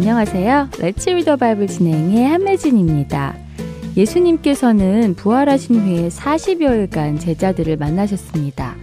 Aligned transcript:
안녕하세요. 0.00 0.70
레츠 0.78 1.10
리더 1.10 1.36
바이블 1.36 1.66
진행의 1.66 2.26
한매진입니다. 2.26 3.36
예수님께서는 3.98 5.14
부활하신 5.14 5.78
후에 5.78 6.08
40여일간 6.08 7.20
제자들을 7.20 7.76
만나셨습니다. 7.76 8.76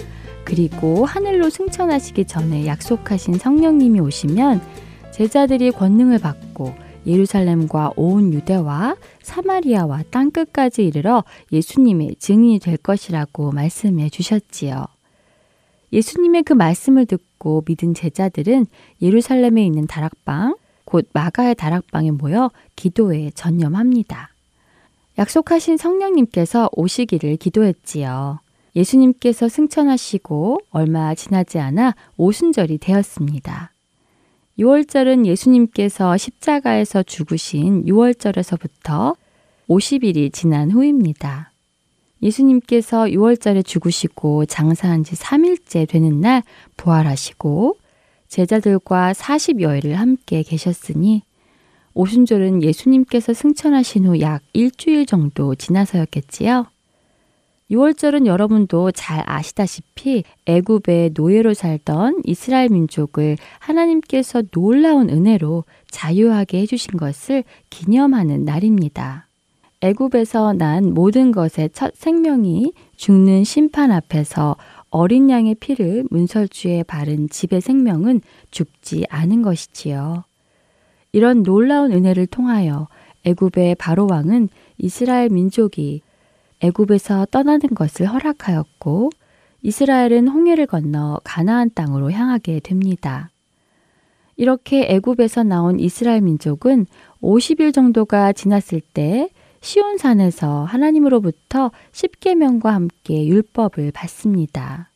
그리고 0.46 1.06
하늘로 1.06 1.50
승천하시기 1.50 2.26
전에 2.26 2.68
약속하신 2.68 3.40
성령님이 3.40 4.00
오시면 4.00 4.62
제자들이 5.10 5.72
권능을 5.72 6.20
받고 6.20 6.76
예루살렘과 7.08 7.94
온 7.96 8.32
유대와 8.32 8.96
사마리아와 9.24 10.04
땅 10.12 10.30
끝까지 10.30 10.86
이르러 10.86 11.24
예수님의 11.52 12.18
증인이 12.20 12.60
될 12.60 12.78
것이라고 12.78 13.54
말씀해 13.54 14.12
주셨지요. 14.12 14.86
예수님의 15.92 16.44
그 16.44 16.54
말씀을 16.54 17.08
듣고 17.08 17.64
믿은 17.68 17.96
제자들은 17.96 18.68
예루살렘에 19.02 19.66
있는 19.66 19.88
다락방, 19.88 20.54
곧 20.88 21.06
마가의 21.12 21.54
다락방에 21.56 22.12
모여 22.12 22.50
기도에 22.78 23.30
전념합니다. 23.36 24.30
약속하신 25.18 25.76
성령님께서 25.76 26.70
오시기를 26.72 27.36
기도했지요. 27.36 28.40
예수님께서 28.74 29.50
승천하시고 29.50 30.60
얼마 30.70 31.14
지나지 31.14 31.60
않아 31.60 31.94
오순절이 32.16 32.78
되었습니다. 32.78 33.74
6월절은 34.58 35.26
예수님께서 35.26 36.16
십자가에서 36.16 37.04
죽으신 37.04 37.84
6월절에서부터 37.84 39.18
50일이 39.68 40.32
지난 40.32 40.72
후입니다. 40.72 41.52
예수님께서 42.22 43.08
6월절에 43.08 43.66
죽으시고 43.66 44.46
장사한 44.46 45.04
지 45.04 45.16
3일째 45.16 45.90
되는 45.90 46.22
날 46.22 46.44
부활하시고 46.78 47.76
제자들과 48.28 49.14
40여일을 49.14 49.94
함께 49.94 50.44
계셨으니 50.44 51.24
오순절은 51.94 52.62
예수님께서 52.64 53.34
승천하신 53.34 54.06
후 54.06 54.20
약 54.20 54.42
일주일 54.54 55.06
정도 55.06 55.56
지나서였겠지요. 55.56 56.68
6월절은 57.72 58.28
여러분도 58.28 58.92
잘 58.92 59.24
아시다시피 59.26 60.24
애굽의 60.46 61.12
노예로 61.16 61.54
살던 61.54 62.22
이스라엘 62.24 62.70
민족을 62.70 63.36
하나님께서 63.60 64.42
놀라운 64.52 65.10
은혜로 65.10 65.66
자유하게 65.92 66.60
해주신 66.62 66.98
것을 66.98 67.44
기념하는 67.70 68.46
날입니다. 68.46 69.28
애굽에서 69.82 70.54
난 70.54 70.94
모든 70.94 71.32
것의 71.32 71.70
첫 71.74 71.94
생명이 71.96 72.72
죽는 72.96 73.44
심판 73.44 73.92
앞에서 73.92 74.56
어린 74.90 75.30
양의 75.30 75.56
피를 75.56 76.06
문설주에 76.10 76.84
바른 76.84 77.30
집의 77.30 77.62
생명은 77.62 78.22
죽지 78.52 79.06
않은 79.10 79.42
것이지요. 79.42 80.24
이런 81.12 81.44
놀라운 81.44 81.92
은혜를 81.92 82.28
통하여 82.28 82.88
애굽의 83.26 83.76
바로 83.76 84.08
왕은 84.10 84.50
이스라엘 84.78 85.30
민족이 85.30 86.02
애굽에서 86.62 87.28
떠나는 87.32 87.70
것을 87.76 88.08
허락하였고 88.08 89.10
이스라엘은 89.62 90.28
홍해를 90.28 90.66
건너 90.66 91.20
가나안 91.24 91.72
땅으로 91.74 92.12
향하게 92.12 92.60
됩니다. 92.62 93.30
이렇게 94.36 94.86
애굽에서 94.90 95.44
나온 95.44 95.80
이스라엘 95.80 96.22
민족은 96.22 96.86
50일 97.22 97.74
정도가 97.74 98.34
지났을 98.34 98.82
때 98.82 99.30
시온산에서 99.68 100.64
하나님으로부터 100.64 101.72
십계명과 101.92 102.74
함께 102.74 103.28
율법을 103.28 103.92
받습니다. 103.92 104.90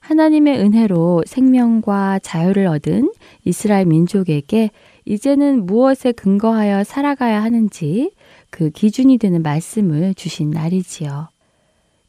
하나님의 0.00 0.58
은혜로 0.58 1.22
생명과 1.26 2.18
자유를 2.18 2.66
얻은 2.66 3.12
이스라엘 3.44 3.86
민족에게 3.86 4.70
이제는 5.04 5.64
무엇에 5.64 6.10
근거하여 6.10 6.82
살아가야 6.82 7.40
하는지 7.40 8.10
그 8.50 8.70
기준이 8.70 9.16
되는 9.16 9.42
말씀을 9.42 10.14
주신 10.14 10.50
날이지요. 10.50 11.28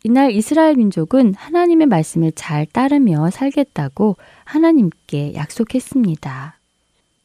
이날 0.04 0.32
이스라엘 0.32 0.76
민족은 0.76 1.36
하나님의 1.36 1.86
말씀을 1.86 2.32
잘 2.32 2.66
따르며 2.66 3.30
살겠다고 3.30 4.16
하나님께 4.44 5.36
약속했습니다. 5.36 6.59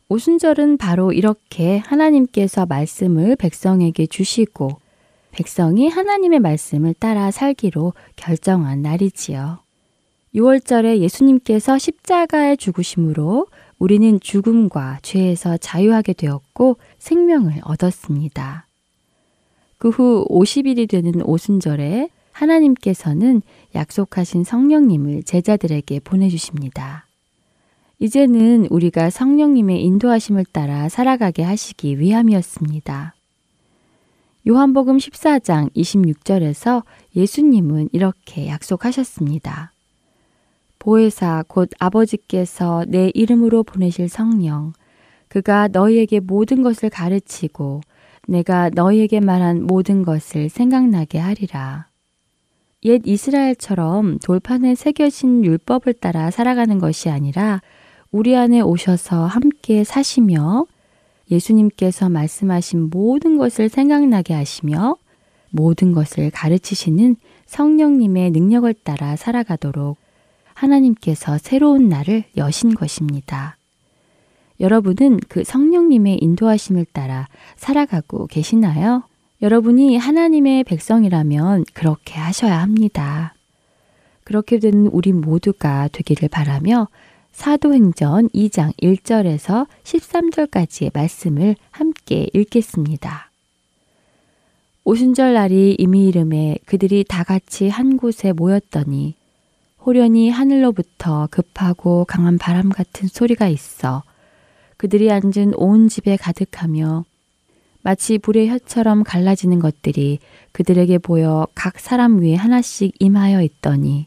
오순절은 0.09 0.77
바로 0.77 1.13
이렇게 1.13 1.79
하나님께서 1.79 2.67
말씀을 2.67 3.37
백성에게 3.37 4.07
주시고 4.07 4.79
백성이 5.33 5.89
하나님의 5.89 6.41
말씀을 6.41 6.95
따라 6.95 7.31
살기로 7.31 7.95
결정한 8.17 8.83
날이지요. 8.83 9.59
6월절에 10.35 10.99
예수님께서 10.99 11.79
십자가에 11.79 12.57
죽으심으로 12.57 13.47
우리는 13.79 14.21
죽음과 14.21 14.99
죄에서 15.03 15.57
자유하게 15.57 16.13
되었고 16.13 16.77
생명을 16.99 17.61
얻었습니다. 17.65 18.67
그 19.79 19.91
후 19.91 20.27
50일이 20.31 20.89
되는 20.89 21.23
오순절에 21.23 22.09
하나님께서는 22.33 23.43
약속하신 23.75 24.43
성령님을 24.43 25.25
제자들에게 25.25 26.01
보내주십니다. 26.01 27.07
이제는 28.05 28.67
우리가 28.69 29.09
성령님의 29.09 29.83
인도하심을 29.83 30.45
따라 30.53 30.91
살아가게 30.91 31.43
하시기 31.43 31.99
위함이었습니다. 31.99 33.15
요한복음 34.47 34.99
14장 34.99 35.73
26절에서 35.75 36.83
예수님은 37.17 37.89
이렇게 37.93 38.49
약속하셨습니다. 38.49 39.73
보혜사 40.79 41.45
곧 41.49 41.71
아버지께서 41.79 42.85
내 42.89 43.11
이름으로 43.15 43.63
보내실 43.63 44.11
성령 44.11 44.75
그가 45.29 45.69
너희에게 45.69 46.21
모든 46.21 46.61
것을 46.61 46.91
가르치고 46.91 47.81
내가 48.29 48.69
너희에게 48.69 49.21
말한 49.21 49.63
모든 49.63 50.03
것을 50.03 50.51
생각나게 50.51 51.17
하리라. 51.17 51.87
옛 52.83 53.01
이스라엘처럼 53.07 54.19
돌판에 54.19 54.75
새겨진 54.75 55.43
율법을 55.43 55.95
따라 55.95 56.31
살아가는 56.31 56.79
것이 56.79 57.09
아니라 57.09 57.63
우리 58.15 58.37
안에 58.37 58.61
오셔서 58.61 59.27
함께 59.27 59.83
사시며 59.83 60.67
예수님께서 61.33 62.09
말씀하신 62.09 62.91
모든 62.91 63.39
것을 63.39 63.69
생각나게 63.69 64.35
하시며 64.35 64.95
모든 65.51 65.93
것을 65.93 66.31
가르치시는 66.31 67.17
성령님의 67.47 68.31
능력을 68.31 68.73
따라 68.85 69.17
살아가도록 69.17 69.97
하나님께서 70.55 71.39
새로운 71.39 71.89
날을 71.89 72.23
여신 72.37 72.77
것입니다. 72.77 73.57
여러분은 74.61 75.19
그 75.29 75.43
성령님의 75.43 76.19
인도하심을 76.23 76.87
따라 76.93 77.27
살아가고 77.57 78.29
계시나요? 78.29 79.03
여러분이 79.43 79.97
하나님의 79.97 80.63
백성이라면 80.63 81.65
그렇게 81.75 82.15
하셔야 82.21 82.63
합니다. 82.63 83.35
그렇게 84.23 84.61
된 84.61 84.87
우리 84.93 85.13
모두가 85.13 85.89
되기를 85.89 86.29
바라며 86.29 86.87
사도행전 87.35 88.29
2장 88.29 88.73
1절에서 88.81 89.67
13절까지의 89.83 90.93
말씀을 90.95 91.57
함께 91.73 92.29
읽겠습니다. 92.33 93.31
오순절 94.85 95.35
날이 95.35 95.75
이미 95.79 96.07
이름에 96.07 96.59
그들이 96.65 97.05
다 97.07 97.25
같이 97.25 97.69
한 97.69 97.97
곳에 97.97 98.33
모였더니 98.33 99.17
호련히 99.85 100.31
하늘로부터 100.31 101.29
급하고 101.31 102.05
강한 102.05 102.39
바람 102.39 102.69
같은 102.71 103.09
소리가 103.09 103.49
있어 103.49 104.05
그들이 104.77 105.11
앉은 105.11 105.55
온 105.57 105.89
집에 105.89 106.17
가득하며 106.17 107.05
마치 107.83 108.17
불의 108.17 108.49
혀처럼 108.49 109.03
갈라지는 109.03 109.59
것들이 109.59 110.21
그들에게 110.53 110.99
보여 110.99 111.49
각 111.55 111.81
사람 111.81 112.21
위에 112.21 112.37
하나씩 112.37 112.95
임하여 113.01 113.43
있더니 113.43 114.07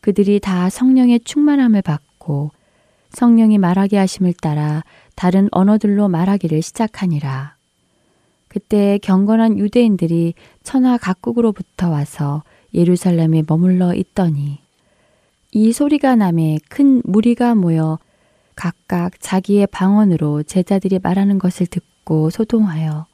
그들이 0.00 0.40
다 0.40 0.68
성령의 0.68 1.20
충만함을 1.24 1.82
받고 1.82 2.07
않고 2.28 2.50
성령이 3.10 3.56
말하게 3.56 3.96
하심을 3.96 4.34
따라 4.34 4.84
다른 5.16 5.48
언어들로 5.50 6.08
말하기를 6.08 6.60
시작하니라. 6.60 7.56
그때 8.48 8.98
경건한 9.02 9.58
유대인들이 9.58 10.34
천하 10.62 10.98
각국으로부터 10.98 11.88
와서 11.88 12.42
예루살렘에 12.74 13.42
머물러 13.46 13.94
있더니 13.94 14.58
이 15.52 15.72
소리가 15.72 16.16
남에 16.16 16.58
큰 16.68 17.02
무리가 17.04 17.54
모여 17.54 17.98
각각 18.54 19.20
자기의 19.20 19.66
방언으로 19.68 20.42
제자들이 20.42 20.98
말하는 21.02 21.38
것을 21.38 21.66
듣고 21.66 22.30
소동하여 22.30 23.06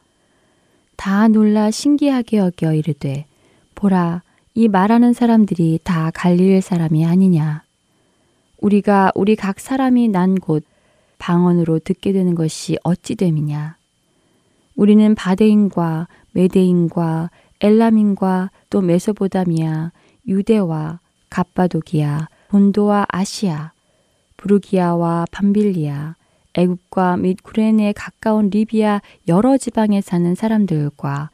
다 0.96 1.28
놀라 1.28 1.70
신기하게 1.70 2.38
여겨 2.38 2.74
이르되 2.74 3.26
보라 3.74 4.22
이 4.54 4.68
말하는 4.68 5.12
사람들이 5.12 5.80
다 5.82 6.10
갈릴 6.14 6.62
사람이 6.62 7.04
아니냐 7.04 7.63
우리가 8.64 9.12
우리 9.14 9.36
각 9.36 9.60
사람이 9.60 10.08
난 10.08 10.36
곳 10.36 10.64
방언으로 11.18 11.80
듣게 11.80 12.12
되는 12.12 12.34
것이 12.34 12.76
어찌 12.82 13.14
됨이냐? 13.14 13.76
우리는 14.74 15.14
바데인과 15.14 16.08
메데인과 16.32 17.30
엘람인과 17.60 18.50
또 18.70 18.80
메소보다미아 18.80 19.92
유대와 20.26 21.00
갑바도기아 21.30 22.28
본도와 22.48 23.06
아시아 23.08 23.72
부르기아와 24.38 25.26
밤빌리아 25.30 26.16
애굽과 26.54 27.18
및 27.18 27.42
구레네에 27.42 27.92
가까운 27.92 28.48
리비아 28.48 29.00
여러 29.28 29.56
지방에 29.58 30.00
사는 30.00 30.34
사람들과 30.34 31.30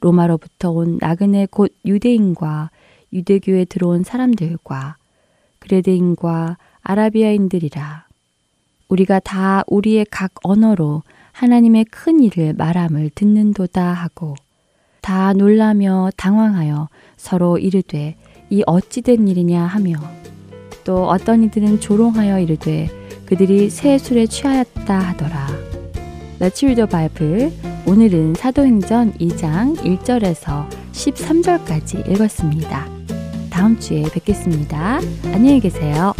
로마로부터 0.00 0.70
온 0.72 0.98
나그네 1.00 1.46
곧 1.50 1.72
유대인과 1.84 2.70
유대교에 3.12 3.66
들어온 3.66 4.02
사람들과 4.02 4.96
그레데인과 5.60 6.58
아라비아인들이라. 6.82 8.06
우리가 8.88 9.20
다 9.20 9.62
우리의 9.66 10.06
각 10.10 10.32
언어로 10.42 11.02
하나님의 11.32 11.86
큰 11.86 12.22
일을 12.22 12.54
말함을 12.54 13.10
듣는도다 13.14 13.82
하고 13.92 14.34
다 15.00 15.32
놀라며 15.32 16.10
당황하여 16.16 16.88
서로 17.16 17.58
이르되 17.58 18.16
이 18.50 18.62
어찌된 18.66 19.26
일이냐 19.28 19.64
하며 19.64 19.94
또 20.84 21.08
어떤 21.08 21.42
이들은 21.44 21.80
조롱하여 21.80 22.38
이르되 22.40 22.88
그들이 23.26 23.70
새 23.70 23.98
술에 23.98 24.26
취하였다 24.26 24.98
하더라. 24.98 25.48
Let's 26.38 26.62
read 26.64 26.84
the. 27.16 27.52
오늘은 27.86 28.34
사도행전 28.34 29.14
2장 29.14 29.76
1절에서 29.76 30.68
13절까지 30.92 32.10
읽었습니다. 32.10 32.86
다음 33.50 33.78
주에 33.78 34.02
뵙겠습니다. 34.02 35.00
안녕히 35.32 35.60
계세요. 35.60 36.12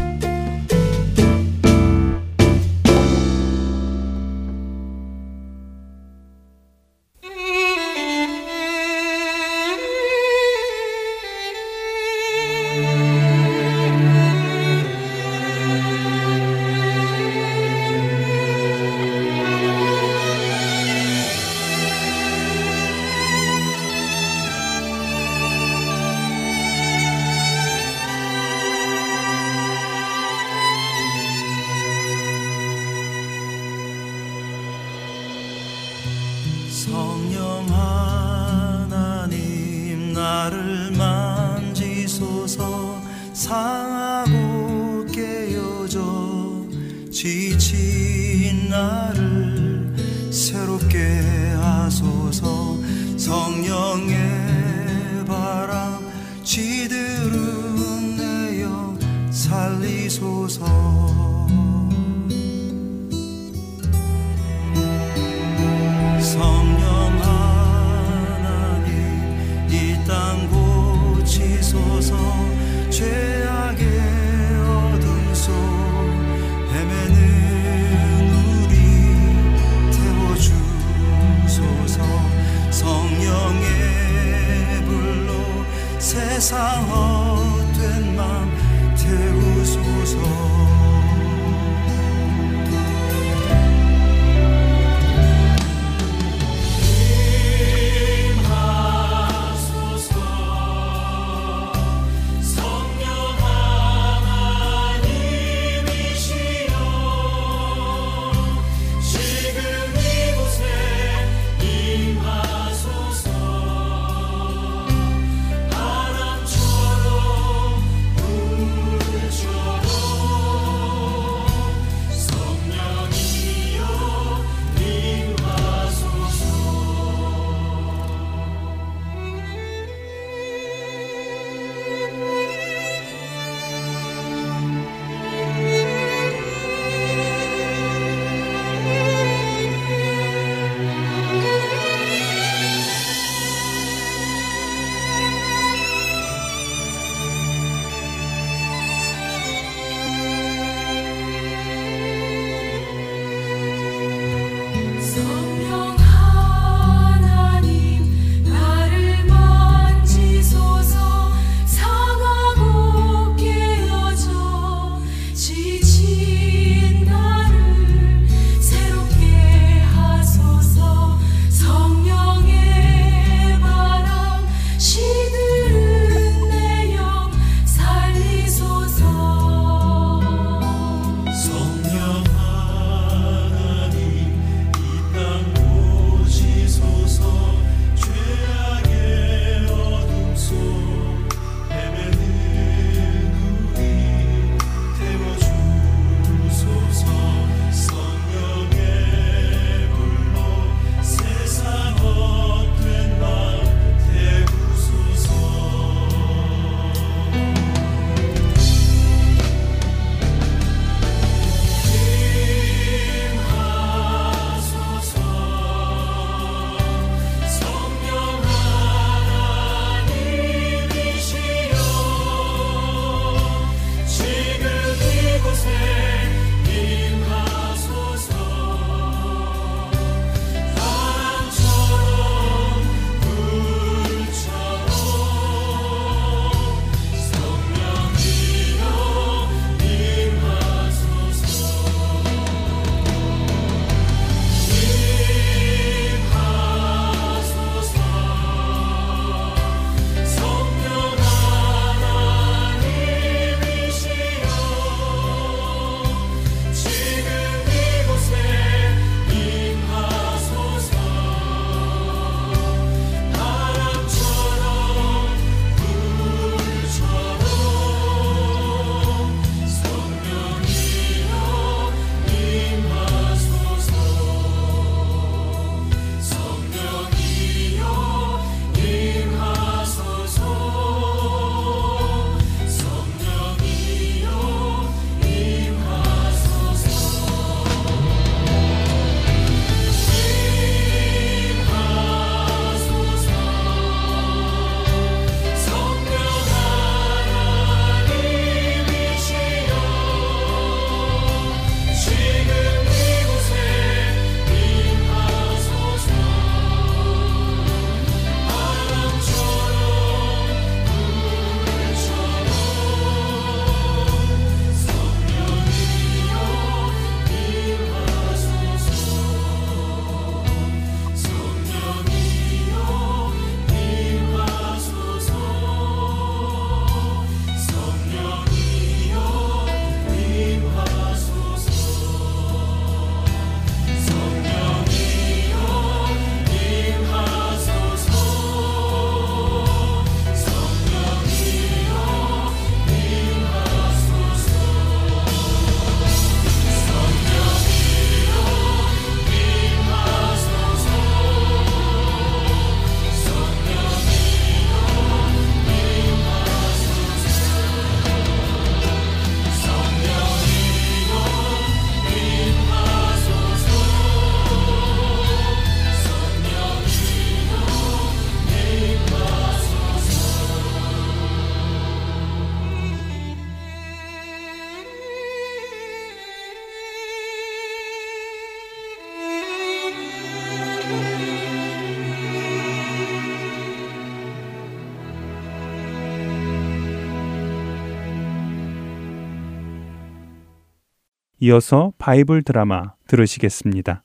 이어서 391.44 391.92
바이블 391.99 392.44
드라마 392.44 392.92
들으시겠습니다. 393.08 394.04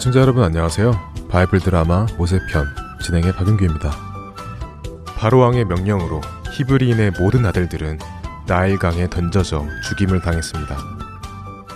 청자 0.00 0.20
여러분 0.20 0.44
안녕하세요. 0.44 0.92
바이블 1.28 1.60
드라마 1.60 2.06
모세편 2.16 2.64
진행의 3.02 3.34
박윤규입니다. 3.34 3.90
바로왕의 5.18 5.66
명령으로 5.66 6.22
히브리인의 6.54 7.12
모든 7.20 7.44
아들들은 7.44 7.98
나일강에 8.46 9.10
던져져 9.10 9.66
죽임을 9.90 10.22
당했습니다. 10.22 10.74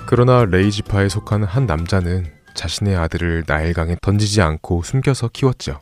그러나 0.07 0.47
레위지파에 0.47 1.11
속한 1.11 1.45
한 1.45 1.67
남자는 1.67 2.25
자신의 2.55 2.97
아들을 2.97 3.45
나일강에 3.47 3.97
던지지 4.01 4.41
않고 4.41 4.85
숨겨서 4.85 5.29
키웠죠. 5.29 5.81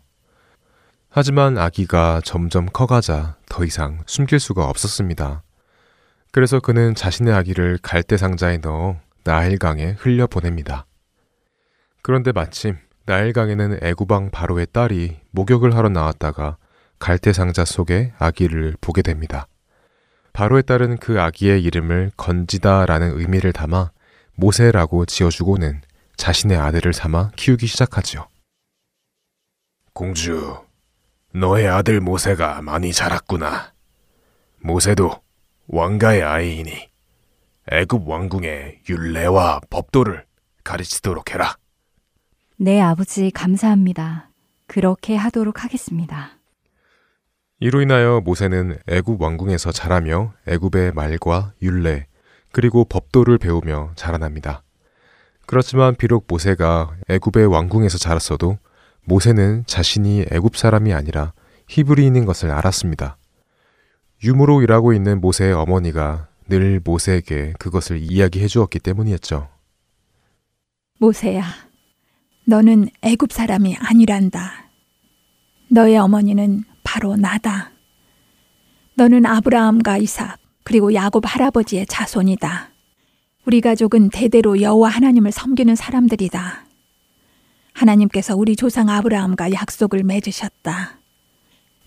하지만 1.13 1.59
아기가 1.59 2.21
점점 2.25 2.67
커가자 2.67 3.37
더 3.49 3.65
이상 3.65 3.99
숨길 4.07 4.39
수가 4.39 4.69
없었습니다. 4.69 5.43
그래서 6.31 6.61
그는 6.61 6.95
자신의 6.95 7.35
아기를 7.35 7.79
갈대 7.83 8.17
상자에 8.17 8.59
넣어 8.59 9.01
나일강에 9.25 9.97
흘려 9.99 10.29
보냅니다. 10.29 10.87
그런데 12.03 12.31
마침 12.31 12.79
나일강에는 13.07 13.81
애구방 13.83 14.31
바로의 14.31 14.69
딸이 14.73 15.17
목욕을 15.33 15.75
하러 15.75 15.89
나왔다가 15.89 16.57
갈대 17.01 17.33
상자 17.33 17.65
속에 17.65 18.13
아기를 18.19 18.77
보게 18.81 19.03
됩니다. 19.03 19.49
바로의 20.33 20.63
딸은 20.63 20.99
그 20.99 21.21
아기의 21.21 21.61
이름을 21.65 22.13
건지다라는 22.17 23.19
의미를 23.19 23.53
담아 23.53 23.91
모세라고 24.37 25.07
지어주고는 25.07 25.81
자신의 26.17 26.57
아들을 26.57 26.93
삼아 26.93 27.33
키우기 27.35 27.67
시작하지요. 27.67 28.29
공주, 29.93 30.57
너의 31.33 31.69
아들 31.69 32.01
모세가 32.01 32.63
많이 32.63 32.93
자랐구나. 32.93 33.73
모세도 34.61 35.11
왕가의 35.69 36.23
아이이니 36.23 36.91
애굽 37.71 38.09
왕궁의 38.09 38.81
율례와 38.89 39.61
법도를 39.71 40.25
가르치도록 40.65 41.33
해라. 41.33 41.57
네, 42.57 42.81
아버지 42.81 43.31
감사합니다. 43.31 44.31
그렇게 44.67 45.15
하도록 45.17 45.63
하겠습니다. 45.63 46.33
이로 47.61 47.81
인하여 47.81 48.21
모세는 48.25 48.79
애굽 48.89 49.21
왕궁에서 49.23 49.71
자라며 49.71 50.35
애굽의 50.49 50.93
말과 50.93 51.53
율례 51.63 52.07
그리고 52.53 52.85
법도를 52.85 53.39
배우며 53.39 53.93
자라납니다. 53.95 54.63
그렇지만 55.47 55.95
비록 55.95 56.25
모세가 56.27 56.97
애굽의 57.09 57.47
왕궁에서 57.47 57.99
자랐어도 57.99 58.59
모세는 59.05 59.65
자신이 59.67 60.27
애굽 60.31 60.57
사람이 60.57 60.93
아니라 60.93 61.33
히브리인인 61.69 62.25
것을 62.25 62.51
알았습니다. 62.51 63.17
유무로 64.23 64.63
일하고 64.63 64.93
있는 64.93 65.21
모세의 65.21 65.53
어머니가 65.53 66.29
늘 66.49 66.81
모세에게 66.85 67.55
그것을 67.59 67.99
이야기해 68.01 68.49
주었기 68.49 68.81
때문이었죠. 68.81 69.49
모세야, 70.99 71.45
너는 72.47 72.89
애굽 73.03 73.33
사람이 73.33 73.77
아니란다. 73.79 74.69
너의 75.71 75.97
어머니는 75.97 76.65
바로 76.83 77.17
나다. 77.17 77.71
너는 78.97 79.25
아브라함과 79.25 79.99
이삭 79.99 80.39
그리고 80.65 80.93
야곱 80.93 81.25
할아버지의 81.27 81.87
자손이다. 81.87 82.71
우리 83.47 83.61
가족은 83.61 84.11
대대로 84.11 84.61
여호와 84.61 84.91
하나님을 84.91 85.33
섬기는 85.33 85.75
사람들이다. 85.75 86.65
하나님께서 87.73 88.37
우리 88.37 88.57
조상 88.57 88.89
아브라함과 88.89 89.53
약속을 89.53 90.03
맺으셨다. 90.03 90.99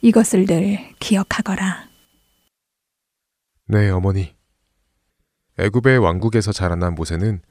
이것을 0.01 0.45
늘 0.45 0.79
기억하거라. 0.99 1.89
네, 3.67 3.89
어머니. 3.89 4.35
애굽의 5.57 5.99
왕국에서 5.99 6.51
자라난 6.51 6.95
모세는 6.95 7.41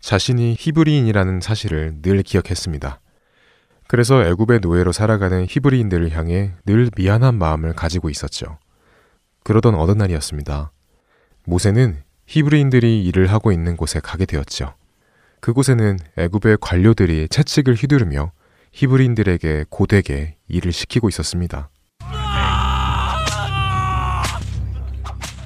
자신이 0.00 0.56
히브리인이라는 0.58 1.40
사실을 1.40 2.02
늘 2.02 2.22
기억했습니다. 2.22 3.00
그래서 3.86 4.24
애굽의 4.24 4.60
노예로 4.60 4.92
살아가는 4.92 5.46
히브리인들을 5.48 6.10
향해 6.16 6.54
늘 6.66 6.90
미안한 6.96 7.36
마음을 7.36 7.72
가지고 7.72 8.10
있었죠. 8.10 8.58
그러던 9.44 9.74
어느 9.74 9.92
날이었습니다. 9.92 10.72
모세는 11.44 12.02
히브리인들이 12.26 13.04
일을 13.04 13.26
하고 13.28 13.52
있는 13.52 13.76
곳에 13.76 14.00
가게 14.00 14.24
되었죠. 14.24 14.74
그곳에는 15.42 15.98
애굽의 16.16 16.58
관료들이 16.60 17.26
채찍을 17.28 17.74
휘두르며 17.74 18.30
히브리인들에게 18.70 19.64
고되게 19.70 20.36
일을 20.46 20.70
시키고 20.72 21.08
있었습니다. 21.08 21.68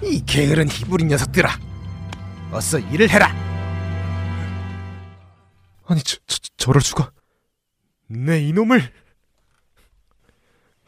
이 0.03 0.23
게으른 0.27 0.69
히브리 0.69 1.07
녀석들아, 1.07 1.49
어서 2.53 2.79
일을 2.79 3.09
해라. 3.09 3.35
아니, 5.87 6.03
저, 6.03 6.19
저, 6.27 6.39
저럴 6.59 6.83
수가. 6.83 7.11
내 8.07 8.39
이놈을! 8.43 8.83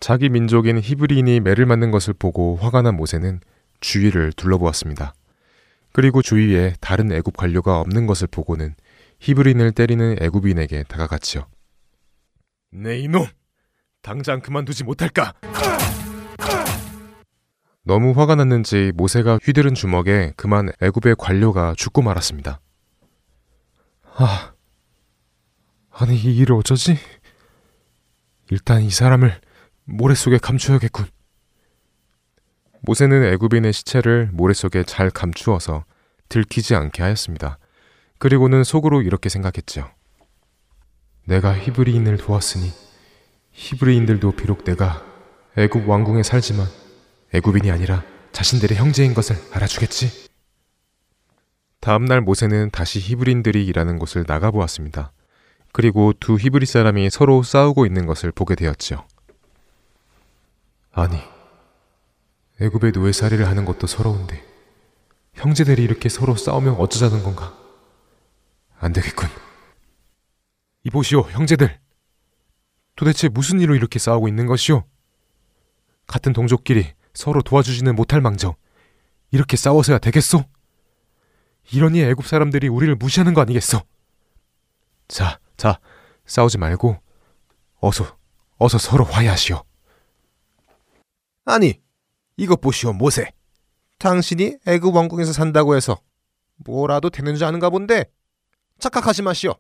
자기 0.01 0.29
민족인 0.29 0.81
히브리인이 0.81 1.41
매를 1.41 1.65
맞는 1.65 1.91
것을 1.91 2.13
보고 2.13 2.57
화가 2.57 2.83
난 2.83 2.95
모세는 2.95 3.41
주위를 3.81 4.35
둘러보았습니다. 4.35 5.15
그리고 5.93 6.21
주위에 6.21 6.75
다른 6.81 7.11
애굽 7.11 7.39
관료가 7.39 7.81
없는 7.81 8.07
것을 8.07 8.29
보고는 8.31 8.75
히브리인을 9.21 9.73
때리는 9.73 10.17
애굽인에게 10.21 10.85
다가갔지요. 10.85 11.47
내 12.71 12.99
이놈, 12.99 13.27
당장 14.03 14.41
그만두지 14.41 14.85
못할까? 14.85 15.35
너무 17.83 18.13
화가 18.13 18.35
났는지 18.35 18.93
모세가 18.95 19.39
휘두른 19.43 19.75
주먹에 19.75 20.33
그만 20.37 20.69
애굽의 20.81 21.17
관료가 21.19 21.75
죽고 21.77 22.03
말았습니다. 22.03 22.61
아, 24.17 24.53
아니 25.91 26.17
이 26.17 26.37
일을 26.37 26.55
어쩌지? 26.57 26.99
일단 28.51 28.83
이 28.83 28.91
사람을 28.91 29.41
모래 29.85 30.15
속에 30.15 30.39
감추어야겠군. 30.39 31.07
모세는 32.83 33.25
애굽인의 33.33 33.73
시체를 33.73 34.31
모래 34.33 34.55
속에 34.55 34.85
잘 34.85 35.11
감추어서 35.11 35.85
들키지 36.29 36.75
않게 36.75 37.03
하였습니다. 37.03 37.59
그리고는 38.19 38.65
속으로 38.65 39.03
이렇게 39.03 39.29
생각했죠. 39.29 39.89
내가 41.25 41.57
히브리인을 41.57 42.17
도왔으니 42.17 42.73
히브리인들도 43.53 44.33
비록 44.33 44.65
내가 44.65 45.05
애굽 45.57 45.89
왕궁에 45.89 46.23
살지만 46.23 46.67
애굽인이 47.35 47.71
아니라 47.71 48.05
자신들의 48.33 48.77
형제인 48.77 49.15
것을 49.15 49.37
알아주겠지. 49.53 50.29
다음 51.81 52.05
날 52.05 52.21
모세는 52.21 52.71
다시 52.71 52.99
히브리인들이 52.99 53.65
일하는 53.67 53.99
곳을 53.99 54.25
나가보았습니다. 54.27 55.13
그리고 55.73 56.13
두 56.19 56.37
히브리 56.37 56.67
사람이 56.67 57.11
서로 57.11 57.43
싸우고 57.43 57.87
있는 57.87 58.07
것을 58.07 58.33
보게 58.33 58.55
되었지요. 58.55 59.05
아니, 60.93 61.19
애굽의 62.61 62.93
노예살이를 62.93 63.47
하는 63.47 63.65
것도 63.65 63.87
서러운데 63.87 64.43
형제들이 65.35 65.83
이렇게 65.83 66.09
서로 66.09 66.35
싸우면 66.35 66.75
어쩌자는 66.75 67.23
건가? 67.23 67.57
안 68.81 68.93
되겠군. 68.93 69.29
이보시오, 70.85 71.23
형제들. 71.23 71.79
도대체 72.97 73.29
무슨 73.29 73.61
일로 73.61 73.75
이렇게 73.75 73.99
싸우고 73.99 74.29
있는 74.29 74.47
것이오? 74.47 74.85
같은 76.07 76.33
동족끼리 76.33 76.95
서로 77.15 77.43
도와주지는 77.43 77.95
못할 77.95 78.21
망정 78.21 78.55
이렇게 79.31 79.57
싸워서야 79.57 79.99
되겠소? 79.99 80.45
이러니 81.73 82.01
애굽 82.03 82.27
사람들이 82.27 82.69
우리를 82.69 82.95
무시하는 82.97 83.35
거 83.35 83.43
아니겠소? 83.43 83.83
자, 85.07 85.39
자, 85.57 85.79
싸우지 86.27 86.59
말고 86.59 87.01
어서 87.81 88.17
어서 88.57 88.79
서로 88.79 89.05
화해하시오. 89.05 89.63
아니, 91.45 91.81
이것 92.37 92.61
보시오, 92.61 92.93
모세. 92.93 93.31
당신이 93.99 94.59
애굽 94.67 94.95
왕궁에서 94.95 95.33
산다고 95.33 95.77
해서 95.77 96.01
뭐라도 96.57 97.11
되는 97.11 97.37
줄 97.37 97.47
아는가 97.47 97.71
본데 97.71 98.07
착각하지 98.79 99.23
마시오. 99.23 99.55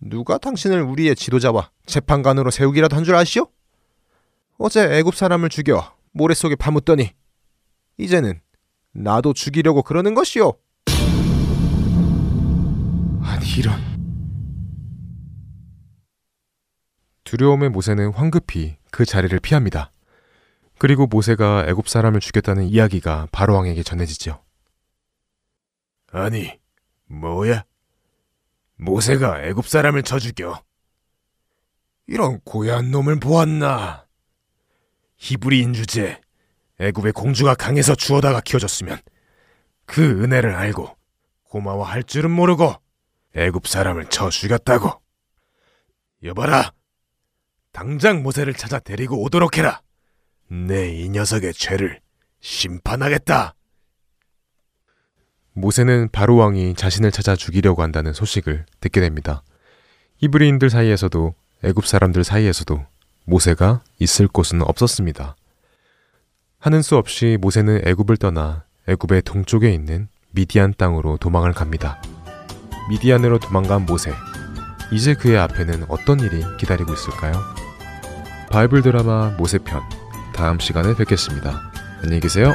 누가 0.00 0.38
당신을 0.38 0.82
우리의 0.82 1.16
지도자와 1.16 1.70
재판관으로 1.86 2.50
세우기라도 2.50 2.96
한 2.96 3.04
줄 3.04 3.14
아시오? 3.14 3.48
어제 4.58 4.82
애굽 4.98 5.14
사람을 5.14 5.48
죽여 5.48 5.96
모래 6.12 6.34
속에 6.34 6.56
파묻더니 6.56 7.12
이제는 7.96 8.40
나도 8.92 9.32
죽이려고 9.32 9.82
그러는 9.82 10.14
것이오. 10.14 10.54
아니 13.22 13.46
이런 13.56 13.78
두려움의 17.24 17.68
모세는 17.70 18.12
황급히 18.14 18.78
그 18.90 19.04
자리를 19.04 19.38
피합니다. 19.40 19.92
그리고 20.78 21.06
모세가 21.06 21.66
애굽 21.68 21.88
사람을 21.88 22.20
죽였다는 22.20 22.64
이야기가 22.64 23.28
바로왕에게 23.32 23.82
전해지죠. 23.82 24.42
아니, 26.10 26.58
뭐야? 27.06 27.64
모세가 28.78 29.42
애굽 29.44 29.66
사람을 29.68 30.02
쳐 30.02 30.18
죽여. 30.18 30.62
이런 32.06 32.40
고얀 32.40 32.90
놈을 32.90 33.20
보았나? 33.20 34.06
히브리인 35.18 35.74
주제 35.74 36.20
애굽의 36.80 37.12
공주가 37.12 37.54
강에서 37.54 37.94
주워다가 37.94 38.40
키워줬으면 38.40 38.98
그 39.84 40.22
은혜를 40.22 40.54
알고 40.54 40.96
고마워할 41.44 42.04
줄은 42.04 42.30
모르고 42.30 42.74
애굽 43.34 43.66
사람을 43.66 44.06
쳐 44.10 44.30
죽였다고. 44.30 45.02
여봐라, 46.22 46.72
당장 47.72 48.22
모세를 48.22 48.54
찾아 48.54 48.78
데리고 48.78 49.22
오도록 49.22 49.58
해라. 49.58 49.82
내 50.50 50.92
이 50.94 51.08
녀석의 51.10 51.52
죄를 51.54 52.00
심판하겠다. 52.40 53.54
모세는 55.60 56.08
바로 56.12 56.36
왕이 56.36 56.74
자신을 56.74 57.10
찾아 57.10 57.36
죽이려고 57.36 57.82
한다는 57.82 58.12
소식을 58.12 58.64
듣게 58.80 59.00
됩니다. 59.00 59.42
히브리인들 60.18 60.70
사이에서도 60.70 61.34
애굽 61.64 61.86
사람들 61.86 62.24
사이에서도 62.24 62.84
모세가 63.24 63.82
있을 63.98 64.28
곳은 64.28 64.62
없었습니다. 64.62 65.36
하는 66.60 66.82
수 66.82 66.96
없이 66.96 67.38
모세는 67.40 67.82
애굽을 67.86 68.16
떠나 68.16 68.64
애굽의 68.88 69.22
동쪽에 69.22 69.72
있는 69.72 70.08
미디안 70.30 70.74
땅으로 70.76 71.16
도망을 71.18 71.52
갑니다. 71.52 72.00
미디안으로 72.90 73.38
도망간 73.38 73.84
모세. 73.84 74.12
이제 74.90 75.14
그의 75.14 75.38
앞에는 75.38 75.84
어떤 75.88 76.20
일이 76.20 76.42
기다리고 76.58 76.92
있을까요? 76.92 77.32
바이블 78.50 78.82
드라마 78.82 79.30
모세편 79.36 79.82
다음 80.34 80.58
시간에 80.58 80.94
뵙겠습니다. 80.94 81.70
안녕히 82.02 82.20
계세요. 82.20 82.54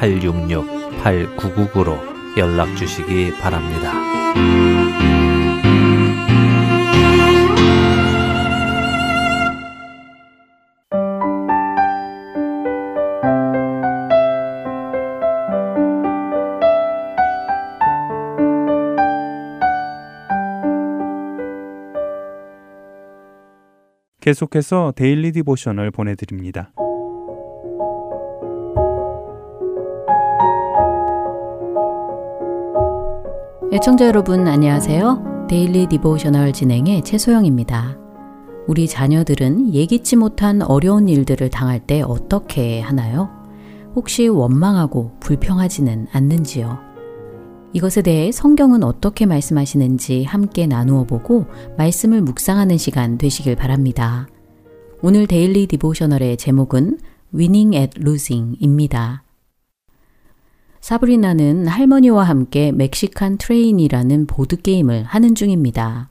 602-866-8999로 0.00 1.98
연락 2.38 2.76
주시기 2.76 3.32
바랍니다. 3.40 3.92
계속해서 24.20 24.92
Daily 24.96 25.30
Devotional 25.30 25.92
보내드립니다. 25.92 26.72
애청자 33.76 34.06
여러분 34.06 34.48
안녕하세요. 34.48 35.48
Daily 35.50 35.86
Devotional 35.86 36.54
진행의 36.54 37.04
최소영입니다. 37.04 37.98
우리 38.66 38.88
자녀들은 38.88 39.74
예기치 39.74 40.16
못한 40.16 40.62
어려운 40.62 41.10
일들을 41.10 41.50
당할 41.50 41.78
때 41.80 42.00
어떻게 42.00 42.80
하나요? 42.80 43.28
혹시 43.94 44.28
원망하고 44.28 45.18
불평하지는 45.20 46.06
않는지요? 46.10 46.78
이것에 47.74 48.00
대해 48.00 48.32
성경은 48.32 48.82
어떻게 48.82 49.26
말씀하시는지 49.26 50.24
함께 50.24 50.66
나누어 50.66 51.04
보고 51.04 51.44
말씀을 51.76 52.22
묵상하는 52.22 52.78
시간 52.78 53.18
되시길 53.18 53.56
바랍니다. 53.56 54.26
오늘 55.02 55.26
Daily 55.26 55.66
Devotional의 55.66 56.38
제목은 56.38 56.98
Winning 57.34 57.76
at 57.76 58.00
Losing입니다. 58.00 59.25
사브리나는 60.80 61.66
할머니와 61.66 62.24
함께 62.24 62.72
Mexican 62.72 63.38
Train이라는 63.38 64.26
보드게임을 64.26 65.04
하는 65.04 65.34
중입니다. 65.34 66.10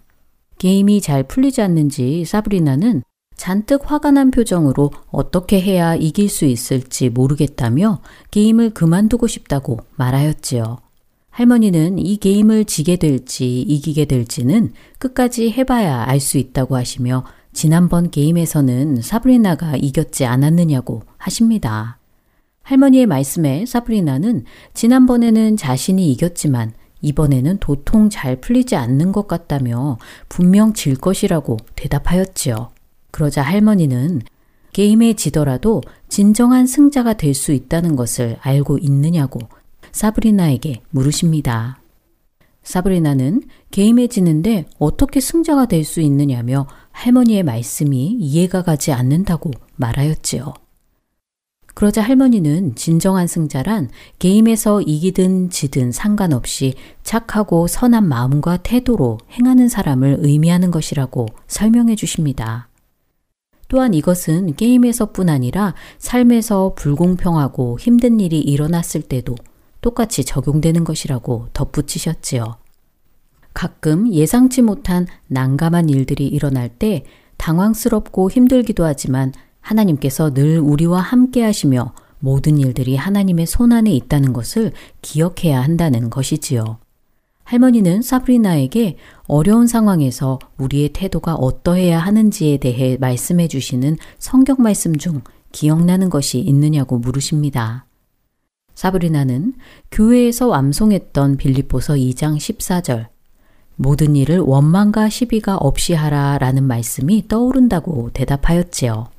게임이 0.58 1.02
잘 1.02 1.24
풀리지 1.24 1.62
않는지 1.62 2.26
사브리나는 2.26 3.04
잔뜩 3.36 3.92
화가 3.92 4.12
난 4.12 4.32
표정으로 4.32 4.92
어떻게 5.12 5.60
해야 5.62 5.96
이길 5.96 6.30
수 6.30 6.46
있을지 6.46 7.10
모르겠다며 7.10 8.00
게임을 8.32 8.72
그만두고 8.72 9.28
싶다고 9.28 9.80
말하였지요. 9.98 10.78
할머니는 11.30 12.00
이 12.00 12.16
게임을 12.16 12.64
지게 12.64 12.96
될지 12.96 13.60
이기게 13.62 14.06
될지는 14.06 14.72
끝까지 15.00 15.52
해봐야 15.52 16.06
알 16.08 16.22
수 16.22 16.38
있다고 16.38 16.78
하시며 16.78 17.26
지난번 17.52 18.10
게임에서는 18.10 19.02
사브리나가 19.02 19.76
이겼지 19.76 20.26
않았느냐고 20.26 21.04
하십니다. 21.18 22.00
할머니의 22.66 23.06
말씀에 23.06 23.66
사브리나는 23.68 24.44
지난번에는 24.74 25.56
자신이 25.56 26.12
이겼지만 26.12 26.74
이번에는 27.02 27.60
도통 27.60 28.10
잘 28.10 28.42
풀리지 28.42 28.76
않는 28.76 29.12
것 29.12 29.28
같다며 29.28 30.00
분명 30.30 30.74
질 30.74 30.96
것이라고 30.96 31.58
대답하였지요. 31.76 32.72
그러자 33.12 33.44
할머니는 33.44 34.22
게임에 34.74 35.14
지더라도 35.14 35.82
진정한 36.10 36.66
승자가 36.66 37.14
될 37.14 37.36
수 37.36 37.54
있다는 37.54 37.96
것을 37.96 38.38
알고 38.42 38.80
있느냐고 38.80 39.40
사브리나에게 39.92 40.82
물으십니다. 40.90 41.80
사브리나는 42.64 43.44
게임에 43.70 44.08
지는데 44.08 44.66
어떻게 44.80 45.20
승자가 45.20 45.68
될 45.68 45.84
수 45.86 46.02
있느냐며 46.02 46.66
할머니의 46.92 47.44
말씀이 47.44 48.18
이해가 48.20 48.64
가지 48.64 48.92
않는다고 48.92 49.52
말하였지요. 49.76 50.65
그러자 51.76 52.02
할머니는 52.02 52.76
진정한 52.76 53.28
승자란 53.28 53.90
게임에서 54.18 54.82
이기든 54.82 55.50
지든 55.50 55.92
상관없이 55.92 56.74
착하고 57.04 57.68
선한 57.68 58.08
마음과 58.08 58.58
태도로 58.58 59.18
행하는 59.34 59.68
사람을 59.68 60.18
의미하는 60.22 60.72
것이라고 60.72 61.28
설명해 61.48 61.98
주십니다. 61.98 62.70
또한 63.68 63.94
이것은 63.94 64.56
게임에서뿐 64.56 65.28
아니라 65.28 65.76
삶에서 65.98 66.76
불공평하고 66.76 67.78
힘든 67.78 68.22
일이 68.22 68.40
일어났을 68.40 69.02
때도 69.02 69.36
똑같이 69.82 70.24
적용되는 70.24 70.86
것이라고 70.86 71.50
덧붙이셨지요. 71.52 72.56
가끔 73.54 74.14
예상치 74.14 74.62
못한 74.62 75.08
난감한 75.28 75.90
일들이 75.90 76.26
일어날 76.28 76.70
때 76.70 77.04
당황스럽고 77.36 78.32
힘들기도 78.32 78.86
하지만 78.86 79.34
하나님께서 79.66 80.34
늘 80.34 80.60
우리와 80.60 81.02
함께 81.02 81.44
하시며 81.44 81.94
모든 82.20 82.58
일들이 82.58 82.96
하나님의 82.96 83.46
손안에 83.46 83.92
있다는 83.92 84.32
것을 84.32 84.72
기억해야 85.02 85.62
한다는 85.62 86.10
것이지요. 86.10 86.78
할머니는 87.44 88.02
사브리나에게 88.02 88.98
어려운 89.28 89.68
상황에서 89.68 90.40
우리의 90.58 90.90
태도가 90.90 91.36
어떠해야 91.36 92.00
하는지에 92.00 92.58
대해 92.58 92.98
말씀해 93.00 93.48
주시는 93.48 93.98
성경 94.18 94.58
말씀 94.60 94.96
중 94.98 95.22
기억나는 95.52 96.10
것이 96.10 96.40
있느냐고 96.40 96.98
물으십니다. 96.98 97.86
사브리나는 98.74 99.54
교회에서 99.92 100.54
암송했던 100.54 101.38
빌립보서 101.38 101.94
2장 101.94 102.38
14절 102.38 103.08
모든 103.76 104.16
일을 104.16 104.40
원망과 104.40 105.10
시비가 105.10 105.58
없이 105.58 105.94
하라 105.94 106.38
라는 106.40 106.64
말씀이 106.64 107.28
떠오른다고 107.28 108.10
대답하였지요. 108.14 109.15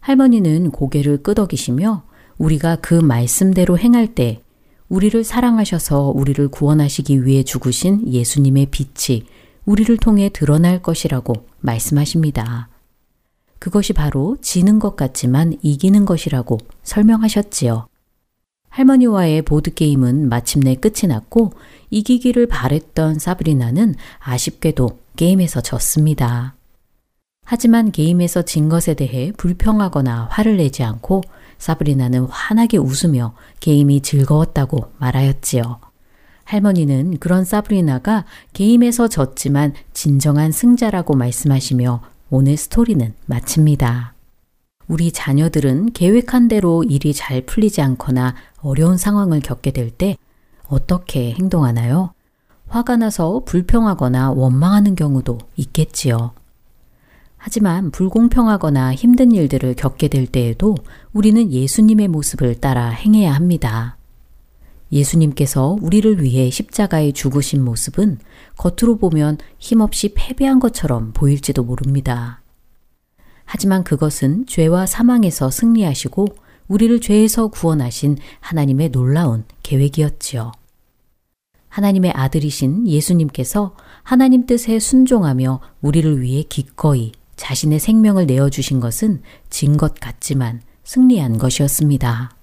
할머니는 0.00 0.70
고개를 0.70 1.22
끄덕이시며 1.22 2.04
우리가 2.38 2.76
그 2.76 2.94
말씀대로 2.94 3.78
행할 3.78 4.14
때 4.14 4.42
우리를 4.88 5.22
사랑하셔서 5.22 6.12
우리를 6.14 6.48
구원하시기 6.48 7.24
위해 7.24 7.42
죽으신 7.42 8.12
예수님의 8.12 8.66
빛이 8.66 9.24
우리를 9.64 9.96
통해 9.98 10.30
드러날 10.32 10.82
것이라고 10.82 11.46
말씀하십니다. 11.60 12.68
그것이 13.58 13.92
바로 13.92 14.36
지는 14.40 14.78
것 14.78 14.96
같지만 14.96 15.54
이기는 15.62 16.04
것이라고 16.06 16.58
설명하셨지요. 16.82 17.86
할머니와의 18.70 19.42
보드게임은 19.42 20.28
마침내 20.28 20.74
끝이 20.74 21.08
났고 21.08 21.52
이기기를 21.90 22.46
바랬던 22.46 23.18
사브리나는 23.18 23.94
아쉽게도 24.20 24.98
게임에서 25.16 25.60
졌습니다. 25.60 26.54
하지만 27.52 27.90
게임에서 27.90 28.42
진 28.42 28.68
것에 28.68 28.94
대해 28.94 29.32
불평하거나 29.36 30.28
화를 30.30 30.58
내지 30.58 30.84
않고 30.84 31.22
사브리나는 31.58 32.26
환하게 32.26 32.76
웃으며 32.76 33.34
게임이 33.58 34.02
즐거웠다고 34.02 34.92
말하였지요. 34.98 35.80
할머니는 36.44 37.18
그런 37.18 37.44
사브리나가 37.44 38.24
게임에서 38.52 39.08
졌지만 39.08 39.74
진정한 39.92 40.52
승자라고 40.52 41.16
말씀하시며 41.16 42.00
오늘 42.30 42.56
스토리는 42.56 43.14
마칩니다. 43.26 44.14
우리 44.86 45.10
자녀들은 45.10 45.92
계획한 45.92 46.46
대로 46.46 46.84
일이 46.84 47.12
잘 47.12 47.40
풀리지 47.40 47.82
않거나 47.82 48.36
어려운 48.62 48.96
상황을 48.96 49.40
겪게 49.40 49.72
될 49.72 49.90
때 49.90 50.16
어떻게 50.68 51.32
행동하나요? 51.32 52.12
화가 52.68 52.94
나서 52.98 53.42
불평하거나 53.44 54.30
원망하는 54.30 54.94
경우도 54.94 55.38
있겠지요. 55.56 56.30
하지만 57.42 57.90
불공평하거나 57.90 58.94
힘든 58.94 59.32
일들을 59.32 59.74
겪게 59.74 60.08
될 60.08 60.26
때에도 60.26 60.74
우리는 61.14 61.50
예수님의 61.50 62.08
모습을 62.08 62.60
따라 62.60 62.90
행해야 62.90 63.32
합니다. 63.32 63.96
예수님께서 64.92 65.78
우리를 65.80 66.22
위해 66.22 66.50
십자가에 66.50 67.12
죽으신 67.12 67.64
모습은 67.64 68.18
겉으로 68.58 68.98
보면 68.98 69.38
힘없이 69.58 70.12
패배한 70.14 70.60
것처럼 70.60 71.12
보일지도 71.14 71.64
모릅니다. 71.64 72.42
하지만 73.46 73.84
그것은 73.84 74.44
죄와 74.46 74.84
사망에서 74.84 75.50
승리하시고 75.50 76.26
우리를 76.68 77.00
죄에서 77.00 77.48
구원하신 77.48 78.18
하나님의 78.40 78.90
놀라운 78.90 79.44
계획이었지요. 79.62 80.52
하나님의 81.68 82.12
아들이신 82.12 82.86
예수님께서 82.86 83.74
하나님 84.02 84.44
뜻에 84.44 84.78
순종하며 84.78 85.60
우리를 85.80 86.20
위해 86.20 86.42
기꺼이 86.42 87.12
자신의 87.40 87.80
생명을 87.80 88.26
내어주신 88.26 88.80
것은 88.80 89.22
진 89.48 89.76
것 89.78 89.94
같지만 89.98 90.60
승리한 90.84 91.38
것이었습니다. 91.38 92.36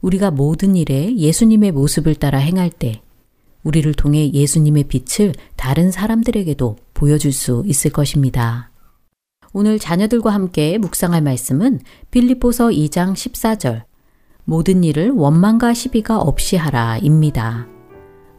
우리가 0.00 0.30
모든 0.32 0.74
일에 0.74 1.16
예수님의 1.16 1.70
모습을 1.72 2.16
따라 2.16 2.38
행할 2.38 2.68
때 2.68 3.00
우리를 3.62 3.92
통해 3.94 4.30
예수님의 4.32 4.84
빛을 4.84 5.34
다른 5.54 5.90
사람들에게도 5.92 6.76
보여줄 6.94 7.32
수 7.32 7.62
있을 7.66 7.92
것입니다. 7.92 8.70
오늘 9.52 9.78
자녀들과 9.78 10.30
함께 10.34 10.78
묵상할 10.78 11.22
말씀은 11.22 11.80
빌립보서 12.10 12.68
2장 12.68 13.14
14절 13.14 13.84
모든 14.44 14.82
일을 14.82 15.10
원망과 15.10 15.74
시비가 15.74 16.18
없이 16.20 16.56
하라입니다. 16.56 17.68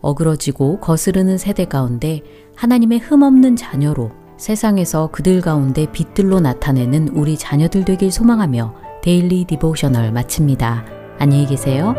어그러지고 0.01 0.79
거스르는 0.81 1.37
세대 1.37 1.65
가운데 1.65 2.21
하나님의 2.55 2.99
흠없는 2.99 3.55
자녀로 3.55 4.26
세상에서 4.37 5.07
그들 5.11 5.41
가운데 5.41 5.87
빛들로 5.91 6.39
나타내는 6.39 7.09
우리 7.09 7.37
자녀들 7.37 7.85
되길 7.85 8.11
소망하며 8.11 8.73
Daily 9.01 9.45
Devotional 9.45 10.11
마칩니다. 10.11 10.85
안녕히 11.19 11.45
계세요. 11.47 11.95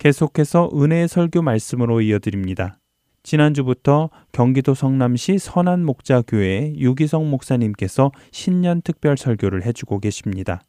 계속해서 0.00 0.70
은혜의 0.74 1.08
설교 1.08 1.42
말씀으로 1.42 2.00
이어드립니다. 2.00 2.78
지난주부터 3.22 4.08
경기도 4.32 4.74
성남시 4.74 5.38
선한 5.38 5.84
목자 5.84 6.22
교회 6.26 6.72
유기성 6.74 7.28
목사님께서 7.28 8.10
신년 8.32 8.80
특별 8.80 9.18
설교를 9.18 9.66
해주고 9.66 10.00
계십니다. 10.00 10.62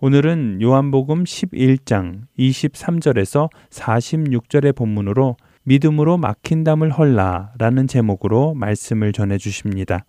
오늘은 0.00 0.62
요한복음 0.62 1.24
11장 1.24 2.22
23절에서 2.38 3.50
46절의 3.68 4.74
본문으로 4.74 5.36
믿음으로 5.64 6.16
막힌 6.16 6.64
담을 6.64 6.90
헐라 6.90 7.52
라는 7.58 7.86
제목으로 7.86 8.54
말씀을 8.54 9.12
전해 9.12 9.36
주십니다. 9.36 10.06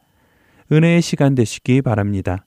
은혜의 0.72 1.02
시간 1.02 1.36
되시기 1.36 1.82
바랍니다. 1.82 2.46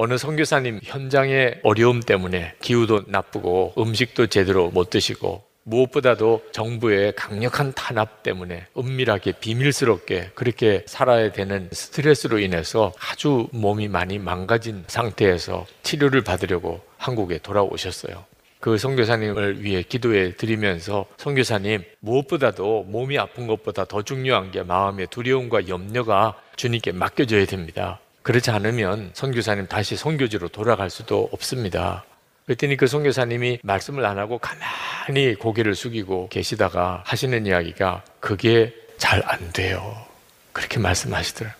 어느 0.00 0.16
선교사님 0.16 0.78
현장의 0.84 1.58
어려움 1.64 1.98
때문에 1.98 2.54
기후도 2.60 3.02
나쁘고 3.08 3.74
음식도 3.76 4.28
제대로 4.28 4.70
못 4.70 4.90
드시고 4.90 5.42
무엇보다도 5.64 6.44
정부의 6.52 7.16
강력한 7.16 7.72
탄압 7.72 8.22
때문에 8.22 8.66
은밀하게 8.78 9.32
비밀스럽게 9.40 10.30
그렇게 10.36 10.84
살아야 10.86 11.32
되는 11.32 11.68
스트레스로 11.72 12.38
인해서 12.38 12.92
아주 13.10 13.48
몸이 13.50 13.88
많이 13.88 14.20
망가진 14.20 14.84
상태에서 14.86 15.66
치료를 15.82 16.22
받으려고 16.22 16.80
한국에 16.96 17.38
돌아오셨어요. 17.38 18.24
그 18.60 18.78
선교사님을 18.78 19.64
위해 19.64 19.82
기도해 19.82 20.36
드리면서 20.36 21.06
선교사님 21.16 21.82
무엇보다도 21.98 22.84
몸이 22.84 23.18
아픈 23.18 23.48
것보다 23.48 23.84
더 23.84 24.02
중요한 24.02 24.52
게 24.52 24.62
마음의 24.62 25.08
두려움과 25.10 25.66
염려가 25.66 26.40
주님께 26.54 26.92
맡겨져야 26.92 27.46
됩니다. 27.46 27.98
그렇지 28.22 28.50
않으면 28.50 29.10
선교사님 29.14 29.66
다시 29.66 29.96
선교지로 29.96 30.48
돌아갈 30.48 30.90
수도 30.90 31.28
없습니다. 31.32 32.04
그랬더니 32.46 32.76
그 32.76 32.86
선교사님이 32.86 33.60
말씀을 33.62 34.04
안 34.06 34.18
하고 34.18 34.38
가만히 34.38 35.34
고개를 35.34 35.74
숙이고 35.74 36.28
계시다가 36.30 37.02
하시는 37.06 37.46
이야기가 37.46 38.04
그게 38.20 38.74
잘 38.96 39.22
안 39.24 39.52
돼요. 39.52 40.04
그렇게 40.52 40.78
말씀하시더라고요. 40.78 41.58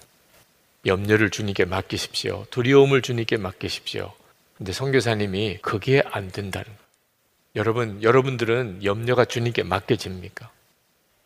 염려를 0.87 1.31
주님께 1.31 1.65
맡기십시오. 1.67 2.47
두려움을 2.51 3.03
주님께 3.03 3.37
맡기십시오. 3.37 4.13
근데 4.57 4.73
선교사님이 4.73 5.59
그게 5.63 6.03
안 6.11 6.31
된다는 6.31 6.65
거예요. 6.65 6.79
여러분, 7.57 8.03
여러분들은 8.03 8.85
염려가 8.85 9.25
주님께 9.25 9.63
맡겨집니까? 9.63 10.51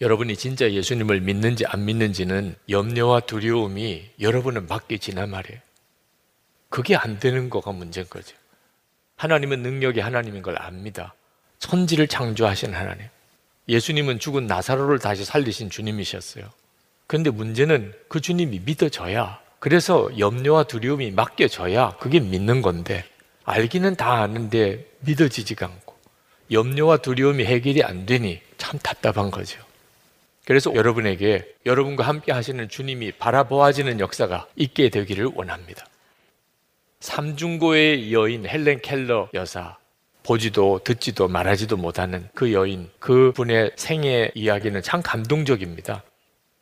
여러분이 0.03 0.37
진짜 0.37 0.69
예수님을 0.69 1.21
믿는지 1.21 1.65
안 1.65 1.85
믿는지는 1.85 2.57
염려와 2.69 3.21
두려움이 3.21 4.11
여러분을 4.21 4.63
맡겨지나 4.63 5.27
말이에요. 5.27 5.61
그게 6.69 6.97
안 6.97 7.21
되는 7.21 7.49
거가 7.49 7.71
문제인 7.71 8.09
거죠. 8.11 8.37
하나님은 9.15 9.63
능력이 9.63 10.01
하나님인 10.01 10.43
걸 10.43 10.61
압니다. 10.61 11.15
천지를 11.61 12.09
창조하신 12.09 12.75
하나님. 12.75 13.07
예수님은 13.69 14.19
죽은 14.19 14.49
나사로를 14.49 14.99
다시 14.99 15.25
살리신 15.25 15.71
주님이셨어요. 15.71 16.51
그런데 17.07 17.31
문제는 17.31 17.95
그 18.09 18.21
주님이 18.21 18.63
믿어져야 18.65 19.41
그래서 19.61 20.11
염려와 20.19 20.65
두려움이 20.65 21.13
맡겨져야 21.13 21.99
그게 22.01 22.19
믿는 22.19 22.61
건데 22.61 23.05
알기는 23.45 23.95
다 23.95 24.15
아는데 24.15 24.85
믿어지지가 25.03 25.67
않고 25.67 25.95
염려와 26.51 26.97
두려움이 26.97 27.45
해결이 27.45 27.85
안 27.85 28.05
되니 28.05 28.41
참 28.57 28.81
답답한 28.81 29.31
거죠. 29.31 29.63
그래서 30.45 30.75
여러분에게 30.75 31.55
여러분과 31.67 32.05
함께 32.05 32.33
하시는 32.33 32.69
주님이 32.69 33.13
바라보아지는 33.13 34.01
역사가 34.01 34.47
있게 34.57 34.89
되기를 34.89 35.31
원합니다. 35.35 35.87
삼중고의 37.01 38.13
여인 38.13 38.47
헬렌 38.47 38.81
켈러 38.81 39.29
여사 39.35 39.77
보지도 40.23 40.81
듣지도 40.85 41.29
말하지도 41.29 41.77
못하는 41.77 42.29
그 42.35 42.53
여인 42.53 42.89
그 42.99 43.33
분의 43.35 43.73
생애 43.77 44.31
이야기는 44.35 44.83
참 44.83 45.03
감동적입니다. 45.03 46.03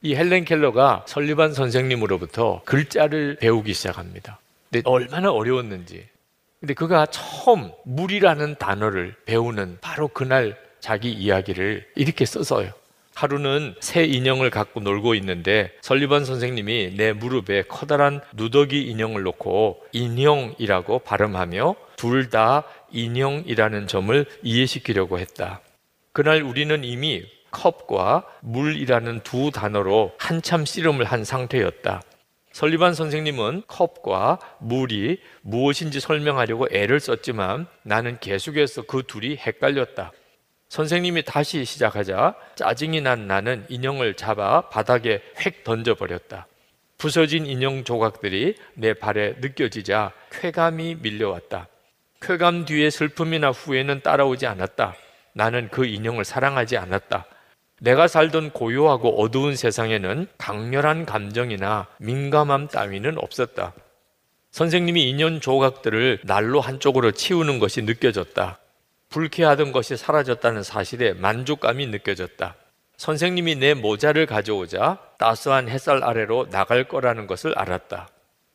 이 0.02 0.14
헬렌 0.14 0.44
켈러가 0.44 1.04
설리반 1.06 1.52
선생님으로부터 1.52 2.62
글자를 2.64 3.36
배우기 3.36 3.74
시작합니다. 3.74 4.40
근데 4.70 4.88
얼마나 4.88 5.30
어려웠는지. 5.30 6.06
근데 6.58 6.74
그가 6.74 7.06
처음 7.06 7.70
물이라는 7.84 8.56
단어를 8.58 9.14
배우는 9.26 9.78
바로 9.80 10.08
그날 10.08 10.58
자기 10.80 11.10
이야기를 11.12 11.86
이렇게 11.96 12.24
써서요. 12.24 12.72
하루는 13.20 13.74
새 13.80 14.04
인형을 14.04 14.48
갖고 14.48 14.80
놀고 14.80 15.14
있는데 15.16 15.72
설리반 15.82 16.24
선생님이 16.24 16.94
내 16.96 17.12
무릎에 17.12 17.64
커다란 17.68 18.22
누더기 18.32 18.82
인형을 18.84 19.22
놓고 19.24 19.82
인형이라고 19.92 21.00
발음하며 21.00 21.74
둘 21.96 22.30
다 22.30 22.64
인형이라는 22.92 23.88
점을 23.88 24.24
이해시키려고 24.42 25.18
했다. 25.18 25.60
그날 26.12 26.42
우리는 26.42 26.82
이미 26.82 27.24
컵과 27.50 28.24
물이라는 28.40 29.20
두 29.24 29.50
단어로 29.50 30.12
한참 30.16 30.64
씨름을 30.64 31.04
한 31.04 31.24
상태였다. 31.24 32.02
설리반 32.52 32.94
선생님은 32.94 33.64
컵과 33.66 34.38
물이 34.60 35.20
무엇인지 35.42 36.00
설명하려고 36.00 36.68
애를 36.70 37.00
썼지만 37.00 37.66
나는 37.82 38.18
계속해서 38.20 38.82
그 38.82 39.02
둘이 39.06 39.36
헷갈렸다. 39.36 40.12
선생님이 40.70 41.24
다시 41.24 41.64
시작하자 41.64 42.36
짜증이 42.54 43.00
난 43.00 43.26
나는 43.26 43.66
인형을 43.68 44.14
잡아 44.14 44.68
바닥에 44.68 45.20
획 45.44 45.64
던져버렸다. 45.64 46.46
부서진 46.96 47.44
인형 47.44 47.82
조각들이 47.82 48.54
내 48.74 48.94
발에 48.94 49.34
느껴지자 49.40 50.12
쾌감이 50.30 50.98
밀려왔다. 51.02 51.66
쾌감 52.20 52.66
뒤에 52.66 52.88
슬픔이나 52.88 53.50
후회는 53.50 54.02
따라오지 54.02 54.46
않았다. 54.46 54.94
나는 55.32 55.68
그 55.72 55.86
인형을 55.86 56.24
사랑하지 56.24 56.76
않았다. 56.76 57.26
내가 57.80 58.06
살던 58.06 58.50
고요하고 58.52 59.20
어두운 59.20 59.56
세상에는 59.56 60.28
강렬한 60.38 61.04
감정이나 61.04 61.88
민감함 61.98 62.68
따위는 62.68 63.18
없었다. 63.18 63.72
선생님이 64.52 65.08
인연 65.08 65.40
조각들을 65.40 66.20
날로 66.24 66.60
한쪽으로 66.60 67.10
치우는 67.10 67.58
것이 67.58 67.82
느껴졌다. 67.82 68.59
불쾌하던 69.10 69.72
것이 69.72 69.96
사라졌다는 69.96 70.62
사실에 70.62 71.12
만족감이 71.14 71.86
느껴졌다. 71.88 72.54
선생님이 72.96 73.56
내 73.56 73.74
모자를 73.74 74.26
가져오자 74.26 74.98
따스한 75.18 75.68
햇살 75.68 76.04
아래로 76.04 76.48
나갈 76.50 76.84
거라는 76.84 77.26
것을 77.26 77.56
알았다. 77.58 78.08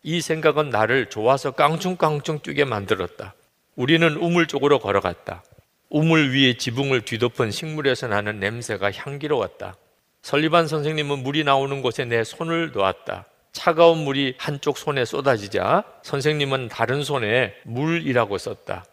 이 0.04 0.22
생각은 0.22 0.70
나를 0.70 1.10
좋아서 1.10 1.52
깡충깡충 1.52 2.40
뛰게 2.40 2.64
만들었다. 2.64 3.34
우리는 3.76 4.16
우물 4.16 4.48
쪽으로 4.48 4.80
걸어갔다. 4.80 5.44
우물 5.90 6.34
위에 6.34 6.58
지붕을 6.58 7.02
뒤덮은 7.02 7.52
식물에서 7.52 8.08
나는 8.08 8.40
냄새가 8.40 8.92
향기로웠다. 8.92 9.76
설리반 10.22 10.68
선생님은 10.68 11.20
물이 11.20 11.44
나오는 11.44 11.82
곳에 11.82 12.06
내 12.06 12.24
손을 12.24 12.72
놓았다. 12.72 13.26
차가운 13.52 14.00
물이 14.00 14.36
한쪽 14.38 14.78
손에 14.78 15.06
쏟아지자 15.06 15.84
선생님은 16.04 16.70
다른 16.70 17.04
손에 17.04 17.56
물이라고 17.64 18.38
썼다. 18.38 18.86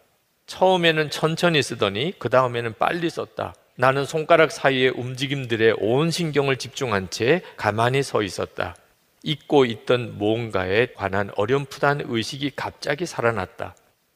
처음에는 0.52 1.08
천천히 1.08 1.62
쓰더니 1.62 2.12
그 2.18 2.28
다음에는 2.28 2.74
빨리 2.78 3.08
썼다. 3.08 3.54
나는 3.76 4.04
손가락 4.04 4.52
사이의 4.52 4.90
움직임들에 4.90 5.72
온 5.78 6.10
신경을 6.10 6.58
집중한 6.58 7.08
채 7.08 7.40
가만히 7.56 8.02
서 8.02 8.22
있었다. 8.22 8.76
잊고 9.22 9.64
있던 9.64 10.18
무언가에 10.18 10.88
관한 10.94 11.30
어렴풋한 11.36 12.02
의식이 12.06 12.52
갑자기 12.54 13.06
살아났다. 13.06 13.74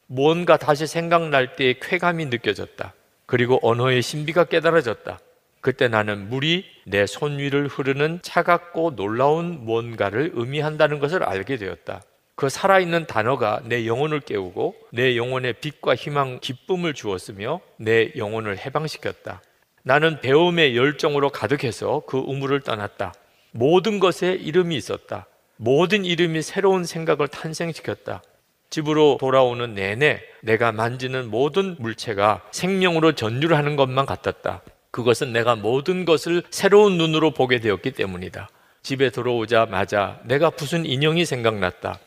무언가 0.08 0.58
다시 0.58 0.86
생각날 0.86 1.56
때의 1.56 1.80
쾌감이 1.80 2.26
느껴졌다. 2.26 2.92
그리고 3.24 3.58
언어의 3.62 4.02
신비가 4.02 4.44
깨달아졌다. 4.44 5.18
그때 5.62 5.88
나는 5.88 6.28
물이 6.28 6.66
내 6.84 7.06
손 7.06 7.38
위를 7.38 7.66
흐르는 7.66 8.20
차갑고 8.20 8.94
놀라운 8.94 9.64
무언가를 9.64 10.32
의미한다는 10.34 10.98
것을 10.98 11.22
알게 11.24 11.56
되었다. 11.56 12.02
그 12.36 12.50
살아있는 12.50 13.06
단어가 13.06 13.62
내 13.64 13.86
영혼을 13.86 14.20
깨우고 14.20 14.76
내 14.92 15.16
영혼에 15.16 15.54
빛과 15.54 15.94
희망, 15.94 16.38
기쁨을 16.40 16.92
주었으며 16.92 17.60
내 17.78 18.12
영혼을 18.16 18.58
해방시켰다. 18.58 19.42
나는 19.82 20.20
배움의 20.20 20.76
열정으로 20.76 21.30
가득해서 21.30 22.02
그 22.06 22.18
우물을 22.18 22.60
떠났다. 22.60 23.14
모든 23.52 23.98
것에 23.98 24.32
이름이 24.34 24.76
있었다. 24.76 25.26
모든 25.56 26.04
이름이 26.04 26.42
새로운 26.42 26.84
생각을 26.84 27.28
탄생시켰다. 27.28 28.22
집으로 28.68 29.16
돌아오는 29.18 29.74
내내 29.74 30.20
내가 30.42 30.72
만지는 30.72 31.30
모든 31.30 31.76
물체가 31.78 32.42
생명으로 32.50 33.12
전율 33.12 33.54
하는 33.54 33.76
것만 33.76 34.04
같았다. 34.04 34.60
그것은 34.90 35.32
내가 35.32 35.56
모든 35.56 36.04
것을 36.04 36.42
새로운 36.50 36.98
눈으로 36.98 37.30
보게 37.30 37.60
되었기 37.60 37.92
때문이다. 37.92 38.48
집에 38.82 39.08
들어오자마자 39.10 40.20
내가 40.24 40.50
부순 40.50 40.84
인형이 40.84 41.24
생각났다. 41.24 41.98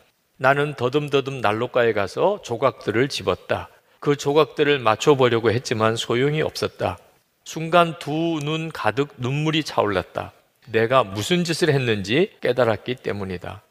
나는 0.42 0.74
더듬더듬 0.76 1.42
난로가에 1.42 1.92
가서 1.92 2.42
조각들을 2.44 3.10
집었다. 3.10 3.68
그 4.00 4.16
조각들을 4.16 4.80
맞춰보려고 4.80 5.52
했지만 5.52 5.98
소용이 5.98 6.42
없었다. 6.42 6.98
순간 7.44 8.00
두 8.00 8.40
눈 8.42 8.72
가득 8.72 9.10
눈물이 9.18 9.66
차올랐다. 9.66 10.32
내가 10.68 11.04
무슨 11.04 11.44
짓을 11.44 11.74
했는지 11.74 12.32
깨달았기 12.40 12.96
때문이다. 12.96 13.62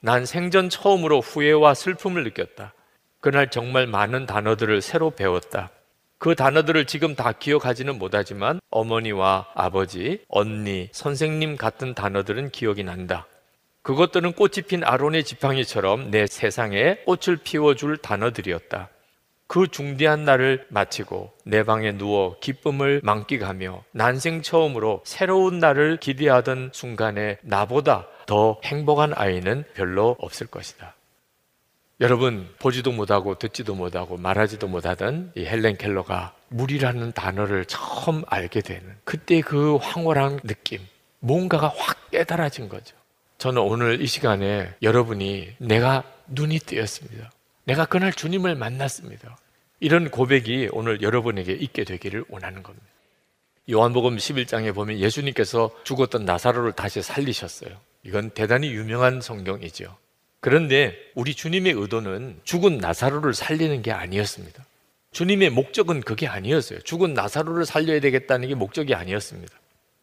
난 0.00 0.26
생전 0.26 0.68
처음으로 0.68 1.20
후회와 1.20 1.72
슬픔을 1.72 2.24
느꼈다. 2.24 2.74
그날 3.20 3.50
정말 3.50 3.86
많은 3.86 4.26
단어들을 4.26 4.82
새로 4.82 5.10
배웠다. 5.10 5.70
그 6.18 6.34
단어들을 6.34 6.84
지금 6.84 7.14
다 7.14 7.32
기억하지는 7.32 7.98
못하지만 7.98 8.60
어머니와 8.70 9.52
아버지, 9.54 10.20
언니, 10.28 10.90
선생님 10.92 11.56
같은 11.56 11.94
단어들은 11.94 12.50
기억이 12.50 12.84
난다. 12.84 13.26
그것들은 13.82 14.32
꽃이 14.32 14.62
핀 14.68 14.84
아론의 14.84 15.24
지팡이처럼 15.24 16.10
내 16.10 16.26
세상에 16.26 16.96
꽃을 17.06 17.38
피워줄 17.42 17.98
단어들이었다. 17.98 18.90
그 19.46 19.66
중대한 19.66 20.24
날을 20.24 20.66
마치고 20.68 21.32
내 21.44 21.64
방에 21.64 21.96
누워 21.96 22.38
기쁨을 22.38 23.00
만끽하며 23.02 23.82
난생 23.90 24.42
처음으로 24.42 25.02
새로운 25.04 25.58
날을 25.58 25.96
기대하던 25.96 26.70
순간에 26.72 27.38
나보다 27.42 28.06
더 28.26 28.60
행복한 28.62 29.12
아이는 29.12 29.64
별로 29.74 30.16
없을 30.20 30.46
것이다. 30.46 30.94
여러분 32.00 32.48
보지도 32.60 32.92
못하고 32.92 33.34
듣지도 33.34 33.74
못하고 33.74 34.16
말하지도 34.16 34.68
못하던 34.68 35.32
이 35.34 35.44
헬렌 35.44 35.76
켈러가 35.76 36.32
물이라는 36.48 37.12
단어를 37.12 37.64
처음 37.64 38.22
알게 38.28 38.60
되는 38.60 38.96
그때 39.04 39.40
그 39.40 39.76
황홀한 39.76 40.40
느낌 40.44 40.80
뭔가가 41.18 41.72
확 41.76 42.10
깨달아진 42.10 42.68
거죠. 42.68 42.99
저는 43.40 43.62
오늘 43.62 44.02
이 44.02 44.06
시간에 44.06 44.70
여러분이 44.82 45.54
내가 45.56 46.04
눈이 46.28 46.58
뜨였습니다. 46.58 47.32
내가 47.64 47.86
그날 47.86 48.12
주님을 48.12 48.54
만났습니다. 48.54 49.38
이런 49.80 50.10
고백이 50.10 50.68
오늘 50.72 51.00
여러분에게 51.00 51.54
있게 51.54 51.84
되기를 51.84 52.26
원하는 52.28 52.62
겁니다. 52.62 52.86
요한복음 53.70 54.18
11장에 54.18 54.74
보면 54.74 54.98
예수님께서 54.98 55.70
죽었던 55.84 56.26
나사로를 56.26 56.72
다시 56.72 57.00
살리셨어요. 57.00 57.70
이건 58.02 58.28
대단히 58.28 58.72
유명한 58.72 59.22
성경이죠. 59.22 59.96
그런데 60.40 60.94
우리 61.14 61.34
주님의 61.34 61.72
의도는 61.72 62.40
죽은 62.44 62.76
나사로를 62.76 63.32
살리는 63.32 63.80
게 63.80 63.90
아니었습니다. 63.90 64.66
주님의 65.12 65.48
목적은 65.48 66.02
그게 66.02 66.26
아니었어요. 66.26 66.80
죽은 66.80 67.14
나사로를 67.14 67.64
살려야 67.64 68.00
되겠다는 68.00 68.48
게 68.48 68.54
목적이 68.54 68.94
아니었습니다. 68.94 69.59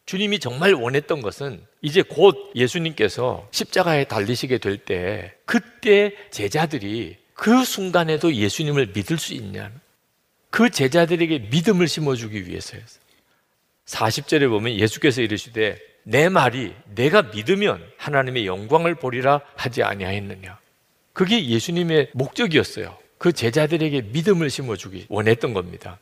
주님이 0.07 0.39
정말 0.39 0.73
원했던 0.73 1.21
것은 1.21 1.61
이제 1.81 2.01
곧 2.01 2.51
예수님께서 2.55 3.47
십자가에 3.51 4.05
달리시게 4.05 4.57
될 4.57 4.77
때 4.77 5.33
그때 5.45 6.13
제자들이 6.31 7.17
그 7.33 7.65
순간에도 7.65 8.33
예수님을 8.33 8.93
믿을 8.95 9.17
수 9.17 9.33
있냐. 9.33 9.69
그 10.49 10.69
제자들에게 10.69 11.49
믿음을 11.51 11.87
심어주기 11.89 12.47
위해서였어요. 12.47 13.03
40절에 13.85 14.49
보면 14.49 14.75
예수께서 14.75 15.21
이르시되 15.21 15.77
내 16.03 16.29
말이 16.29 16.73
내가 16.95 17.23
믿으면 17.23 17.83
하나님의 17.97 18.47
영광을 18.47 18.95
보리라 18.95 19.41
하지 19.55 19.83
아니하였느냐. 19.83 20.57
그게 21.11 21.45
예수님의 21.47 22.11
목적이었어요. 22.13 22.97
그 23.17 23.33
제자들에게 23.33 24.03
믿음을 24.13 24.49
심어주기 24.49 25.07
원했던 25.09 25.53
겁니다. 25.53 25.99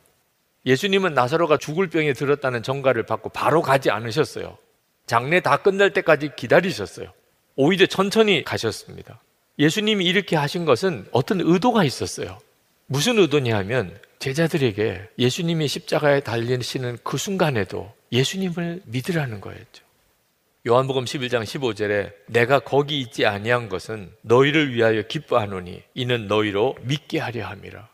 예수님은 0.66 1.14
나사로가 1.14 1.56
죽을 1.56 1.88
병에 1.88 2.12
들었다는 2.12 2.62
정가를 2.62 3.04
받고 3.04 3.28
바로 3.30 3.62
가지 3.62 3.90
않으셨어요. 3.90 4.58
장례 5.06 5.40
다 5.40 5.58
끝날 5.58 5.92
때까지 5.92 6.30
기다리셨어요. 6.36 7.12
오히려 7.54 7.86
천천히 7.86 8.42
가셨습니다. 8.42 9.20
예수님이 9.58 10.04
이렇게 10.04 10.36
하신 10.36 10.64
것은 10.64 11.06
어떤 11.12 11.40
의도가 11.40 11.84
있었어요. 11.84 12.38
무슨 12.86 13.18
의도냐 13.18 13.56
하면 13.58 13.96
제자들에게 14.18 15.08
예수님이 15.18 15.68
십자가에 15.68 16.20
달리시는 16.20 16.98
그 17.02 17.16
순간에도 17.16 17.92
예수님을 18.12 18.82
믿으라는 18.86 19.40
거였죠. 19.40 19.84
요한복음 20.66 21.04
11장 21.04 21.44
15절에 21.44 22.12
내가 22.26 22.58
거기 22.58 23.00
있지 23.00 23.24
아니한 23.24 23.68
것은 23.68 24.10
너희를 24.22 24.74
위하여 24.74 25.02
기뻐하노니 25.02 25.82
이는 25.94 26.26
너희로 26.26 26.76
믿게 26.82 27.20
하려 27.20 27.46
함이라. 27.46 27.88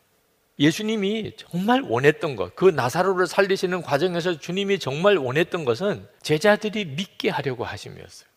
예수님이 0.63 1.33
정말 1.37 1.83
원했던 1.83 2.37
것, 2.37 2.55
그 2.55 2.67
나사로를 2.67 3.27
살리시는 3.27 3.83
과정에서 3.83 4.39
주님이 4.39 4.79
정말 4.79 5.17
원했던 5.17 5.65
것은 5.65 6.07
제자들이 6.23 6.85
믿게 6.85 7.31
하려고 7.31 7.65
하심이었어요. 7.65 8.31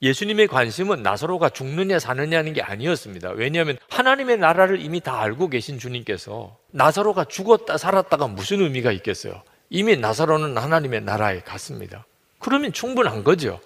예수님의 0.00 0.48
관심은 0.48 1.02
나사로가 1.02 1.50
죽느냐 1.50 1.98
사느냐는 1.98 2.54
게 2.54 2.62
아니었습니다. 2.62 3.32
왜냐하면 3.32 3.76
하나님의 3.90 4.38
나라를 4.38 4.80
이미 4.80 5.00
다 5.00 5.20
알고 5.20 5.48
계신 5.50 5.78
주님께서 5.78 6.56
나사로가 6.70 7.24
죽었다 7.24 7.76
살았다가 7.76 8.26
무슨 8.26 8.62
의미가 8.62 8.90
있겠어요? 8.92 9.42
이미 9.68 9.96
나사로는 9.98 10.56
하나님의 10.56 11.02
나라에 11.02 11.40
갔습니다. 11.40 12.06
그러면 12.38 12.72
충분한 12.72 13.22
거죠. 13.22 13.60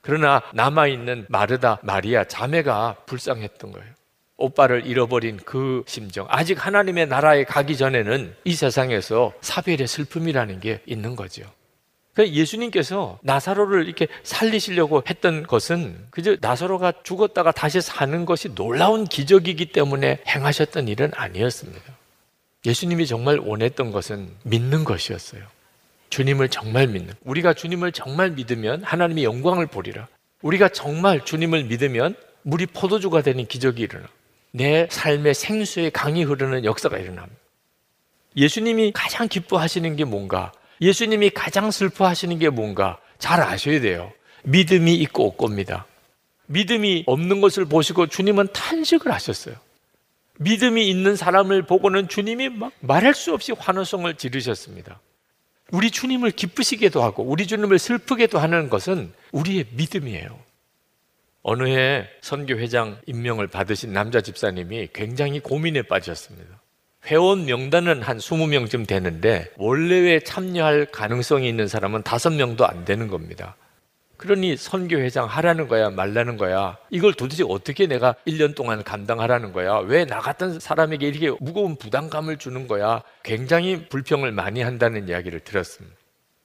그러나 0.00 0.42
남아있는 0.52 1.26
마르다, 1.28 1.78
마리아, 1.82 2.24
자매가 2.24 3.04
불쌍했던 3.06 3.70
거예요. 3.70 3.88
오빠를 4.44 4.86
잃어버린 4.86 5.38
그 5.44 5.82
심정. 5.86 6.26
아직 6.28 6.64
하나님의 6.64 7.08
나라에 7.08 7.44
가기 7.44 7.76
전에는 7.76 8.34
이 8.44 8.54
세상에서 8.54 9.32
사별의 9.40 9.86
슬픔이라는 9.86 10.60
게 10.60 10.80
있는 10.86 11.16
거죠. 11.16 11.44
그러니까 12.14 12.36
예수님께서 12.36 13.18
나사로를 13.22 13.86
이렇게 13.86 14.06
살리시려고 14.22 15.02
했던 15.08 15.42
것은 15.44 16.06
그저 16.10 16.36
나사로가 16.40 16.92
죽었다가 17.02 17.50
다시 17.50 17.80
사는 17.80 18.24
것이 18.24 18.54
놀라운 18.54 19.04
기적이기 19.04 19.72
때문에 19.72 20.20
행하셨던 20.26 20.88
일은 20.88 21.10
아니었습니다. 21.14 21.80
예수님이 22.66 23.06
정말 23.06 23.38
원했던 23.38 23.90
것은 23.90 24.28
믿는 24.44 24.84
것이었어요. 24.84 25.42
주님을 26.10 26.48
정말 26.48 26.86
믿는. 26.86 27.12
우리가 27.24 27.52
주님을 27.52 27.90
정말 27.92 28.30
믿으면 28.30 28.84
하나님의 28.84 29.24
영광을 29.24 29.66
보리라. 29.66 30.06
우리가 30.42 30.68
정말 30.68 31.24
주님을 31.24 31.64
믿으면 31.64 32.14
물이 32.42 32.66
포도주가 32.66 33.22
되는 33.22 33.44
기적이 33.46 33.82
일어나. 33.82 34.06
내 34.56 34.86
삶의 34.88 35.34
생수의 35.34 35.90
강이 35.90 36.22
흐르는 36.22 36.64
역사가 36.64 36.96
일어납니다. 36.98 37.36
예수님이 38.36 38.92
가장 38.92 39.26
기뻐하시는 39.26 39.96
게 39.96 40.04
뭔가? 40.04 40.52
예수님이 40.80 41.30
가장 41.30 41.72
슬퍼하시는 41.72 42.38
게 42.38 42.50
뭔가? 42.50 43.00
잘 43.18 43.40
아셔야 43.40 43.80
돼요. 43.80 44.12
믿음이 44.44 44.94
있고 44.94 45.26
없고입니다. 45.26 45.86
믿음이 46.46 47.02
없는 47.06 47.40
것을 47.40 47.64
보시고 47.64 48.06
주님은 48.06 48.52
탄식을 48.52 49.10
하셨어요. 49.10 49.56
믿음이 50.38 50.88
있는 50.88 51.16
사람을 51.16 51.62
보고는 51.62 52.06
주님이 52.06 52.50
막 52.50 52.72
말할 52.78 53.12
수 53.14 53.34
없이 53.34 53.50
환호성을 53.50 54.14
지르셨습니다. 54.14 55.00
우리 55.72 55.90
주님을 55.90 56.30
기쁘시게도 56.30 57.02
하고 57.02 57.24
우리 57.24 57.48
주님을 57.48 57.80
슬프게도 57.80 58.38
하는 58.38 58.70
것은 58.70 59.12
우리의 59.32 59.66
믿음이에요. 59.72 60.43
어느 61.44 61.68
해 61.68 62.08
선교회장 62.22 62.98
임명을 63.06 63.48
받으신 63.48 63.92
남자 63.92 64.22
집사님이 64.22 64.88
굉장히 64.94 65.40
고민에 65.40 65.82
빠졌습니다. 65.82 66.62
회원 67.06 67.44
명단은 67.44 68.00
한 68.00 68.16
20명쯤 68.16 68.88
되는데 68.88 69.50
원래에 69.58 70.20
참여할 70.20 70.86
가능성이 70.86 71.46
있는 71.50 71.68
사람은 71.68 72.02
5명도 72.02 72.62
안 72.66 72.86
되는 72.86 73.08
겁니다. 73.08 73.56
그러니 74.16 74.56
선교회장 74.56 75.26
하라는 75.26 75.68
거야 75.68 75.90
말라는 75.90 76.38
거야 76.38 76.78
이걸 76.88 77.12
도대체 77.12 77.44
어떻게 77.46 77.86
내가 77.86 78.14
1년 78.26 78.54
동안 78.54 78.82
감당하라는 78.82 79.52
거야 79.52 79.80
왜 79.80 80.06
나 80.06 80.20
같은 80.20 80.58
사람에게 80.58 81.06
이렇게 81.08 81.36
무거운 81.40 81.76
부담감을 81.76 82.38
주는 82.38 82.66
거야 82.66 83.02
굉장히 83.22 83.86
불평을 83.88 84.32
많이 84.32 84.62
한다는 84.62 85.08
이야기를 85.08 85.40
들었습니다 85.40 85.94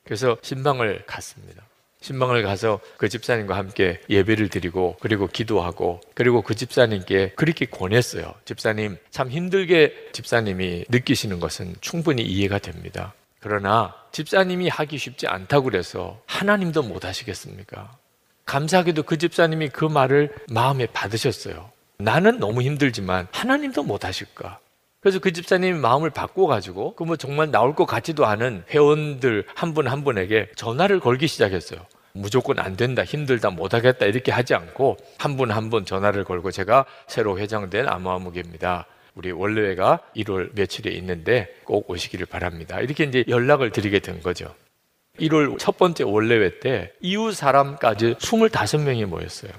그래서 0.04 0.36
신방을 0.41 1.04
갔습니다 1.06 1.64
신방을 2.02 2.43
가서 2.43 2.80
그 2.97 3.10
집사님과 3.10 3.58
함께 3.58 4.00
예배를 4.10 4.50
드리고 4.50 4.97
그리고 5.00 5.28
기도하고 5.28 6.00
그리고 6.14 6.41
그 6.41 6.56
집사님께 6.56 7.34
그렇게 7.36 7.66
권했어요 7.66 8.34
집사님 8.45 8.97
참 9.12 9.30
힘들게 9.30 10.10
집사님이 10.14 10.86
느끼시는 10.89 11.39
것은 11.39 11.76
충분히 11.82 12.24
이해가 12.24 12.60
됩니다 12.60 13.14
그러나 13.39 13.95
집사님이 14.12 14.68
하기 14.70 14.97
쉽지 14.97 15.28
않다고 15.28 15.66
그래서 15.66 16.22
하나님도 16.26 16.84
못 16.84 17.06
하시겠습니까? 17.06 17.91
감사하게도 18.45 19.04
그 19.04 19.18
집사님이 19.18 19.70
그 19.70 19.86
말을 19.86 20.34
마음에 20.50 20.88
받으셨어요. 20.88 21.72
나는 22.00 22.39
너무 22.39 22.62
힘들지만 22.62 23.28
하나님도 23.32 23.84
못 23.84 24.06
하실까? 24.06 24.60
그래서 25.02 25.20
그 25.20 25.32
집사님이 25.32 25.80
마음을 25.80 26.10
바꿔가지고 26.10 26.95
그 26.95 27.04
뭐 27.06 27.16
정말 27.16 27.52
나올 27.52 27.74
것 27.74 27.86
같지도 27.86 28.26
않은 28.26 28.64
회원들 28.70 29.45
한 29.56 29.74
분한 29.74 29.91
한 29.91 30.04
분에게 30.04 30.50
전화를 30.56 31.00
걸기 31.00 31.28
시작했어요. 31.28 31.80
무조건 32.14 32.60
안 32.60 32.76
된다, 32.76 33.04
힘들다, 33.04 33.50
못하겠다 33.52 34.06
이렇게 34.06 34.32
하지 34.32 34.54
않고 34.56 34.97
한 35.18 35.38
분 35.38 35.52
한분 35.52 35.86
전화를 35.86 36.24
걸고 36.26 36.52
제가 36.52 36.86
새로 37.08 37.39
회장된 37.39 37.88
아무아무개입니다. 37.88 38.86
우리 39.16 39.32
원래회가 39.32 40.00
1월 40.16 40.52
며칠에 40.56 40.91
있는데 40.95 41.47
꼭 41.66 41.89
오시기를 41.89 42.26
바랍니다. 42.26 42.80
이렇게 42.82 43.06
이제 43.06 43.24
연락을 43.28 43.72
드리게 43.72 44.00
된 44.00 44.22
거죠. 44.22 44.54
1월 45.20 45.58
첫 45.58 45.78
번째 45.78 46.04
원래회 46.04 46.60
때 46.60 46.91
이웃 47.02 47.34
사람까지 47.34 48.16
25명이 48.16 49.06
모였어요. 49.06 49.52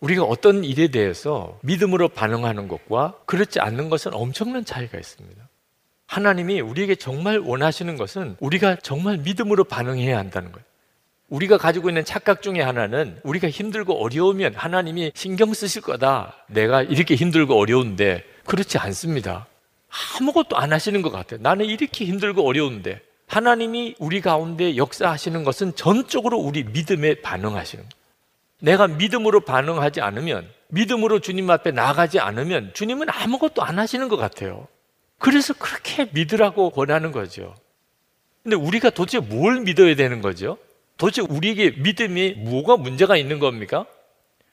우리가 0.00 0.24
어떤 0.24 0.64
일에 0.64 0.88
대해서 0.88 1.58
믿음으로 1.62 2.08
반응하는 2.08 2.68
것과 2.68 3.18
그렇지 3.26 3.60
않는 3.60 3.90
것은 3.90 4.14
엄청난 4.14 4.64
차이가 4.64 4.98
있습니다. 4.98 5.48
하나님이 6.06 6.60
우리에게 6.60 6.96
정말 6.96 7.38
원하시는 7.38 7.96
것은 7.96 8.36
우리가 8.40 8.76
정말 8.76 9.18
믿음으로 9.18 9.64
반응해야 9.64 10.18
한다는 10.18 10.50
거예요. 10.50 10.64
우리가 11.28 11.58
가지고 11.58 11.90
있는 11.90 12.04
착각 12.04 12.42
중에 12.42 12.60
하나는 12.60 13.20
우리가 13.22 13.48
힘들고 13.48 14.02
어려우면 14.02 14.54
하나님이 14.56 15.12
신경 15.14 15.54
쓰실 15.54 15.82
거다. 15.82 16.34
내가 16.48 16.82
이렇게 16.82 17.14
힘들고 17.14 17.56
어려운데 17.56 18.24
그렇지 18.46 18.78
않습니다. 18.78 19.46
아무것도 20.18 20.56
안 20.56 20.72
하시는 20.72 21.00
것 21.02 21.10
같아요. 21.10 21.38
나는 21.40 21.66
이렇게 21.66 22.04
힘들고 22.04 22.44
어려운데 22.44 23.00
하나님이 23.26 23.94
우리 24.00 24.20
가운데 24.20 24.76
역사하시는 24.76 25.44
것은 25.44 25.76
전적으로 25.76 26.38
우리 26.38 26.64
믿음에 26.64 27.20
반응하시는 27.20 27.84
거예요. 27.84 27.99
내가 28.60 28.86
믿음으로 28.86 29.40
반응하지 29.40 30.00
않으면 30.00 30.48
믿음으로 30.68 31.18
주님 31.20 31.50
앞에 31.50 31.72
나가지 31.72 32.20
않으면 32.20 32.70
주님은 32.74 33.08
아무것도 33.10 33.62
안 33.62 33.78
하시는 33.78 34.08
것 34.08 34.16
같아요. 34.16 34.68
그래서 35.18 35.52
그렇게 35.54 36.08
믿으라고 36.12 36.70
권하는 36.70 37.12
거죠. 37.12 37.54
근데 38.42 38.56
우리가 38.56 38.90
도대체 38.90 39.18
뭘 39.18 39.60
믿어야 39.60 39.94
되는 39.94 40.22
거죠? 40.22 40.56
도대체 40.96 41.22
우리에게 41.22 41.72
믿음이 41.72 42.34
뭐가 42.34 42.76
문제가 42.76 43.16
있는 43.16 43.38
겁니까? 43.38 43.86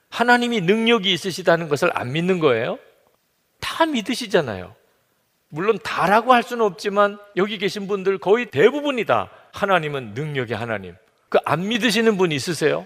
하나님이 0.10 0.62
능력이 0.62 1.12
있으시다는 1.14 1.70
것을 1.70 1.92
안 1.94 2.12
믿는 2.12 2.40
거예요? 2.40 2.80
다 3.60 3.86
믿으시잖아요. 3.86 4.74
물론 5.50 5.80
다라고 5.84 6.34
할 6.34 6.44
수는 6.44 6.66
없지만 6.66 7.18
여기 7.38 7.58
계신 7.58 7.88
분들 7.88 8.18
거의 8.18 8.46
대부분이다. 8.48 9.30
하나님은 9.54 10.14
능력의 10.14 10.56
하나님. 10.58 10.96
그 11.30 11.40
안 11.46 11.68
믿으시는 11.68 12.18
분 12.18 12.32
있으세요? 12.32 12.86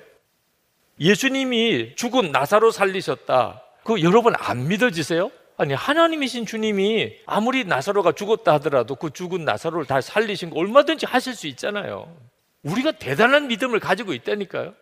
예수님이 1.01 1.95
죽은 1.95 2.31
나사로 2.31 2.69
살리셨다. 2.71 3.63
그 3.83 4.01
여러분 4.03 4.33
안 4.37 4.67
믿어지세요? 4.67 5.31
아니 5.57 5.73
하나님이신 5.73 6.45
주님이 6.45 7.13
아무리 7.25 7.65
나사로가 7.65 8.11
죽었다 8.11 8.53
하더라도 8.53 8.95
그 8.95 9.09
죽은 9.11 9.43
나사로를 9.43 9.85
다 9.85 9.99
살리신 9.99 10.51
거 10.51 10.59
얼마든지 10.59 11.07
하실 11.07 11.33
수 11.33 11.47
있잖아요. 11.47 12.15
우리가 12.61 12.91
대단한 12.93 13.47
믿음을 13.47 13.79
가지고 13.79 14.13
있다니까요. 14.13 14.75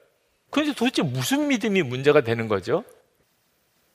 그런데 0.49 0.73
도대체 0.73 1.01
무슨 1.03 1.47
믿음이 1.47 1.83
문제가 1.83 2.21
되는 2.21 2.49
거죠? 2.49 2.83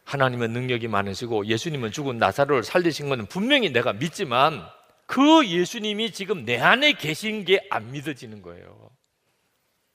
하나님은 0.05 0.53
능력이 0.53 0.89
많으시고 0.89 1.47
예수님은 1.47 1.91
죽은 1.93 2.19
나사로를 2.19 2.63
살리신 2.63 3.11
것은 3.11 3.27
분명히 3.27 3.71
내가 3.71 3.93
믿지만 3.93 4.63
그 5.07 5.47
예수님이 5.47 6.13
지금 6.13 6.45
내 6.47 6.59
안에 6.59 6.95
계신 6.95 7.45
게 7.45 7.61
안 7.71 7.93
믿어지는 7.93 8.41
거예요. 8.41 8.91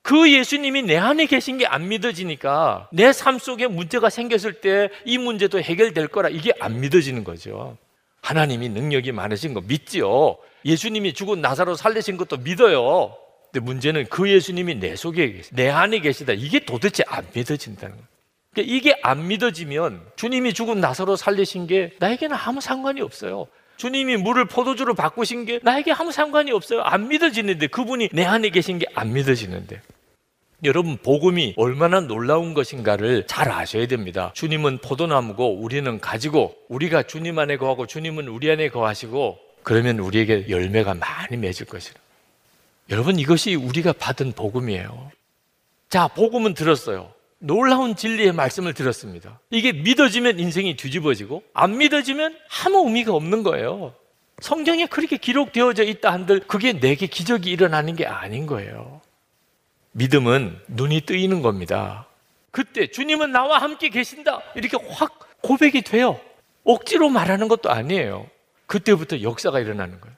그 0.01 0.31
예수님이 0.31 0.83
내 0.83 0.97
안에 0.97 1.25
계신 1.25 1.57
게 1.57 1.65
안 1.67 1.87
믿어지니까 1.87 2.89
내 2.91 3.11
삶 3.11 3.37
속에 3.37 3.67
문제가 3.67 4.09
생겼을 4.09 4.53
때 4.61 4.89
이 5.05 5.17
문제도 5.17 5.59
해결될 5.61 6.07
거라 6.07 6.29
이게 6.29 6.51
안 6.59 6.79
믿어지는 6.79 7.23
거죠. 7.23 7.77
하나님이 8.21 8.69
능력이 8.69 9.11
많으신 9.11 9.53
거 9.53 9.61
믿지요. 9.61 10.37
예수님이 10.65 11.13
죽은 11.13 11.41
나사로 11.41 11.75
살리신 11.75 12.17
것도 12.17 12.37
믿어요. 12.37 13.15
근데 13.51 13.63
문제는 13.65 14.05
그 14.09 14.29
예수님이 14.29 14.75
내 14.75 14.95
속에 14.95 15.41
내 15.51 15.69
안에 15.69 15.99
계시다. 15.99 16.33
이게 16.33 16.59
도대체 16.59 17.03
안 17.07 17.25
믿어진다는 17.33 17.95
거예요. 17.95 18.07
그러니까 18.53 18.75
이게 18.75 18.99
안 19.03 19.27
믿어지면 19.27 20.01
주님이 20.15 20.53
죽은 20.53 20.79
나사로 20.81 21.15
살리신 21.15 21.67
게 21.67 21.93
나에게는 21.99 22.35
아무 22.35 22.61
상관이 22.61 23.01
없어요. 23.01 23.47
주님이 23.79 24.17
물을 24.17 24.43
포도주로 24.45 24.93
바꾸신 24.93 25.45
게 25.45 25.59
나에게 25.63 25.93
아무 25.93 26.11
상관이 26.11 26.51
없어요. 26.51 26.81
안 26.81 27.07
믿어지는데 27.07 27.67
그분이 27.67 28.09
내 28.11 28.25
안에 28.25 28.49
계신 28.49 28.77
게 28.77 28.85
안 28.93 29.13
믿어지는데. 29.13 29.81
여러분 30.65 30.97
복음이 30.97 31.53
얼마나 31.55 32.01
놀라운 32.01 32.53
것인가를 32.53 33.25
잘 33.27 33.49
아셔야 33.49 33.87
됩니다. 33.87 34.31
주님은 34.35 34.79
포도나무고 34.79 35.55
우리는 35.61 35.99
가지고 36.01 36.53
우리가 36.67 37.03
주님 37.03 37.39
안에 37.39 37.55
거하고 37.55 37.87
주님은 37.87 38.27
우리 38.27 38.51
안에 38.51 38.67
거하시고 38.67 39.39
그러면 39.63 39.99
우리에게 39.99 40.49
열매가 40.49 40.95
많이 40.95 41.37
맺을 41.37 41.65
것이라. 41.65 41.97
여러분 42.89 43.17
이것이 43.17 43.55
우리가 43.55 43.93
받은 43.93 44.33
복음이에요. 44.33 45.11
자, 45.87 46.09
복음은 46.09 46.53
들었어요. 46.55 47.13
놀라운 47.39 47.95
진리의 47.95 48.33
말씀을 48.33 48.73
들었습니다. 48.73 49.39
이게 49.49 49.71
믿어지면 49.71 50.39
인생이 50.39 50.75
뒤집어지고 50.75 51.43
안 51.53 51.77
믿어지면 51.77 52.37
아무 52.65 52.85
의미가 52.85 53.13
없는 53.13 53.43
거예요. 53.43 53.93
성경에 54.41 54.85
그렇게 54.85 55.17
기록되어져 55.17 55.83
있다 55.83 56.11
한들 56.11 56.41
그게 56.41 56.73
내게 56.73 57.07
기적이 57.07 57.51
일어나는 57.51 57.95
게 57.95 58.05
아닌 58.05 58.45
거예요. 58.45 59.01
믿음은 59.91 60.59
눈이 60.67 61.01
뜨이는 61.01 61.41
겁니다. 61.41 62.07
그때 62.51 62.87
주님은 62.87 63.31
나와 63.31 63.59
함께 63.59 63.89
계신다. 63.89 64.41
이렇게 64.55 64.77
확 64.89 65.19
고백이 65.41 65.81
돼요. 65.81 66.19
억지로 66.63 67.09
말하는 67.09 67.47
것도 67.47 67.69
아니에요. 67.69 68.27
그때부터 68.65 69.21
역사가 69.21 69.59
일어나는 69.59 69.99
거예요. 69.99 70.15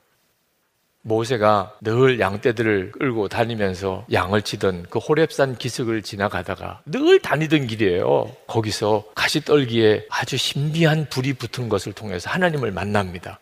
모세가 1.03 1.77
늘 1.81 2.19
양떼들을 2.19 2.91
끌고 2.91 3.27
다니면서 3.27 4.05
양을 4.11 4.43
치던 4.43 4.87
그 4.89 4.99
호렙산 4.99 5.57
기슭을 5.57 6.03
지나가다가 6.03 6.81
늘 6.85 7.19
다니던 7.19 7.67
길이에요. 7.67 8.31
거기서 8.47 9.05
가시떨기에 9.15 10.07
아주 10.09 10.37
신비한 10.37 11.07
불이 11.09 11.33
붙은 11.33 11.69
것을 11.69 11.93
통해서 11.93 12.29
하나님을 12.29 12.71
만납니다. 12.71 13.39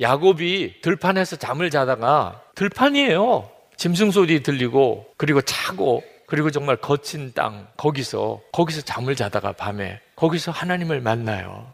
야곱이 0.00 0.80
들판에서 0.82 1.36
잠을 1.36 1.70
자다가 1.70 2.42
들판이에요. 2.54 3.50
짐승 3.76 4.10
소리 4.10 4.42
들리고 4.42 5.06
그리고 5.16 5.40
차고 5.40 6.02
그리고 6.26 6.50
정말 6.50 6.76
거친 6.76 7.32
땅 7.32 7.68
거기서 7.76 8.40
거기서 8.52 8.82
잠을 8.82 9.16
자다가 9.16 9.52
밤에 9.52 10.00
거기서 10.16 10.50
하나님을 10.50 11.00
만나요. 11.00 11.72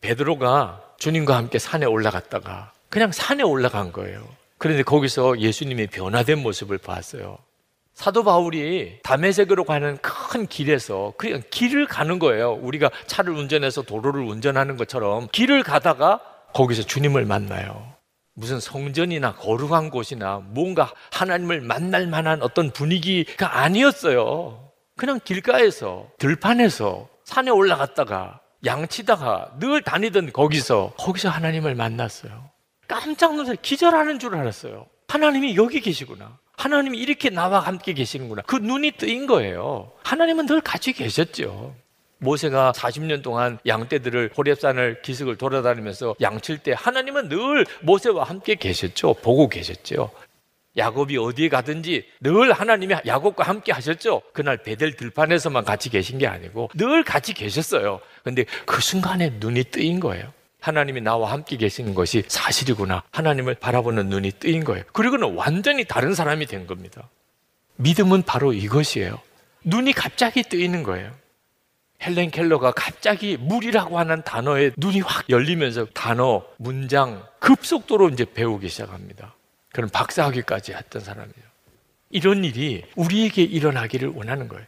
베드로가 0.00 0.82
주님과 0.98 1.36
함께 1.36 1.58
산에 1.58 1.86
올라갔다가 1.86 2.72
그냥 2.90 3.10
산에 3.12 3.42
올라간 3.42 3.92
거예요. 3.92 4.26
그런데 4.58 4.82
거기서 4.82 5.40
예수님의 5.40 5.88
변화된 5.88 6.42
모습을 6.42 6.78
봤어요. 6.78 7.38
사도 7.94 8.24
바울이 8.24 8.98
담에색으로 9.02 9.64
가는 9.64 9.96
큰 10.02 10.46
길에서 10.46 11.14
그냥 11.16 11.42
길을 11.50 11.86
가는 11.86 12.18
거예요. 12.18 12.52
우리가 12.52 12.90
차를 13.06 13.32
운전해서 13.32 13.82
도로를 13.82 14.22
운전하는 14.22 14.76
것처럼 14.76 15.28
길을 15.32 15.62
가다가 15.62 16.20
거기서 16.52 16.82
주님을 16.82 17.24
만나요. 17.24 17.94
무슨 18.34 18.60
성전이나 18.60 19.34
거룩한 19.36 19.88
곳이나 19.88 20.42
뭔가 20.44 20.92
하나님을 21.10 21.62
만날 21.62 22.06
만한 22.06 22.42
어떤 22.42 22.70
분위기가 22.70 23.60
아니었어요. 23.60 24.70
그냥 24.96 25.18
길가에서 25.24 26.08
들판에서 26.18 27.08
산에 27.24 27.50
올라갔다가 27.50 28.40
양치다가 28.64 29.52
늘 29.58 29.80
다니던 29.80 30.32
거기서 30.32 30.92
거기서 30.98 31.30
하나님을 31.30 31.74
만났어요. 31.74 32.50
깜짝 32.88 33.34
놀라서 33.34 33.54
기절하는 33.60 34.18
줄 34.18 34.34
알았어요. 34.34 34.86
하나님이 35.08 35.56
여기 35.56 35.80
계시구나. 35.80 36.38
하나님이 36.56 36.98
이렇게 36.98 37.30
나와 37.30 37.60
함께 37.60 37.92
계시는구나. 37.92 38.42
그 38.46 38.56
눈이 38.56 38.92
뜨인 38.92 39.26
거예요. 39.26 39.92
하나님은 40.02 40.46
늘 40.46 40.60
같이 40.60 40.92
계셨죠. 40.92 41.74
모세가 42.18 42.72
40년 42.72 43.22
동안 43.22 43.58
양떼들을 43.66 44.32
호렙산을 44.36 45.02
기슭을 45.02 45.36
돌아다니면서 45.36 46.16
양칠 46.20 46.58
때 46.58 46.74
하나님은 46.76 47.28
늘 47.28 47.66
모세와 47.82 48.24
함께 48.24 48.54
계셨죠. 48.54 49.14
보고 49.14 49.48
계셨죠. 49.48 50.10
야곱이 50.78 51.16
어디에 51.16 51.48
가든지 51.48 52.06
늘 52.20 52.52
하나님이 52.52 52.96
야곱과 53.06 53.44
함께 53.44 53.72
하셨죠. 53.72 54.22
그날 54.32 54.58
베델 54.58 54.96
들판에서만 54.96 55.64
같이 55.64 55.88
계신 55.90 56.18
게 56.18 56.26
아니고 56.26 56.70
늘 56.74 57.02
같이 57.02 57.32
계셨어요. 57.32 58.00
근데 58.24 58.44
그 58.66 58.80
순간에 58.80 59.32
눈이 59.38 59.64
뜨인 59.64 60.00
거예요. 60.00 60.32
하나님이 60.66 61.00
나와 61.00 61.30
함께 61.30 61.56
계시는 61.56 61.94
것이 61.94 62.24
사실이구나. 62.26 63.04
하나님을 63.12 63.54
바라보는 63.54 64.08
눈이 64.08 64.32
뜨인 64.32 64.64
거예요. 64.64 64.82
그리고는 64.92 65.34
완전히 65.34 65.84
다른 65.84 66.12
사람이 66.12 66.46
된 66.46 66.66
겁니다. 66.66 67.08
믿음은 67.76 68.22
바로 68.22 68.52
이것이에요. 68.52 69.20
눈이 69.62 69.92
갑자기 69.92 70.42
뜨이는 70.42 70.82
거예요. 70.82 71.12
헬렌 72.02 72.32
켈러가 72.32 72.72
갑자기 72.72 73.36
물이라고 73.36 73.96
하는 73.96 74.22
단어에 74.24 74.72
눈이 74.76 75.00
확 75.00 75.30
열리면서 75.30 75.86
단어, 75.94 76.44
문장 76.56 77.24
급속도로 77.38 78.08
이제 78.08 78.24
배우기 78.24 78.68
시작합니다. 78.68 79.34
그런 79.72 79.88
박사학위까지 79.88 80.72
했던 80.72 81.00
사람이에요. 81.00 81.46
이런 82.10 82.44
일이 82.44 82.82
우리에게 82.96 83.42
일어나기를 83.42 84.08
원하는 84.08 84.48
거예요. 84.48 84.66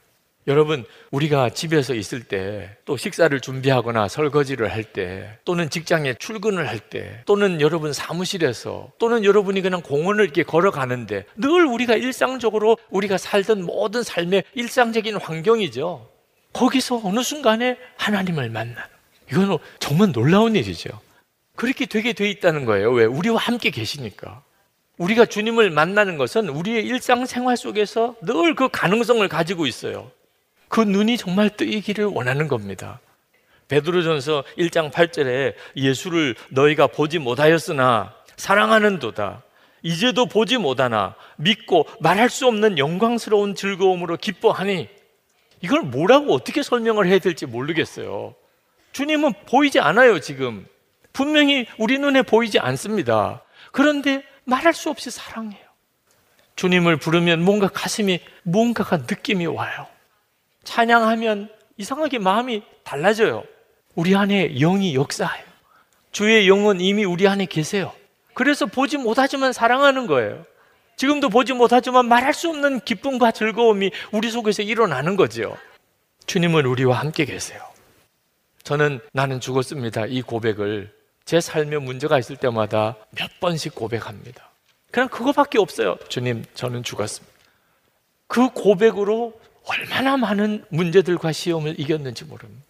여러분, 0.49 0.87
우리가 1.11 1.51
집에서 1.51 1.95
있을 1.95 2.25
때, 2.25 2.75
또 2.87 2.97
식사를 2.97 3.39
준비하거나 3.39 4.09
설거지를 4.09 4.73
할 4.73 4.83
때, 4.83 5.39
또는 5.45 5.69
직장에 5.69 6.15
출근을 6.15 6.67
할 6.67 6.79
때, 6.79 7.23
또는 7.27 7.61
여러분 7.61 7.93
사무실에서, 7.93 8.91
또는 8.99 9.25
여러분이 9.25 9.61
그냥 9.61 9.83
공원을 9.83 10.25
이렇게 10.25 10.43
걸어가는데, 10.43 11.27
늘 11.37 11.67
우리가 11.67 11.97
일상적으로 11.97 12.79
우리가 12.89 13.19
살던 13.19 13.63
모든 13.67 14.03
삶의 14.03 14.45
일상적인 14.55 15.17
환경이죠. 15.17 16.09
거기서 16.55 17.03
어느 17.05 17.23
순간에 17.23 17.77
하나님을 17.99 18.49
만나는. 18.49 18.83
이건 19.31 19.59
정말 19.81 20.13
놀라운 20.13 20.57
일이죠. 20.57 20.89
그렇게 21.57 21.85
되게 21.85 22.15
돼 22.15 22.31
있다는 22.31 22.65
거예요. 22.65 22.91
왜? 22.93 23.05
우리와 23.05 23.37
함께 23.37 23.69
계시니까. 23.69 24.43
우리가 24.97 25.27
주님을 25.27 25.69
만나는 25.71 26.17
것은 26.17 26.49
우리의 26.49 26.87
일상생활 26.87 27.59
속에서 27.59 28.17
늘 28.23 28.55
그 28.55 28.71
가능성을 28.71 29.29
가지고 29.29 29.67
있어요. 29.67 30.11
그 30.69 30.81
눈이 30.81 31.17
정말 31.17 31.51
뜨이기를 31.51 32.07
원하는 32.07 32.49
겁니다. 32.49 33.01
베드로전서 33.69 34.45
1장 34.57 34.91
8절에 34.91 35.55
예수를 35.77 36.35
너희가 36.51 36.87
보지 36.87 37.19
못하였으나 37.19 38.15
사랑하는 38.37 38.99
도다. 38.99 39.43
이제도 39.83 40.27
보지 40.27 40.59
못하나 40.59 41.15
믿고 41.37 41.87
말할 42.01 42.31
수 42.31 42.47
없는 42.47 42.79
영광스러운 42.79 43.55
즐거움으로 43.55 44.17
기뻐하니 44.17 44.89
이걸 45.61 45.83
뭐라고 45.83 46.35
어떻게 46.35 46.63
설명을 46.63 47.07
해야 47.07 47.19
될지 47.19 47.47
모르겠어요. 47.47 48.35
주님은 48.93 49.33
보이지 49.47 49.81
않아요, 49.81 50.21
지금. 50.21 50.67
분명히 51.13 51.67
우리 51.79 51.99
눈에 51.99 52.23
보이지 52.23 52.59
않습니다. 52.59 53.43
그런데 53.73 54.25
말할 54.45 54.73
수 54.73 54.89
없이 54.91 55.11
사랑해요. 55.11 55.61
주님을 56.57 56.97
부르면 56.97 57.43
뭔가 57.43 57.69
가슴이 57.69 58.21
뭔가가 58.43 58.99
느낌이 58.99 59.47
와요. 59.47 59.87
찬양하면 60.69 61.49
이상하게 61.79 62.19
마음이 62.19 62.63
달라져요. 62.85 63.45
우리 63.95 64.15
안에 64.15 64.55
영이 64.59 64.95
역사해요. 64.95 65.45
주의 66.13 66.47
영은 66.47 66.81
이미 66.81 67.05
우리 67.05 67.27
안에 67.27 67.47
계세요. 67.47 67.93
그래서 68.35 68.67
보지 68.67 68.99
못하지만 68.99 69.53
사랑하는 69.53 70.07
거예요. 70.07 70.45
지금도 70.97 71.31
보지 71.31 71.55
못하지만 71.55 72.07
말할 72.07 72.35
수 72.35 72.51
없는 72.51 72.81
기쁨과 72.81 73.33
즐거움이 73.33 73.91
우리 74.13 74.31
속에서 74.31 74.63
일어나는 74.63 75.17
거죠. 75.17 75.57
주님은 76.27 76.67
우리와 76.67 76.99
함께 76.99 77.25
계세요. 77.25 77.63
저는 78.63 79.01
나는 79.13 79.41
죽었습니다. 79.41 80.07
이 80.07 80.21
고백을 80.21 80.93
제 81.25 81.41
삶에 81.41 81.79
문제가 81.79 82.19
있을 82.19 82.37
때마다 82.37 82.97
몇 83.13 83.41
번씩 83.41 83.75
고백합니다. 83.75 84.51
그냥 84.91 85.09
그거밖에 85.09 85.59
없어요. 85.59 85.97
주님, 86.09 86.45
저는 86.55 86.83
죽었습니다. 86.83 87.35
그 88.27 88.51
고백으로 88.51 89.33
얼마나 89.69 90.17
많은 90.17 90.65
문제들과 90.71 91.33
시험을 91.33 91.79
이겼는지 91.79 92.25
모릅니다. 92.25 92.65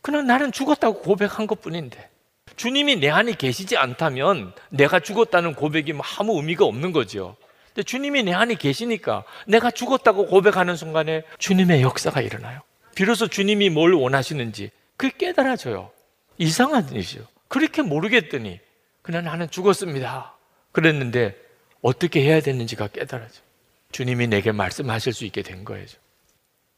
그냥 0.00 0.26
나는 0.26 0.52
죽었다고 0.52 1.02
고백한 1.02 1.46
것 1.46 1.60
뿐인데. 1.60 2.08
주님이 2.56 2.96
내 2.96 3.10
안에 3.10 3.34
계시지 3.34 3.76
않다면 3.76 4.52
내가 4.70 5.00
죽었다는 5.00 5.54
고백이 5.54 5.92
뭐 5.92 6.04
아무 6.18 6.36
의미가 6.36 6.64
없는 6.64 6.92
거죠. 6.92 7.36
근데 7.68 7.82
주님이 7.82 8.22
내 8.22 8.32
안에 8.32 8.54
계시니까 8.54 9.24
내가 9.46 9.70
죽었다고 9.70 10.26
고백하는 10.26 10.76
순간에 10.76 11.24
주님의 11.38 11.82
역사가 11.82 12.20
일어나요. 12.20 12.60
비로소 12.94 13.28
주님이 13.28 13.70
뭘 13.70 13.92
원하시는지 13.92 14.70
그게 14.96 15.26
깨달아져요. 15.26 15.90
이상한 16.38 16.88
일이죠. 16.90 17.26
그렇게 17.48 17.82
모르겠더니 17.82 18.60
그냥 19.02 19.24
나는 19.24 19.50
죽었습니다. 19.50 20.34
그랬는데 20.72 21.36
어떻게 21.82 22.22
해야 22.22 22.40
되는지가 22.40 22.88
깨달아져. 22.88 23.47
주님이 23.92 24.26
내게 24.26 24.52
말씀하실 24.52 25.12
수 25.12 25.24
있게 25.24 25.42
된 25.42 25.64
거예요. 25.64 25.86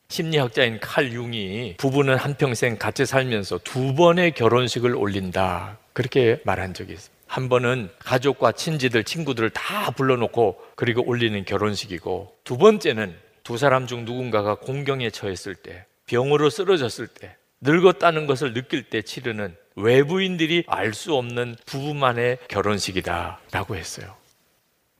심리학자인 0.08 0.80
칼 0.80 1.12
융이 1.12 1.76
부부는 1.78 2.16
한평생 2.16 2.78
같이 2.78 3.06
살면서 3.06 3.58
두 3.62 3.94
번의 3.94 4.32
결혼식을 4.32 4.96
올린다. 4.96 5.78
그렇게 5.92 6.40
말한 6.44 6.74
적이 6.74 6.94
있어요. 6.94 7.10
한 7.26 7.48
번은 7.48 7.90
가족과 8.00 8.52
친지들, 8.52 9.04
친구들을 9.04 9.50
다 9.50 9.92
불러놓고 9.92 10.60
그리고 10.74 11.04
올리는 11.06 11.44
결혼식이고 11.44 12.36
두 12.42 12.58
번째는 12.58 13.14
두 13.44 13.56
사람 13.56 13.86
중 13.86 14.04
누군가가 14.04 14.56
공경에 14.56 15.10
처했을 15.10 15.54
때, 15.54 15.84
병으로 16.06 16.50
쓰러졌을 16.50 17.06
때, 17.06 17.36
늙었다는 17.60 18.26
것을 18.26 18.52
느낄 18.52 18.82
때 18.84 19.02
치르는 19.02 19.54
외부인들이 19.76 20.64
알 20.66 20.92
수 20.92 21.14
없는 21.14 21.56
부부만의 21.66 22.38
결혼식이다라고 22.48 23.76
했어요. 23.76 24.19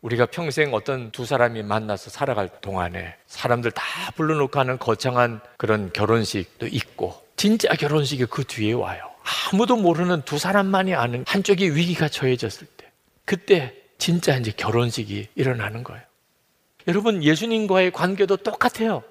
우리가 0.03 0.27
평생 0.27 0.73
어떤 0.73 1.11
두 1.11 1.27
사람이 1.27 1.63
만나서 1.63 2.11
살아갈 2.11 2.49
동안에 2.61 3.17
사람들 3.27 3.71
다 3.73 3.83
불러놓고 4.17 4.59
하는 4.59 4.79
거창한 4.79 5.41
그런 5.59 5.93
결혼식도 5.93 6.69
있고 6.69 7.23
진짜 7.37 7.69
결혼식이 7.75 8.27
그 8.27 8.45
뒤에 8.45 8.73
와요. 8.73 9.03
아무도 9.53 9.77
모르는 9.77 10.23
두 10.23 10.39
사람만이 10.39 10.95
아는 10.95 11.25
한쪽이 11.27 11.75
위기가 11.75 12.09
처해졌을 12.09 12.67
때 12.77 12.91
그때 13.25 13.75
진짜 13.99 14.37
이제 14.37 14.51
결혼식이 14.57 15.29
일어나는 15.35 15.85
거예요. 15.85 16.03
여러분 16.89 17.23
예수님과의 17.23 17.93
관계도 17.93 18.39
똑같아요. 18.39 19.03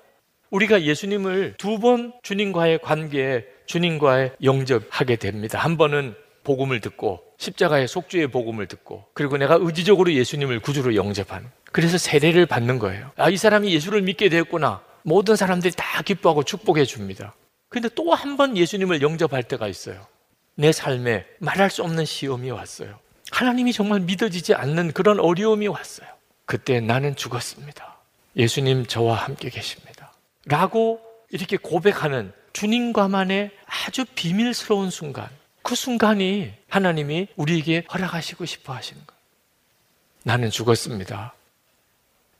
우리가 0.49 0.81
예수님을 0.81 1.53
두 1.57 1.77
번 1.77 2.11
주님과의 2.23 2.79
관계에 2.79 3.45
주님과의 3.67 4.31
영접하게 4.43 5.17
됩니다. 5.17 5.59
한 5.59 5.77
번은 5.77 6.15
복음을 6.43 6.81
듣고 6.81 7.21
십자가의 7.39 7.87
속주의 7.87 8.27
복음을 8.27 8.67
듣고 8.67 9.05
그리고 9.13 9.37
내가 9.37 9.57
의지적으로 9.59 10.13
예수님을 10.13 10.59
구주로 10.59 10.93
영접하는 10.95 11.49
그래서 11.71 11.97
세례를 11.97 12.45
받는 12.45 12.77
거예요. 12.79 13.11
아, 13.15 13.29
이 13.29 13.37
사람이 13.37 13.73
예수를 13.73 14.01
믿게 14.01 14.29
되었구나. 14.29 14.81
모든 15.03 15.35
사람들이 15.35 15.73
다 15.75 16.01
기뻐하고 16.03 16.43
축복해 16.43 16.83
줍니다. 16.85 17.33
근데 17.69 17.87
또 17.89 18.13
한 18.13 18.35
번 18.37 18.57
예수님을 18.57 19.01
영접할 19.01 19.43
때가 19.43 19.67
있어요. 19.67 20.05
내 20.55 20.71
삶에 20.71 21.25
말할 21.39 21.69
수 21.69 21.81
없는 21.83 22.03
시험이 22.05 22.51
왔어요. 22.51 22.99
하나님이 23.31 23.71
정말 23.73 24.01
믿어지지 24.01 24.53
않는 24.55 24.91
그런 24.91 25.19
어려움이 25.19 25.67
왔어요. 25.67 26.07
그때 26.45 26.81
나는 26.81 27.15
죽었습니다. 27.15 27.97
예수님 28.35 28.85
저와 28.85 29.15
함께 29.15 29.49
계십니다. 29.49 30.13
라고 30.45 30.99
이렇게 31.29 31.55
고백하는 31.57 32.33
주님과만의 32.53 33.51
아주 33.65 34.03
비밀스러운 34.15 34.89
순간. 34.89 35.29
그 35.69 35.75
순간이 35.75 36.51
하나님이 36.67 37.27
우리에게 37.35 37.85
허락하시고 37.93 38.43
싶어 38.45 38.73
하시는 38.73 38.99
거예요. 39.05 39.19
나는 40.23 40.49
죽었습니다. 40.49 41.35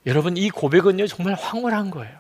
여러분, 0.08 0.36
이 0.36 0.50
고백은요, 0.50 1.06
정말 1.06 1.36
황홀한 1.36 1.92
거예요. 1.92 2.20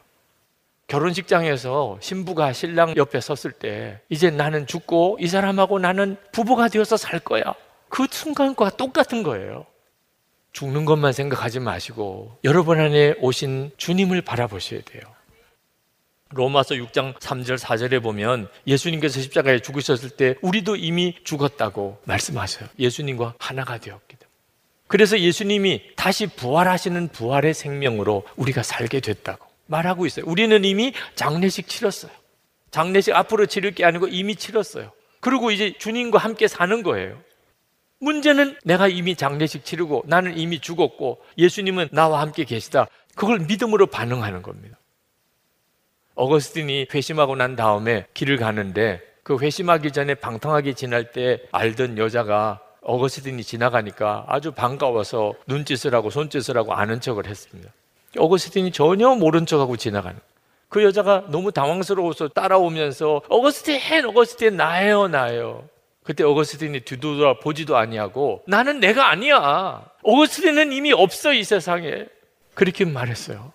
결혼식장에서 0.86 1.98
신부가 2.00 2.54
신랑 2.54 2.96
옆에 2.96 3.20
섰을 3.22 3.54
때, 3.54 4.02
이제 4.10 4.30
나는 4.30 4.68
죽고 4.68 5.18
이 5.20 5.28
사람하고 5.28 5.80
나는 5.80 6.16
부부가 6.32 6.68
되어서 6.68 6.96
살 6.96 7.20
거야. 7.20 7.56
그 7.88 8.06
순간과 8.12 8.78
똑같은 8.78 9.24
거예요. 9.24 9.66
죽는 10.52 10.86
것만 10.86 11.14
생각하지 11.14 11.60
마시고, 11.60 12.38
여러분 12.44 12.80
안에 12.80 13.16
오신 13.20 13.72
주님을 13.78 14.22
바라보셔야 14.22 14.82
돼요. 14.82 15.02
로마서 16.32 16.76
6장 16.76 17.16
3절 17.16 17.58
4절에 17.58 18.04
보면 18.04 18.50
예수님께서 18.68 19.20
십자가에 19.22 19.60
죽으셨을 19.60 20.12
때 20.12 20.36
우리도 20.42 20.76
이미 20.76 21.16
죽었다고 21.24 22.02
말씀하셔요. 22.06 22.70
예수님과 22.78 23.36
하나가 23.40 23.80
되었기 23.80 24.16
때문에. 24.16 24.30
그래서 24.88 25.20
예수님이 25.20 25.82
다시 25.96 26.28
부활하시는 26.28 27.10
부활의 27.10 27.54
생명으로 27.54 28.26
우리가 28.36 28.64
살게 28.64 29.00
됐다고 29.00 29.48
말하고 29.66 30.06
있어요. 30.06 30.26
우리는 30.28 30.64
이미 30.66 30.94
장례식 31.16 31.68
치렀어요. 31.68 32.12
장례식 32.72 33.16
앞으로 33.16 33.46
치를 33.46 33.72
게 33.72 33.86
아니고 33.86 34.08
이미 34.08 34.36
치렀어요. 34.36 34.92
그리고 35.20 35.52
이제 35.52 35.74
주님과 35.78 36.20
함께 36.20 36.48
사는 36.48 36.82
거예요. 36.84 37.22
문제는 38.00 38.56
내가 38.64 38.88
이미 38.88 39.16
장례식 39.16 39.66
치르고 39.66 40.06
나는 40.08 40.38
이미 40.38 40.60
죽었고 40.60 41.22
예수님은 41.38 41.90
나와 41.92 42.22
함께 42.22 42.44
계시다. 42.46 42.88
그걸 43.16 43.40
믿음으로 43.40 43.88
반응하는 43.88 44.42
겁니다. 44.42 44.79
어거스틴이 46.20 46.88
회심하고 46.94 47.38
난 47.38 47.56
다음에 47.56 48.06
길을 48.14 48.38
가는데 48.38 49.02
그 49.24 49.38
회심하기 49.40 49.92
전에 49.92 50.16
방탕하게 50.16 50.74
지날 50.74 51.12
때 51.14 51.40
알던 51.54 51.98
여자가 51.98 52.60
어거스틴이 52.82 53.44
지나가니까 53.44 54.26
아주 54.28 54.52
반가워서 54.52 55.34
눈짓을 55.48 55.96
하고 55.96 56.10
손짓을 56.10 56.58
하고 56.58 56.74
아는 56.74 57.00
척을 57.00 57.26
했습니다. 57.26 57.72
어거스틴이 58.18 58.72
전혀 58.72 59.16
모른 59.16 59.46
척하고 59.46 59.78
지나가는. 59.78 60.20
그 60.68 60.84
여자가 60.84 61.26
너무 61.30 61.52
당황스러워서 61.52 62.30
따라오면서 62.30 63.22
어거스틴, 63.30 64.06
어거스틴 64.08 64.58
나예요, 64.58 65.08
나예요. 65.08 65.68
그때 66.04 66.24
어거스틴이 66.24 66.82
뒤돌아 66.82 67.40
보지도 67.40 67.78
아니하고 67.78 68.44
나는 68.46 68.80
내가 68.80 69.10
아니야. 69.10 69.86
어거스틴은 70.04 70.74
이미 70.74 70.92
없어 70.92 71.34
이 71.34 71.44
세상에. 71.44 72.06
그렇게 72.56 72.84
말했어요. 72.84 73.54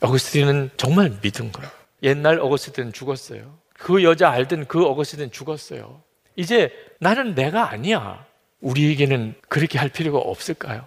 어거스틴은 0.00 0.70
정말 0.76 1.12
믿은 1.22 1.52
거예요. 1.52 1.81
옛날 2.02 2.40
어거스틴은 2.40 2.92
죽었어요. 2.92 3.58
그 3.74 4.02
여자 4.02 4.30
알던 4.30 4.66
그 4.66 4.84
어거스틴은 4.84 5.30
죽었어요. 5.30 6.02
이제 6.36 6.70
나는 6.98 7.34
내가 7.34 7.70
아니야. 7.70 8.24
우리에게는 8.60 9.34
그렇게 9.48 9.78
할 9.78 9.88
필요가 9.88 10.18
없을까요? 10.18 10.86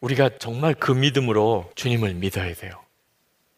우리가 0.00 0.30
정말 0.38 0.74
그 0.74 0.92
믿음으로 0.92 1.70
주님을 1.74 2.14
믿어야 2.14 2.54
돼요. 2.54 2.72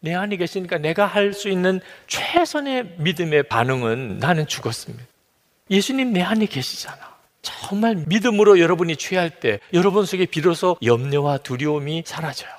내 0.01 0.15
안에 0.15 0.37
계시니까 0.37 0.79
내가 0.79 1.05
할 1.07 1.33
수 1.35 1.49
있는 1.51 1.81
최선의 2.07 2.95
믿음의 2.99 3.45
반응은 3.45 4.19
나는 4.19 4.47
죽었습니다. 4.47 5.05
예수님 5.71 6.13
내 6.13 6.23
안에 6.23 6.47
계시잖아. 6.47 6.99
정말 7.43 7.97
믿음으로 8.07 8.59
여러분이 8.59 8.97
취할 8.97 9.31
때 9.31 9.61
여러분 9.73 10.05
속에 10.07 10.27
비로소 10.27 10.77
염려와 10.83 11.39
두려움이 11.39 12.03
사라져요. 12.07 12.51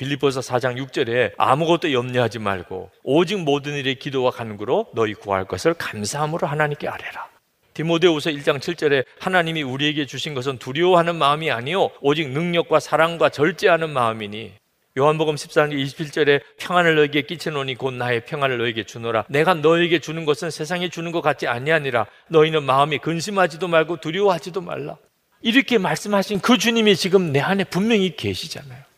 빌리포서 0.00 0.40
4장 0.40 0.82
6절에 0.82 1.32
아무것도 1.36 1.92
염려하지 1.92 2.38
말고 2.38 2.90
오직 3.04 3.38
모든 3.38 3.74
일에 3.74 3.94
기도와 3.94 4.30
간구로 4.30 4.86
너희 4.94 5.12
구할 5.12 5.44
것을 5.44 5.74
감사함으로 5.74 6.46
하나님께 6.46 6.88
아뢰라. 6.88 7.28
디모데후서 7.74 8.30
1장 8.30 8.58
7절에 8.58 9.04
하나님이 9.20 9.62
우리에게 9.62 10.06
주신 10.06 10.32
것은 10.32 10.58
두려워하는 10.58 11.16
마음이 11.16 11.50
아니요 11.50 11.90
오직 12.00 12.30
능력과 12.30 12.80
사랑과 12.80 13.28
절제하는 13.28 13.90
마음이니 13.90 14.52
요한복음 14.98 15.34
14장 15.34 15.70
27절에 15.70 16.40
평안을 16.58 16.96
너에게 16.96 17.22
끼치노니 17.22 17.74
곧 17.74 17.92
나의 17.92 18.24
평안을 18.24 18.56
너에게 18.56 18.84
주노라. 18.84 19.26
내가 19.28 19.52
너에게 19.54 19.98
주는 19.98 20.24
것은 20.24 20.50
세상에 20.50 20.88
주는 20.88 21.12
것 21.12 21.20
같지 21.20 21.46
아니하니라. 21.46 22.06
너희는 22.28 22.64
마음이 22.64 22.98
근심하지도 22.98 23.68
말고 23.68 23.98
두려워하지도 23.98 24.62
말라. 24.62 24.96
이렇게 25.42 25.78
말씀하신 25.78 26.40
그 26.40 26.58
주님이 26.58 26.96
지금 26.96 27.32
내 27.32 27.40
안에 27.40 27.64
분명히 27.64 28.16
계시잖아요 28.16 28.89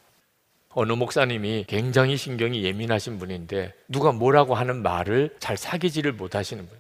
어느 0.75 0.93
목사님이 0.93 1.65
굉장히 1.69 2.17
신경이 2.17 2.65
예민하신 2.65 3.19
분인데 3.19 3.75
누가 3.89 4.13
뭐라고 4.13 4.55
하는 4.55 4.83
말을 4.83 5.31
잘 5.39 5.57
사귀지를 5.57 6.13
못하시는 6.13 6.67
분. 6.67 6.79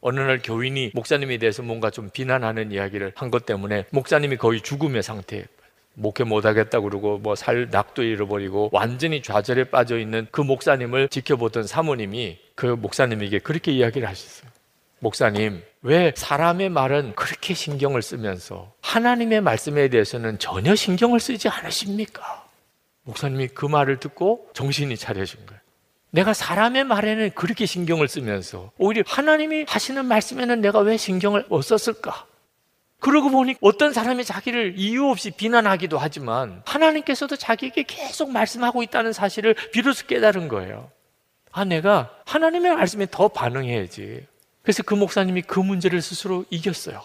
어느 0.00 0.18
날 0.20 0.40
교인이 0.42 0.92
목사님에 0.94 1.38
대해서 1.38 1.62
뭔가 1.62 1.90
좀 1.90 2.10
비난하는 2.12 2.72
이야기를 2.72 3.12
한 3.16 3.30
것 3.30 3.46
때문에 3.46 3.84
목사님이 3.90 4.36
거의 4.36 4.60
죽음의 4.60 5.02
상태. 5.02 5.44
목회 5.94 6.24
못하겠다 6.24 6.80
그러고 6.80 7.18
뭐 7.18 7.34
살 7.34 7.68
낙도 7.70 8.02
잃어버리고 8.02 8.70
완전히 8.72 9.22
좌절에 9.22 9.64
빠져 9.64 9.98
있는 9.98 10.26
그 10.30 10.40
목사님을 10.40 11.08
지켜보던 11.08 11.66
사모님이 11.66 12.38
그 12.54 12.66
목사님에게 12.66 13.40
그렇게 13.40 13.72
이야기를 13.72 14.08
하셨어요. 14.08 14.50
목사님, 15.00 15.62
왜 15.82 16.12
사람의 16.16 16.70
말은 16.70 17.14
그렇게 17.16 17.54
신경을 17.54 18.02
쓰면서 18.02 18.72
하나님의 18.80 19.40
말씀에 19.42 19.88
대해서는 19.88 20.38
전혀 20.38 20.74
신경을 20.74 21.18
쓰지 21.20 21.48
않으십니까? 21.48 22.41
목사님이 23.04 23.48
그 23.48 23.66
말을 23.66 23.98
듣고 24.00 24.48
정신이 24.54 24.96
차려진 24.96 25.44
거예요. 25.46 25.60
내가 26.10 26.34
사람의 26.34 26.84
말에는 26.84 27.30
그렇게 27.34 27.64
신경을 27.64 28.06
쓰면서 28.06 28.70
오히려 28.76 29.02
하나님이 29.06 29.64
하시는 29.66 30.04
말씀에는 30.04 30.60
내가 30.60 30.80
왜 30.80 30.96
신경을 30.96 31.46
못 31.48 31.62
썼을까? 31.62 32.26
그러고 33.00 33.30
보니 33.30 33.56
어떤 33.60 33.92
사람이 33.92 34.24
자기를 34.24 34.74
이유 34.76 35.08
없이 35.08 35.32
비난하기도 35.32 35.98
하지만 35.98 36.62
하나님께서도 36.66 37.36
자기에게 37.36 37.82
계속 37.84 38.30
말씀하고 38.30 38.82
있다는 38.82 39.12
사실을 39.12 39.56
비로소 39.72 40.06
깨달은 40.06 40.48
거예요. 40.48 40.90
아, 41.50 41.64
내가 41.64 42.14
하나님의 42.26 42.76
말씀에 42.76 43.06
더 43.10 43.28
반응해야지. 43.28 44.26
그래서 44.62 44.82
그 44.84 44.94
목사님이 44.94 45.42
그 45.42 45.58
문제를 45.58 46.00
스스로 46.00 46.44
이겼어요. 46.50 47.02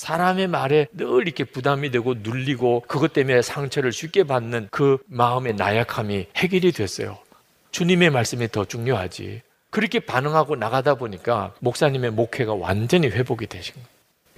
사람의 0.00 0.48
말에 0.48 0.86
늘 0.92 1.26
이렇게 1.26 1.44
부담이 1.44 1.90
되고 1.90 2.14
눌리고 2.14 2.84
그것 2.88 3.12
때문에 3.12 3.42
상처를 3.42 3.92
쉽게 3.92 4.24
받는 4.24 4.68
그 4.70 4.96
마음의 5.08 5.56
나약함이 5.56 6.28
해결이 6.36 6.72
됐어요. 6.72 7.18
주님의 7.70 8.08
말씀이 8.08 8.50
더 8.50 8.64
중요하지. 8.64 9.42
그렇게 9.68 10.00
반응하고 10.00 10.56
나가다 10.56 10.94
보니까 10.94 11.52
목사님의 11.60 12.12
목회가 12.12 12.54
완전히 12.54 13.08
회복이 13.08 13.46
되신 13.46 13.74
거예요. 13.74 13.88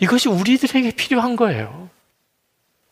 이것이 0.00 0.28
우리들에게 0.28 0.96
필요한 0.96 1.36
거예요. 1.36 1.88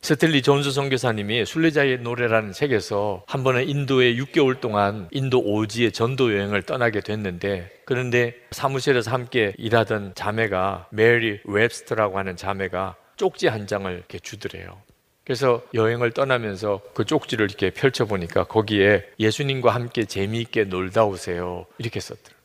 스탠리 0.03 0.41
존스 0.41 0.71
선교사님이 0.71 1.45
순례자의 1.45 1.99
노래라는 1.99 2.53
책에서 2.53 3.23
한 3.27 3.45
번은 3.45 3.69
인도에 3.69 4.15
6개월 4.15 4.59
동안 4.59 5.09
인도 5.11 5.41
오지의 5.41 5.93
전도 5.93 6.35
여행을 6.35 6.63
떠나게 6.63 7.01
됐는데 7.01 7.71
그런데 7.85 8.35
사무실에서 8.51 9.11
함께 9.11 9.53
일하던 9.59 10.15
자매가 10.15 10.89
메리 10.91 11.41
웹스터라고 11.45 12.19
하는 12.19 12.35
자매가 12.37 12.97
쪽지 13.17 13.49
한 13.49 13.67
장을 13.67 13.93
이렇게 13.93 14.19
주더래요. 14.19 14.81
그래서 15.23 15.63
여행을 15.75 16.13
떠나면서 16.13 16.81
그 16.95 17.05
쪽지를 17.05 17.51
이렇게 17.51 17.71
펼쳐 17.71 18.07
보니까 18.07 18.45
거기에 18.45 19.05
예수님과 19.21 19.71
함께 19.75 20.07
재미있게 20.07 20.65
놀다 20.65 21.05
오세요. 21.05 21.67
이렇게 21.77 22.01
썼더래요. 22.01 22.41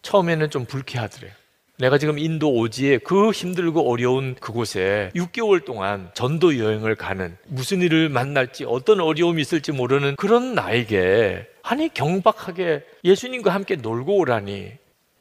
처음에는 0.00 0.48
좀 0.48 0.64
불쾌하더래요. 0.64 1.32
내가 1.78 1.96
지금 1.96 2.18
인도 2.18 2.52
오지에 2.52 2.98
그 2.98 3.30
힘들고 3.30 3.88
어려운 3.88 4.34
그곳에 4.34 5.12
6개월 5.14 5.64
동안 5.64 6.10
전도 6.12 6.58
여행을 6.58 6.96
가는 6.96 7.36
무슨 7.46 7.82
일을 7.82 8.08
만날지 8.08 8.64
어떤 8.64 9.00
어려움이 9.00 9.40
있을지 9.40 9.70
모르는 9.70 10.16
그런 10.16 10.54
나에게 10.54 11.46
아니 11.62 11.88
경박하게 11.94 12.82
예수님과 13.04 13.54
함께 13.54 13.76
놀고 13.76 14.16
오라니 14.16 14.72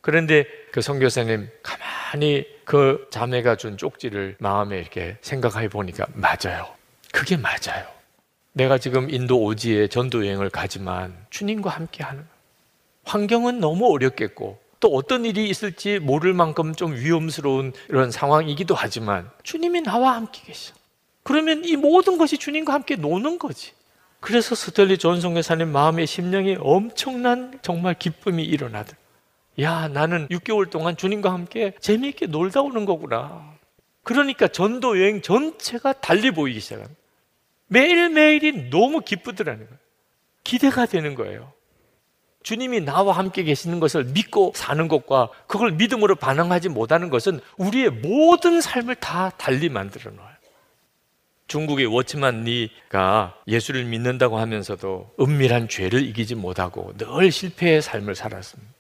그런데 0.02 0.46
그 0.72 0.82
선교사님 0.82 1.48
가만히 1.62 2.46
그 2.66 3.06
자매가 3.12 3.58
준 3.58 3.78
쪽지를 3.78 4.38
마음에 4.40 4.80
이렇게 4.80 5.18
생각해 5.22 5.70
보니까 5.70 6.08
맞아요. 6.14 6.66
그게 7.12 7.38
맞아요. 7.38 7.86
내가 8.54 8.80
지금 8.80 9.12
인도 9.12 9.44
오지에 9.44 9.90
전도 9.90 10.26
여행을 10.26 10.50
가지만 10.50 11.16
주님과 11.30 11.70
함께 11.70 12.04
하는 12.04 12.26
환경은 13.04 13.60
너무 13.60 13.94
어렵겠고 13.94 14.60
또 14.80 14.90
어떤 14.90 15.26
일이 15.26 15.50
있을지 15.50 16.00
모를 16.00 16.34
만큼 16.34 16.76
좀 16.76 16.96
위험스러운 16.96 17.74
이런 17.90 18.12
상황이기도 18.12 18.76
하지만 18.76 19.30
주님이 19.44 19.82
나와 19.82 20.16
함께 20.16 20.42
계셔. 20.46 20.74
그러면 21.24 21.66
이 21.66 21.76
모든 21.76 22.18
것이 22.18 22.38
주님과 22.38 22.74
함께 22.74 22.96
노는 22.96 23.40
거지. 23.40 23.74
그래서 24.20 24.56
스텔리 24.56 24.98
존성교사님 24.98 25.70
마음의 25.70 26.08
심령에 26.08 26.58
엄청난 26.60 27.60
정말 27.62 27.94
기쁨이 27.94 28.44
일어나더. 28.44 28.94
야, 29.60 29.88
나는 29.88 30.28
6개월 30.30 30.70
동안 30.70 30.96
주님과 30.96 31.32
함께 31.32 31.74
재미있게 31.80 32.28
놀다 32.28 32.62
오는 32.62 32.86
거구나. 32.86 33.56
그러니까 34.04 34.48
전도 34.48 35.00
여행 35.00 35.22
전체가 35.22 35.94
달리 35.94 36.32
보이기 36.32 36.60
시작합니다. 36.60 36.96
매일매일이 37.68 38.70
너무 38.70 39.02
기쁘더라는 39.02 39.66
거예요. 39.66 39.80
기대가 40.44 40.86
되는 40.86 41.16
거예요. 41.16 41.52
주님이 42.48 42.80
나와 42.80 43.12
함께 43.18 43.44
계시는 43.44 43.82
것을 43.82 44.06
믿고 44.06 44.54
사는 44.56 44.88
것과 44.88 45.28
그걸 45.48 45.74
믿음으로 45.74 46.16
반응하지 46.16 46.70
못하는 46.70 47.10
것은 47.10 47.42
우리의 47.58 47.90
모든 47.90 48.62
삶을 48.62 48.96
다 48.96 49.32
달리 49.32 49.68
만들어 49.68 50.12
놓아요. 50.12 50.32
중국의 51.48 51.88
워치만 51.88 52.44
리가 52.44 53.36
예수를 53.50 53.84
믿는다고 53.84 54.38
하면서도 54.40 55.16
은밀한 55.20 55.68
죄를 55.68 56.08
이기지 56.08 56.36
못하고 56.36 56.94
늘 56.96 57.34
실패의 57.34 57.82
삶을 57.82 58.16
살았습니다. 58.16 58.77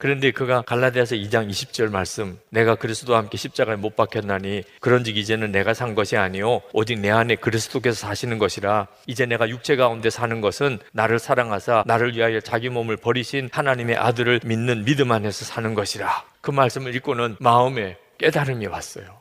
그런데 0.00 0.30
그가 0.30 0.62
갈라디아서 0.62 1.14
2장 1.14 1.50
20절 1.50 1.90
말씀 1.90 2.38
내가 2.48 2.74
그리스도와 2.74 3.18
함께 3.18 3.36
십자가에 3.36 3.76
못 3.76 3.96
박혔나니 3.96 4.62
그런즉 4.80 5.18
이제는 5.18 5.52
내가 5.52 5.74
산 5.74 5.94
것이 5.94 6.16
아니요 6.16 6.62
오직 6.72 6.98
내 6.98 7.10
안에 7.10 7.36
그리스도께서 7.36 8.08
사시는 8.08 8.38
것이라 8.38 8.86
이제 9.06 9.26
내가 9.26 9.50
육체 9.50 9.76
가운데 9.76 10.08
사는 10.08 10.40
것은 10.40 10.78
나를 10.92 11.18
사랑하사 11.18 11.84
나를 11.86 12.16
위하여 12.16 12.40
자기 12.40 12.70
몸을 12.70 12.96
버리신 12.96 13.50
하나님의 13.52 13.96
아들을 13.96 14.40
믿는 14.42 14.86
믿음 14.86 15.12
안에서 15.12 15.44
사는 15.44 15.74
것이라 15.74 16.24
그 16.40 16.50
말씀을 16.50 16.94
읽고는 16.94 17.36
마음에 17.38 17.98
깨달음이 18.16 18.66
왔어요. 18.68 19.20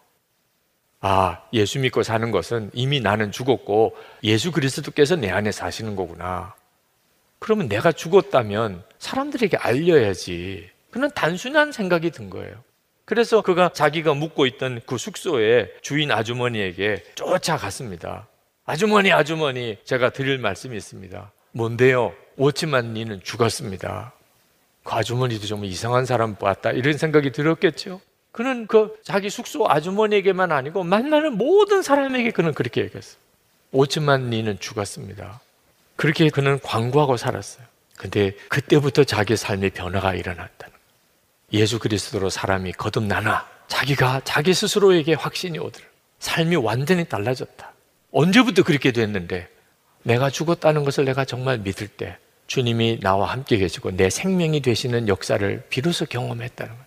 아, 1.01 1.41
예수 1.53 1.79
믿고 1.79 2.03
사는 2.03 2.31
것은 2.31 2.71
이미 2.73 2.99
나는 2.99 3.31
죽었고 3.31 3.95
예수 4.23 4.51
그리스도께서 4.51 5.15
내 5.17 5.29
안에 5.29 5.51
사시는 5.51 5.95
거구나. 5.95 6.55
그러면 7.39 7.67
내가 7.69 7.91
죽었다면 7.91 8.83
사람들에게 8.99 9.57
알려야지. 9.57 10.69
그는 10.91 11.09
단순한 11.15 11.71
생각이 11.71 12.11
든 12.11 12.29
거예요. 12.29 12.63
그래서 13.05 13.41
그가 13.41 13.69
자기가 13.69 14.13
묵고 14.13 14.45
있던 14.45 14.81
그 14.85 14.97
숙소에 14.97 15.71
주인 15.81 16.11
아주머니에게 16.11 17.03
쫓아갔습니다. 17.15 18.27
아주머니, 18.65 19.11
아주머니, 19.11 19.77
제가 19.83 20.11
드릴 20.11 20.37
말씀이 20.37 20.77
있습니다. 20.77 21.31
뭔데요? 21.53 22.13
오치만 22.37 22.93
니는 22.93 23.21
죽었습니다. 23.23 24.13
그 24.83 24.93
아주머니도 24.93 25.47
좀 25.47 25.65
이상한 25.65 26.05
사람 26.05 26.35
봤다. 26.35 26.71
이런 26.71 26.97
생각이 26.97 27.31
들었겠죠? 27.31 27.99
그는 28.31 28.67
그 28.67 28.95
자기 29.03 29.29
숙소 29.29 29.67
아주머니에게만 29.67 30.51
아니고 30.51 30.83
만나는 30.83 31.33
모든 31.33 31.81
사람에게 31.81 32.29
그는 32.31 32.53
그렇게 32.53 32.81
얘기했어요. 32.81 33.19
오치만 33.71 34.29
니는 34.29 34.59
죽었습니다. 34.59 35.41
그렇게 35.99 36.29
그는 36.29 36.61
광고하고 36.61 37.17
살았어요. 37.17 37.65
근데 37.97 38.31
그때부터 38.47 39.03
자기 39.03 39.35
삶의 39.35 39.71
변화가 39.71 40.13
일어났다는 40.13 40.73
예수 41.51 41.77
그리스도로 41.77 42.29
사람이 42.29 42.71
거듭나나 42.71 43.45
자기가 43.67 44.21
자기 44.23 44.53
스스로에게 44.53 45.15
확신이 45.15 45.59
오더라. 45.59 45.85
삶이 46.19 46.55
완전히 46.55 47.03
달라졌다. 47.03 47.73
언제부터 48.13 48.63
그렇게 48.63 48.93
됐는데 48.93 49.49
내가 50.03 50.29
죽었다는 50.29 50.85
것을 50.85 51.03
내가 51.03 51.25
정말 51.25 51.57
믿을 51.57 51.89
때 51.89 52.17
주님이 52.47 53.01
나와 53.01 53.29
함께 53.33 53.57
계시고 53.57 53.91
내 53.97 54.09
생명이 54.09 54.61
되시는 54.61 55.09
역사를 55.09 55.63
비로소 55.69 56.05
경험했다는 56.05 56.71
거예요. 56.71 56.85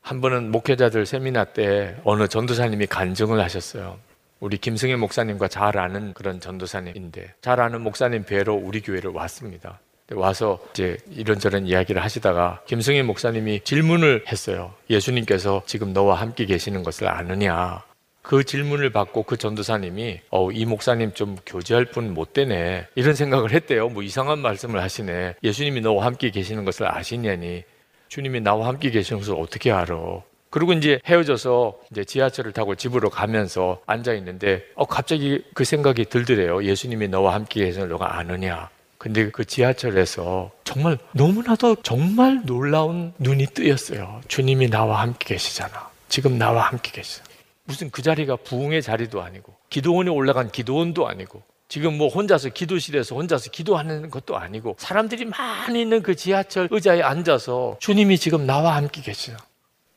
한 0.00 0.22
번은 0.22 0.50
목회자들 0.50 1.04
세미나 1.04 1.44
때 1.44 1.94
어느 2.04 2.26
전도사님이 2.26 2.86
간증을 2.86 3.38
하셨어요. 3.42 3.98
우리 4.44 4.58
김승일 4.58 4.98
목사님과 4.98 5.48
잘 5.48 5.78
아는 5.78 6.12
그런 6.12 6.38
전도사님인데 6.38 7.32
잘 7.40 7.62
아는 7.62 7.80
목사님 7.80 8.24
뵈러 8.24 8.52
우리 8.52 8.82
교회를 8.82 9.10
왔습니다. 9.12 9.80
와서 10.12 10.62
이제 10.72 10.98
이런저런 11.10 11.66
이야기를 11.66 12.04
하시다가 12.04 12.60
김승일 12.66 13.04
목사님이 13.04 13.60
질문을 13.64 14.24
했어요. 14.28 14.74
예수님께서 14.90 15.62
지금 15.64 15.94
너와 15.94 16.16
함께 16.16 16.44
계시는 16.44 16.82
것을 16.82 17.08
아느냐? 17.08 17.82
그 18.20 18.44
질문을 18.44 18.90
받고 18.90 19.22
그 19.22 19.38
전도사님이 19.38 20.20
어, 20.30 20.50
이 20.50 20.66
목사님 20.66 21.14
좀 21.14 21.38
교제할 21.46 21.86
분 21.86 22.12
못 22.12 22.34
되네 22.34 22.86
이런 22.96 23.14
생각을 23.14 23.50
했대요. 23.50 23.88
뭐 23.88 24.02
이상한 24.02 24.40
말씀을 24.40 24.82
하시네. 24.82 25.36
예수님이 25.42 25.80
너와 25.80 26.04
함께 26.04 26.28
계시는 26.28 26.66
것을 26.66 26.86
아시냐니 26.86 27.64
주님이 28.08 28.42
나와 28.42 28.68
함께 28.68 28.90
계시는 28.90 29.20
것을 29.20 29.36
어떻게 29.38 29.72
알아? 29.72 30.20
그리고 30.54 30.72
이제 30.72 31.00
헤어져서 31.04 31.80
이제 31.90 32.04
지하철을 32.04 32.52
타고 32.52 32.76
집으로 32.76 33.10
가면서 33.10 33.80
앉아 33.86 34.14
있는데 34.14 34.64
어 34.76 34.84
갑자기 34.84 35.42
그 35.52 35.64
생각이 35.64 36.04
들더래요. 36.04 36.62
예수님이 36.62 37.08
너와 37.08 37.34
함께 37.34 37.64
계시는 37.64 37.88
너가 37.88 38.16
아느냐? 38.16 38.70
근데 38.96 39.32
그 39.32 39.44
지하철에서 39.44 40.52
정말 40.62 40.98
너무나도 41.10 41.78
정말 41.82 42.42
놀라운 42.44 43.12
눈이 43.18 43.46
뜨였어요. 43.46 44.20
주님이 44.28 44.70
나와 44.70 45.02
함께 45.02 45.34
계시잖아. 45.34 45.90
지금 46.08 46.38
나와 46.38 46.68
함께 46.68 46.92
계시잖 46.92 47.26
무슨 47.64 47.90
그 47.90 48.02
자리가 48.02 48.36
부흥의 48.36 48.80
자리도 48.80 49.22
아니고 49.22 49.56
기도원에 49.70 50.08
올라간 50.08 50.52
기도원도 50.52 51.08
아니고 51.08 51.42
지금 51.66 51.98
뭐 51.98 52.06
혼자서 52.06 52.50
기도실에서 52.50 53.16
혼자서 53.16 53.50
기도하는 53.50 54.08
것도 54.08 54.36
아니고 54.36 54.76
사람들이 54.78 55.24
많이 55.24 55.82
있는 55.82 56.00
그 56.00 56.14
지하철 56.14 56.68
의자에 56.70 57.02
앉아서 57.02 57.78
주님이 57.80 58.18
지금 58.18 58.46
나와 58.46 58.76
함께 58.76 59.02
계시잖아. 59.02 59.38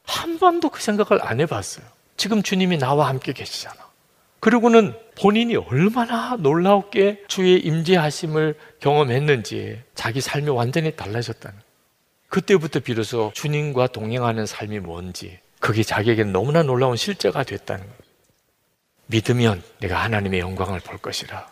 한 0.08 0.40
번도 0.40 0.70
그 0.70 0.82
생각을 0.82 1.24
안 1.24 1.40
해봤어요. 1.42 1.86
지금 2.16 2.42
주님이 2.42 2.78
나와 2.78 3.10
함께 3.10 3.34
계시잖아. 3.34 3.76
그리고는 4.40 4.96
본인이 5.20 5.56
얼마나 5.56 6.36
놀라웠게 6.38 7.26
주의 7.28 7.60
임재하심을 7.60 8.56
경험했는지 8.80 9.82
자기 9.94 10.22
삶이 10.22 10.50
완전히 10.50 10.96
달라졌다는. 10.96 11.60
그때부터 12.30 12.80
비로소 12.80 13.32
주님과 13.34 13.88
동행하는 13.88 14.46
삶이 14.46 14.80
뭔지 14.80 15.40
그게 15.60 15.84
자기에게 15.84 16.24
너무나 16.24 16.64
놀라운 16.64 16.96
실제가 16.96 17.44
됐다는. 17.44 17.86
믿으면 19.08 19.64
내가 19.80 20.04
하나님의 20.04 20.40
영광을 20.40 20.80
볼 20.80 20.98
것이라. 20.98 21.48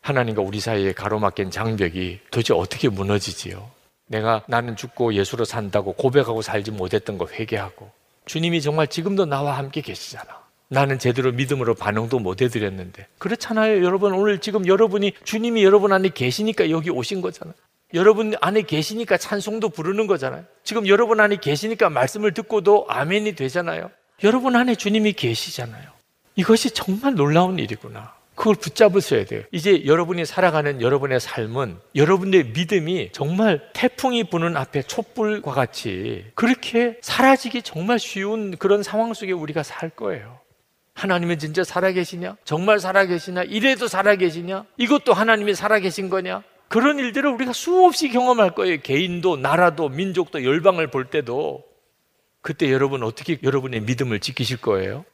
하나님과 0.00 0.42
우리 0.42 0.60
사이에 0.60 0.92
가로막힌 0.92 1.50
장벽이 1.50 2.20
도대체 2.30 2.54
어떻게 2.54 2.88
무너지지요? 2.88 3.70
내가 4.06 4.42
나는 4.46 4.76
죽고 4.76 5.14
예수로 5.14 5.44
산다고 5.44 5.92
고백하고 5.92 6.42
살지 6.42 6.70
못했던 6.70 7.18
거 7.18 7.26
회개하고 7.26 7.90
주님이 8.26 8.62
정말 8.62 8.86
지금도 8.86 9.26
나와 9.26 9.58
함께 9.58 9.80
계시잖아. 9.80 10.44
나는 10.68 10.98
제대로 10.98 11.30
믿음으로 11.32 11.74
반응도 11.74 12.18
못 12.18 12.40
해드렸는데 12.40 13.06
그렇잖아요 13.18 13.84
여러분 13.84 14.12
오늘 14.12 14.38
지금 14.38 14.66
여러분이 14.66 15.12
주님이 15.22 15.62
여러분 15.62 15.92
안에 15.92 16.08
계시니까 16.08 16.70
여기 16.70 16.90
오신 16.90 17.20
거잖아 17.20 17.52
여러분 17.94 18.34
안에 18.40 18.62
계시니까 18.62 19.16
찬송도 19.16 19.68
부르는 19.68 20.08
거잖아요. 20.08 20.44
지금 20.64 20.88
여러분 20.88 21.20
안에 21.20 21.36
계시니까 21.36 21.90
말씀을 21.90 22.34
듣고도 22.34 22.86
아멘이 22.88 23.36
되잖아요. 23.36 23.90
여러분 24.24 24.56
안에 24.56 24.74
주님이 24.74 25.12
계시잖아요. 25.12 25.90
이것이 26.34 26.72
정말 26.72 27.14
놀라운 27.14 27.58
일이구나. 27.58 28.12
그걸 28.34 28.56
붙잡으셔야 28.56 29.24
돼요. 29.24 29.42
이제 29.52 29.84
여러분이 29.86 30.26
살아가는 30.26 30.80
여러분의 30.80 31.20
삶은 31.20 31.78
여러분의 31.94 32.46
믿음이 32.54 33.10
정말 33.12 33.70
태풍이 33.72 34.24
부는 34.24 34.56
앞에 34.56 34.82
촛불과 34.82 35.52
같이 35.52 36.24
그렇게 36.34 36.98
사라지기 37.00 37.62
정말 37.62 37.98
쉬운 37.98 38.56
그런 38.56 38.82
상황 38.82 39.14
속에 39.14 39.32
우리가 39.32 39.62
살 39.62 39.90
거예요. 39.90 40.40
하나님은 40.94 41.38
진짜 41.38 41.64
살아계시냐? 41.64 42.36
정말 42.44 42.78
살아계시냐? 42.78 43.44
이래도 43.44 43.88
살아계시냐? 43.88 44.64
이것도 44.76 45.12
하나님이 45.12 45.54
살아계신 45.54 46.08
거냐? 46.08 46.42
그런 46.68 46.98
일들을 46.98 47.30
우리가 47.30 47.52
수없이 47.52 48.08
경험할 48.08 48.54
거예요. 48.54 48.78
개인도, 48.80 49.36
나라도, 49.36 49.88
민족도, 49.88 50.44
열방을 50.44 50.88
볼 50.88 51.06
때도. 51.06 51.64
그때 52.40 52.70
여러분 52.70 53.02
어떻게 53.02 53.38
여러분의 53.42 53.80
믿음을 53.80 54.20
지키실 54.20 54.58
거예요? 54.58 55.04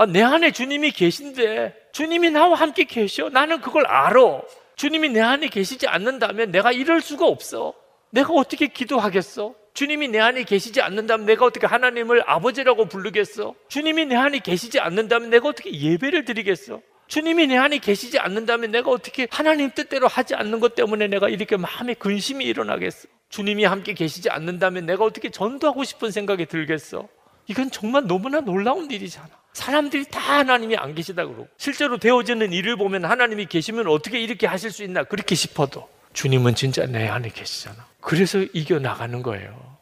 아, 0.00 0.06
내 0.06 0.22
안에 0.22 0.50
주님이 0.50 0.92
계신데 0.92 1.74
주님이 1.92 2.30
나와 2.30 2.54
함께 2.54 2.84
계셔. 2.84 3.28
나는 3.28 3.60
그걸 3.60 3.86
알아. 3.86 4.40
주님이 4.74 5.10
내 5.10 5.20
안에 5.20 5.48
계시지 5.48 5.86
않는다면 5.88 6.50
내가 6.52 6.72
이럴 6.72 7.02
수가 7.02 7.26
없어. 7.26 7.74
내가 8.08 8.32
어떻게 8.32 8.68
기도하겠어? 8.68 9.54
주님이 9.74 10.08
내 10.08 10.18
안에 10.18 10.44
계시지 10.44 10.80
않는다면 10.80 11.26
내가 11.26 11.44
어떻게 11.44 11.66
하나님을 11.66 12.22
아버지라고 12.26 12.86
부르겠어? 12.86 13.54
주님이 13.68 14.06
내 14.06 14.16
안에 14.16 14.38
계시지 14.38 14.80
않는다면 14.80 15.28
내가 15.28 15.50
어떻게 15.50 15.70
예배를 15.70 16.24
드리겠어? 16.24 16.80
주님이 17.06 17.48
내 17.48 17.58
안에 17.58 17.76
계시지 17.76 18.18
않는다면 18.18 18.70
내가 18.70 18.90
어떻게 18.90 19.28
하나님 19.30 19.70
뜻대로 19.70 20.08
하지 20.08 20.34
않는 20.34 20.60
것 20.60 20.76
때문에 20.76 21.08
내가 21.08 21.28
이렇게 21.28 21.58
마음에 21.58 21.92
근심이 21.92 22.46
일어나겠어? 22.46 23.06
주님이 23.28 23.66
함께 23.66 23.92
계시지 23.92 24.30
않는다면 24.30 24.86
내가 24.86 25.04
어떻게 25.04 25.28
전도하고 25.28 25.84
싶은 25.84 26.10
생각이 26.10 26.46
들겠어? 26.46 27.06
이건 27.48 27.70
정말 27.70 28.06
너무나 28.06 28.40
놀라운 28.40 28.90
일이잖아. 28.90 29.39
사람들이 29.52 30.06
다 30.06 30.20
하나님이 30.38 30.76
안 30.76 30.94
계시다 30.94 31.24
그러고 31.24 31.48
실제로 31.56 31.98
되어지는 31.98 32.52
일을 32.52 32.76
보면 32.76 33.04
하나님이 33.04 33.46
계시면 33.46 33.88
어떻게 33.88 34.20
이렇게 34.20 34.46
하실 34.46 34.70
수 34.70 34.82
있나 34.84 35.04
그렇게 35.04 35.34
싶어도 35.34 35.88
주님은 36.12 36.54
진짜 36.54 36.86
내 36.86 37.08
안에 37.08 37.28
계시잖아. 37.28 37.86
그래서 38.00 38.40
이겨 38.52 38.78
나가는 38.78 39.22
거예요. 39.22 39.76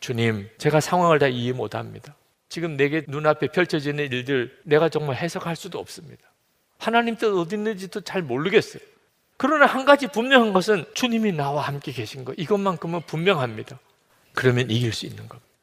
주님, 0.00 0.48
제가 0.58 0.80
상황을 0.80 1.18
다 1.18 1.26
이해 1.26 1.52
못 1.52 1.74
합니다. 1.74 2.14
지금 2.48 2.76
내게 2.76 3.04
눈앞에 3.08 3.48
펼쳐지는 3.48 4.12
일들 4.12 4.60
내가 4.64 4.88
정말 4.88 5.16
해석할 5.16 5.56
수도 5.56 5.78
없습니다. 5.78 6.22
하나님 6.78 7.16
뜻 7.16 7.34
어디 7.34 7.56
있는지도 7.56 8.02
잘 8.02 8.22
모르겠어요. 8.22 8.82
그러나 9.36 9.66
한 9.66 9.84
가지 9.84 10.06
분명한 10.06 10.52
것은 10.52 10.84
주님이 10.94 11.32
나와 11.32 11.62
함께 11.62 11.90
계신 11.92 12.24
것 12.24 12.34
이것만큼은 12.38 13.02
분명합니다. 13.06 13.78
그러면 14.32 14.70
이길 14.70 14.92
수 14.92 15.06
있는 15.06 15.28
겁니다. 15.28 15.53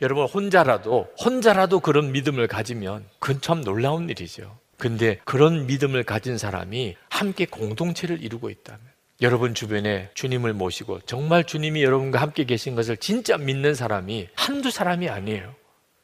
여러분 0.00 0.26
혼자라도 0.26 1.08
혼자라도 1.22 1.80
그런 1.80 2.12
믿음을 2.12 2.46
가지면 2.46 3.04
그건 3.18 3.40
참 3.40 3.64
놀라운 3.64 4.08
일이죠. 4.08 4.56
근데 4.76 5.18
그런 5.24 5.66
믿음을 5.66 6.04
가진 6.04 6.38
사람이 6.38 6.96
함께 7.10 7.46
공동체를 7.46 8.22
이루고 8.22 8.48
있다면 8.48 8.80
여러분 9.20 9.54
주변에 9.54 10.10
주님을 10.14 10.52
모시고 10.52 11.00
정말 11.00 11.42
주님이 11.42 11.82
여러분과 11.82 12.20
함께 12.20 12.44
계신 12.44 12.76
것을 12.76 12.96
진짜 12.96 13.36
믿는 13.36 13.74
사람이 13.74 14.28
한두 14.34 14.70
사람이 14.70 15.08
아니에요. 15.08 15.52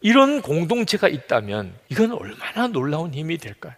이런 0.00 0.42
공동체가 0.42 1.08
있다면 1.08 1.72
이건 1.88 2.12
얼마나 2.12 2.66
놀라운 2.66 3.14
힘이 3.14 3.38
될까요? 3.38 3.74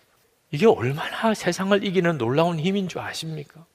이게 0.51 0.67
얼마나 0.67 1.35
세상을 1.35 1.85
이기는 1.85 2.17
놀라운 2.17 2.59
힘인 2.59 2.89
줄 2.89 3.01
아십니까? 3.01 3.67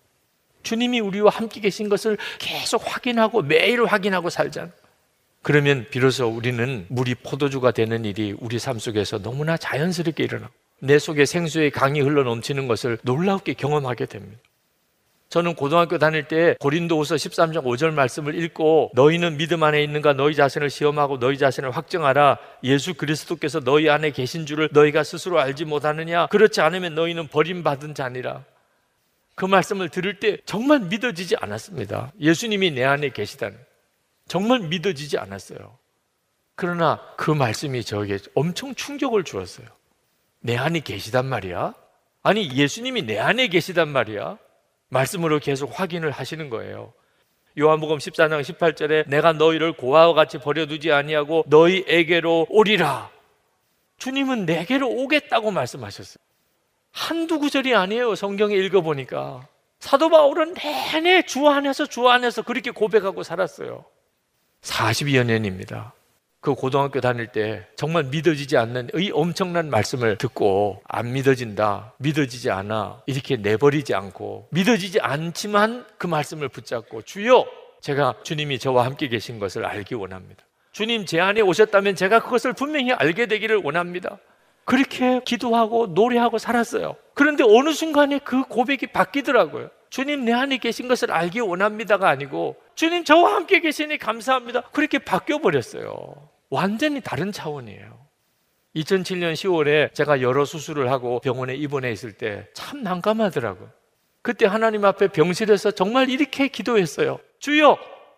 주님이 0.63 0.99
우리와 1.01 1.29
함께 1.31 1.61
계신 1.61 1.87
것을 1.87 2.17
계속 2.39 2.81
확인하고 2.83 3.43
매일 3.43 3.85
확인하고 3.85 4.31
살잖아요. 4.31 4.80
그러면 5.43 5.87
비로소 5.89 6.27
우리는 6.27 6.85
물이 6.89 7.15
포도주가 7.15 7.71
되는 7.71 8.05
일이 8.05 8.35
우리 8.39 8.59
삶 8.59 8.77
속에서 8.77 9.19
너무나 9.19 9.57
자연스럽게 9.57 10.23
일어나. 10.23 10.49
내 10.79 10.99
속에 10.99 11.25
생수의 11.25 11.71
강이 11.71 12.01
흘러 12.01 12.23
넘치는 12.23 12.67
것을 12.67 12.97
놀랍게 13.03 13.53
경험하게 13.53 14.05
됩니다. 14.05 14.39
저는 15.29 15.55
고등학교 15.55 15.97
다닐 15.97 16.27
때 16.27 16.55
고린도후서 16.59 17.15
13장 17.15 17.63
5절 17.63 17.93
말씀을 17.93 18.35
읽고 18.43 18.91
너희는 18.93 19.37
믿음 19.37 19.63
안에 19.63 19.81
있는가 19.81 20.11
너희 20.11 20.35
자신을 20.35 20.69
시험하고 20.69 21.19
너희 21.19 21.37
자신을 21.37 21.71
확정하라 21.71 22.37
예수 22.65 22.95
그리스도께서 22.95 23.61
너희 23.61 23.89
안에 23.89 24.11
계신 24.11 24.45
줄을 24.45 24.67
너희가 24.73 25.05
스스로 25.05 25.39
알지 25.39 25.63
못하느냐 25.63 26.27
그렇지 26.27 26.59
않으면 26.59 26.95
너희는 26.95 27.29
버림받은 27.29 27.95
자니라 27.95 28.43
그 29.35 29.45
말씀을 29.45 29.87
들을 29.87 30.19
때 30.19 30.37
정말 30.45 30.81
믿어지지 30.81 31.37
않았습니다 31.39 32.11
예수님이 32.19 32.71
내 32.71 32.83
안에 32.83 33.11
계시다는 33.11 33.57
정말 34.31 34.61
믿어지지 34.61 35.17
않았어요. 35.17 35.77
그러나 36.55 37.01
그 37.17 37.31
말씀이 37.31 37.83
저에게 37.83 38.17
엄청 38.33 38.73
충격을 38.73 39.25
주었어요. 39.25 39.67
내 40.39 40.55
안에 40.55 40.79
계시단 40.79 41.25
말이야? 41.25 41.73
아니, 42.23 42.49
예수님이 42.49 43.01
내 43.01 43.19
안에 43.19 43.49
계시단 43.49 43.89
말이야? 43.89 44.37
말씀으로 44.87 45.39
계속 45.39 45.77
확인을 45.77 46.11
하시는 46.11 46.49
거예요. 46.49 46.93
요한복음 47.59 47.97
14장 47.97 48.41
18절에 48.41 49.09
내가 49.09 49.33
너희를 49.33 49.73
고아와 49.73 50.13
같이 50.13 50.37
버려두지 50.37 50.93
아니하고 50.93 51.43
너희에게로 51.47 52.47
오리라. 52.49 53.11
주님은 53.97 54.45
내게로 54.45 54.87
오겠다고 54.87 55.51
말씀하셨어요. 55.51 56.23
한두 56.91 57.37
구절이 57.37 57.75
아니에요. 57.75 58.15
성경에 58.15 58.55
읽어보니까. 58.55 59.45
사도 59.79 60.07
바울은 60.09 60.53
내내 60.53 61.23
주 61.23 61.49
안에서 61.49 61.85
주 61.85 62.07
안에서 62.07 62.43
그렇게 62.43 62.71
고백하고 62.71 63.23
살았어요. 63.23 63.83
42여 64.61 65.25
년입니다. 65.25 65.93
그 66.39 66.55
고등학교 66.55 67.01
다닐 67.01 67.27
때 67.27 67.67
정말 67.75 68.05
믿어지지 68.05 68.57
않는 68.57 68.89
이 68.95 69.11
엄청난 69.13 69.69
말씀을 69.69 70.17
듣고 70.17 70.81
안 70.87 71.13
믿어진다, 71.13 71.93
믿어지지 71.97 72.49
않아 72.49 73.03
이렇게 73.05 73.37
내버리지 73.37 73.93
않고 73.93 74.47
믿어지지 74.49 74.99
않지만 75.01 75.85
그 75.99 76.07
말씀을 76.07 76.49
붙잡고 76.49 77.03
주여 77.03 77.45
제가 77.79 78.15
주님이 78.23 78.57
저와 78.57 78.85
함께 78.85 79.07
계신 79.07 79.37
것을 79.37 79.65
알기 79.65 79.93
원합니다. 79.93 80.43
주님 80.71 81.05
제 81.05 81.19
안에 81.19 81.41
오셨다면 81.41 81.95
제가 81.95 82.21
그것을 82.23 82.53
분명히 82.53 82.91
알게 82.91 83.27
되기를 83.27 83.57
원합니다. 83.63 84.17
그렇게 84.65 85.21
기도하고 85.23 85.87
노래하고 85.87 86.39
살았어요. 86.39 86.95
그런데 87.13 87.43
어느 87.43 87.71
순간에 87.71 88.19
그 88.19 88.43
고백이 88.43 88.87
바뀌더라고요. 88.87 89.69
주님 89.91 90.25
내 90.25 90.33
안에 90.33 90.57
계신 90.57 90.87
것을 90.87 91.11
알기 91.11 91.41
원합니다가 91.41 92.09
아니고 92.09 92.55
주님 92.75 93.03
저와 93.03 93.35
함께 93.35 93.59
계시니 93.59 93.97
감사합니다. 93.99 94.61
그렇게 94.71 94.97
바뀌어 94.97 95.37
버렸어요. 95.39 96.29
완전히 96.49 97.01
다른 97.01 97.31
차원이에요. 97.31 98.01
2007년 98.75 99.33
10월에 99.33 99.93
제가 99.93 100.21
여러 100.21 100.45
수술을 100.45 100.89
하고 100.89 101.19
병원에 101.19 101.55
입원해 101.55 101.91
있을 101.91 102.13
때 102.13 102.47
참 102.53 102.81
난감하더라고요. 102.83 103.69
그때 104.21 104.45
하나님 104.45 104.85
앞에 104.85 105.09
병실에서 105.09 105.71
정말 105.71 106.09
이렇게 106.09 106.47
기도했어요. 106.47 107.19
주여, 107.39 107.77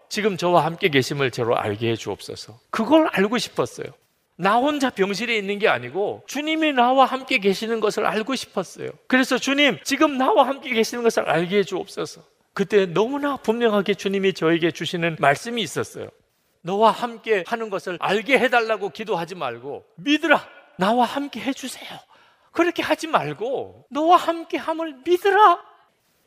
지금 0.10 0.38
저와 0.38 0.64
함께 0.66 0.90
계심을 0.90 1.32
저로 1.32 1.58
알게 1.58 1.90
해 1.90 1.96
주옵소서. 1.96 2.60
그걸 2.70 3.08
알고 3.12 3.38
싶었어요. 3.40 3.88
나 4.36 4.58
혼자 4.58 4.90
병실에 4.90 5.38
있는 5.38 5.60
게 5.60 5.68
아니고 5.68 6.24
주님이 6.28 6.74
나와 6.74 7.06
함께 7.06 7.38
계시는 7.38 7.80
것을 7.80 8.06
알고 8.06 8.36
싶었어요. 8.36 8.90
그래서 9.08 9.38
주님, 9.38 9.78
지금 9.84 10.18
나와 10.18 10.48
함께 10.48 10.74
계시는 10.74 11.04
것을 11.04 11.30
알게 11.30 11.58
해 11.58 11.64
주옵소서. 11.64 12.22
그때 12.54 12.86
너무나 12.86 13.38
분명하게 13.38 13.96
주님이 13.96 14.34
저에게 14.34 14.72
주시는 14.72 15.18
말씀이 15.20 15.62
있었어요. 15.62 16.10
너와 16.62 16.92
함께 16.92 17.44
하는 17.46 17.70
것을 17.70 17.98
알게 18.00 18.40
해달라고 18.40 18.90
기도하지 18.90 19.36
말고 19.36 19.86
믿으라. 19.96 20.48
나와 20.78 21.06
함께 21.06 21.40
해주세요. 21.42 22.00
그렇게 22.52 22.82
하지 22.84 23.08
말고 23.08 23.86
너와 23.90 24.18
함께 24.18 24.58
함을 24.58 25.02
믿으라. 25.06 25.60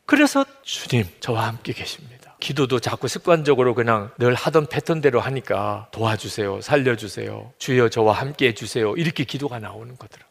그래서 0.05 0.45
주님, 0.63 1.05
저와 1.21 1.47
함께 1.49 1.73
계십니다. 1.73 2.26
기도도 2.41 2.81
자꾸 2.81 3.09
습관적으로 3.09 3.75
그냥 3.75 4.11
늘 4.19 4.35
하던 4.35 4.67
패턴대로 4.67 5.21
하니까 5.21 5.89
도와주세요. 5.91 6.61
살려주세요. 6.61 7.53
주여 7.59 7.89
저와 7.89 8.15
함께 8.15 8.49
해주세요. 8.49 8.95
이렇게 8.97 9.25
기도가 9.25 9.59
나오는 9.59 9.97
거더라. 9.97 10.25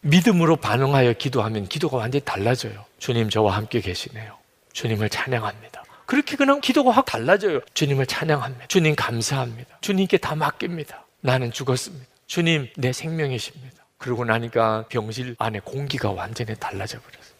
믿음으로 0.00 0.56
반응하여 0.56 1.12
기도하면 1.14 1.68
기도가 1.68 1.98
완전히 1.98 2.24
달라져요. 2.24 2.84
주님 2.98 3.30
저와 3.30 3.56
함께 3.56 3.80
계시네요. 3.80 4.36
주님을 4.72 5.08
찬양합니다. 5.08 5.84
그렇게 6.06 6.36
그냥 6.36 6.60
기도가 6.60 6.90
확 6.90 7.04
달라져요. 7.04 7.60
주님을 7.74 8.06
찬양합니다. 8.06 8.66
주님 8.66 8.96
감사합니다. 8.96 9.78
주님께 9.80 10.18
다 10.18 10.34
맡깁니다. 10.34 11.06
나는 11.20 11.52
죽었습니다. 11.52 12.04
주님 12.26 12.68
내 12.76 12.92
생명이십니다. 12.92 13.76
그러고 13.98 14.24
나니까 14.24 14.86
병실 14.88 15.36
안에 15.38 15.60
공기가 15.60 16.10
완전히 16.10 16.56
달라져 16.58 16.98
버렸어요. 17.00 17.31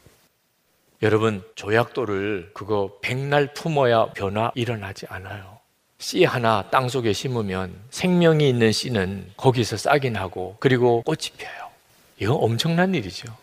여러분 1.03 1.43
조약돌을 1.57 2.51
그거 2.55 2.93
백날 3.01 3.53
품어야 3.55 4.13
변화 4.13 4.53
일어나지 4.55 5.05
않아요. 5.09 5.59
씨 5.99 6.25
하나 6.25 6.65
땅 6.71 6.89
속에 6.89 7.13
심으면 7.13 7.75
생명이 7.91 8.49
있는 8.49 8.71
씨는 8.71 9.33
거기서 9.37 9.77
싹이 9.79 10.11
나고 10.11 10.57
그리고 10.61 11.03
꽃이 11.03 11.31
펴요. 11.37 11.71
이거 12.19 12.35
엄청난 12.35 12.95
일이죠. 12.95 13.37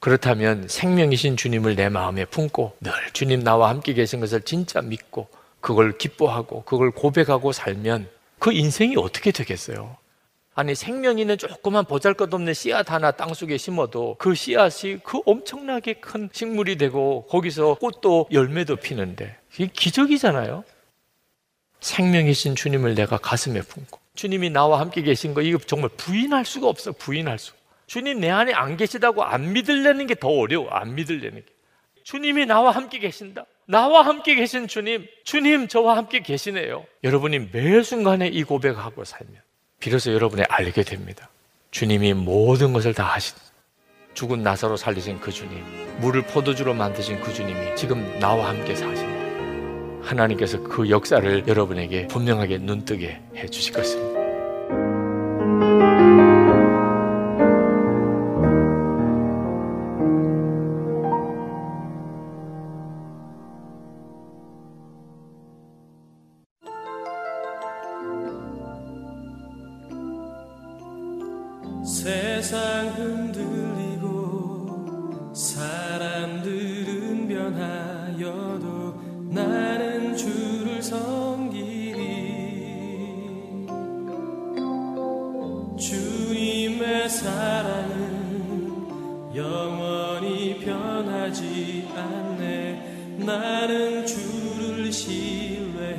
그렇다면 0.00 0.66
생명이신 0.66 1.36
주님을 1.36 1.76
내 1.76 1.88
마음에 1.88 2.24
품고 2.24 2.76
늘 2.80 2.92
주님 3.12 3.44
나와 3.44 3.68
함께 3.68 3.92
계신 3.92 4.18
것을 4.18 4.42
진짜 4.42 4.80
믿고 4.80 5.28
그걸 5.60 5.96
기뻐하고 5.96 6.64
그걸 6.64 6.90
고백하고 6.90 7.52
살면 7.52 8.08
그 8.40 8.52
인생이 8.52 8.96
어떻게 8.96 9.30
되겠어요? 9.30 9.96
아니 10.60 10.74
생명 10.74 11.18
있는 11.18 11.38
조그만 11.38 11.86
보잘것없는 11.86 12.52
씨앗 12.52 12.90
하나 12.90 13.12
땅 13.12 13.32
속에 13.32 13.56
심어도 13.56 14.16
그 14.18 14.34
씨앗이 14.34 14.98
그 15.02 15.20
엄청나게 15.24 15.94
큰 15.94 16.28
식물이 16.30 16.76
되고 16.76 17.24
거기서 17.30 17.76
꽃도 17.76 18.28
열매도 18.30 18.76
피는데 18.76 19.38
이게 19.54 19.68
기적이잖아요. 19.72 20.64
생명이신 21.80 22.56
주님을 22.56 22.94
내가 22.94 23.16
가슴에 23.16 23.62
품고 23.62 23.98
주님이 24.14 24.50
나와 24.50 24.80
함께 24.80 25.00
계신 25.00 25.32
거 25.32 25.40
이거 25.40 25.56
정말 25.56 25.88
부인할 25.96 26.44
수가 26.44 26.68
없어 26.68 26.92
부인할 26.92 27.38
수. 27.38 27.54
주님 27.86 28.20
내 28.20 28.28
안에 28.28 28.52
안 28.52 28.76
계시다고 28.76 29.24
안 29.24 29.54
믿으려는 29.54 30.06
게 30.06 30.14
더 30.14 30.28
어려워 30.28 30.68
안 30.68 30.94
믿으려는 30.94 31.36
게. 31.40 31.46
주님이 32.04 32.44
나와 32.44 32.70
함께 32.72 32.98
계신다. 32.98 33.46
나와 33.66 34.02
함께 34.02 34.34
계신 34.34 34.68
주님, 34.68 35.06
주님 35.24 35.68
저와 35.68 35.96
함께 35.96 36.20
계시네요. 36.20 36.84
여러분이 37.02 37.48
매 37.50 37.82
순간에 37.82 38.28
이 38.28 38.42
고백하고 38.42 39.04
살면 39.04 39.36
비로소 39.80 40.12
여러분이 40.12 40.42
알게 40.48 40.82
됩니다. 40.82 41.30
주님이 41.70 42.12
모든 42.12 42.74
것을 42.74 42.92
다 42.92 43.04
하신 43.04 43.34
죽은 44.12 44.42
나사로 44.42 44.76
살리신 44.76 45.20
그 45.20 45.32
주님, 45.32 45.64
물을 46.00 46.20
포도주로 46.22 46.74
만드신 46.74 47.20
그 47.20 47.32
주님이 47.32 47.74
지금 47.76 48.18
나와 48.18 48.50
함께 48.50 48.74
사십니다. 48.74 49.20
하나님께서 50.02 50.62
그 50.62 50.90
역사를 50.90 51.48
여러분에게 51.48 52.08
분명하게 52.08 52.58
눈뜨게 52.58 53.20
해 53.36 53.46
주실 53.46 53.72
것입니다. 53.72 54.20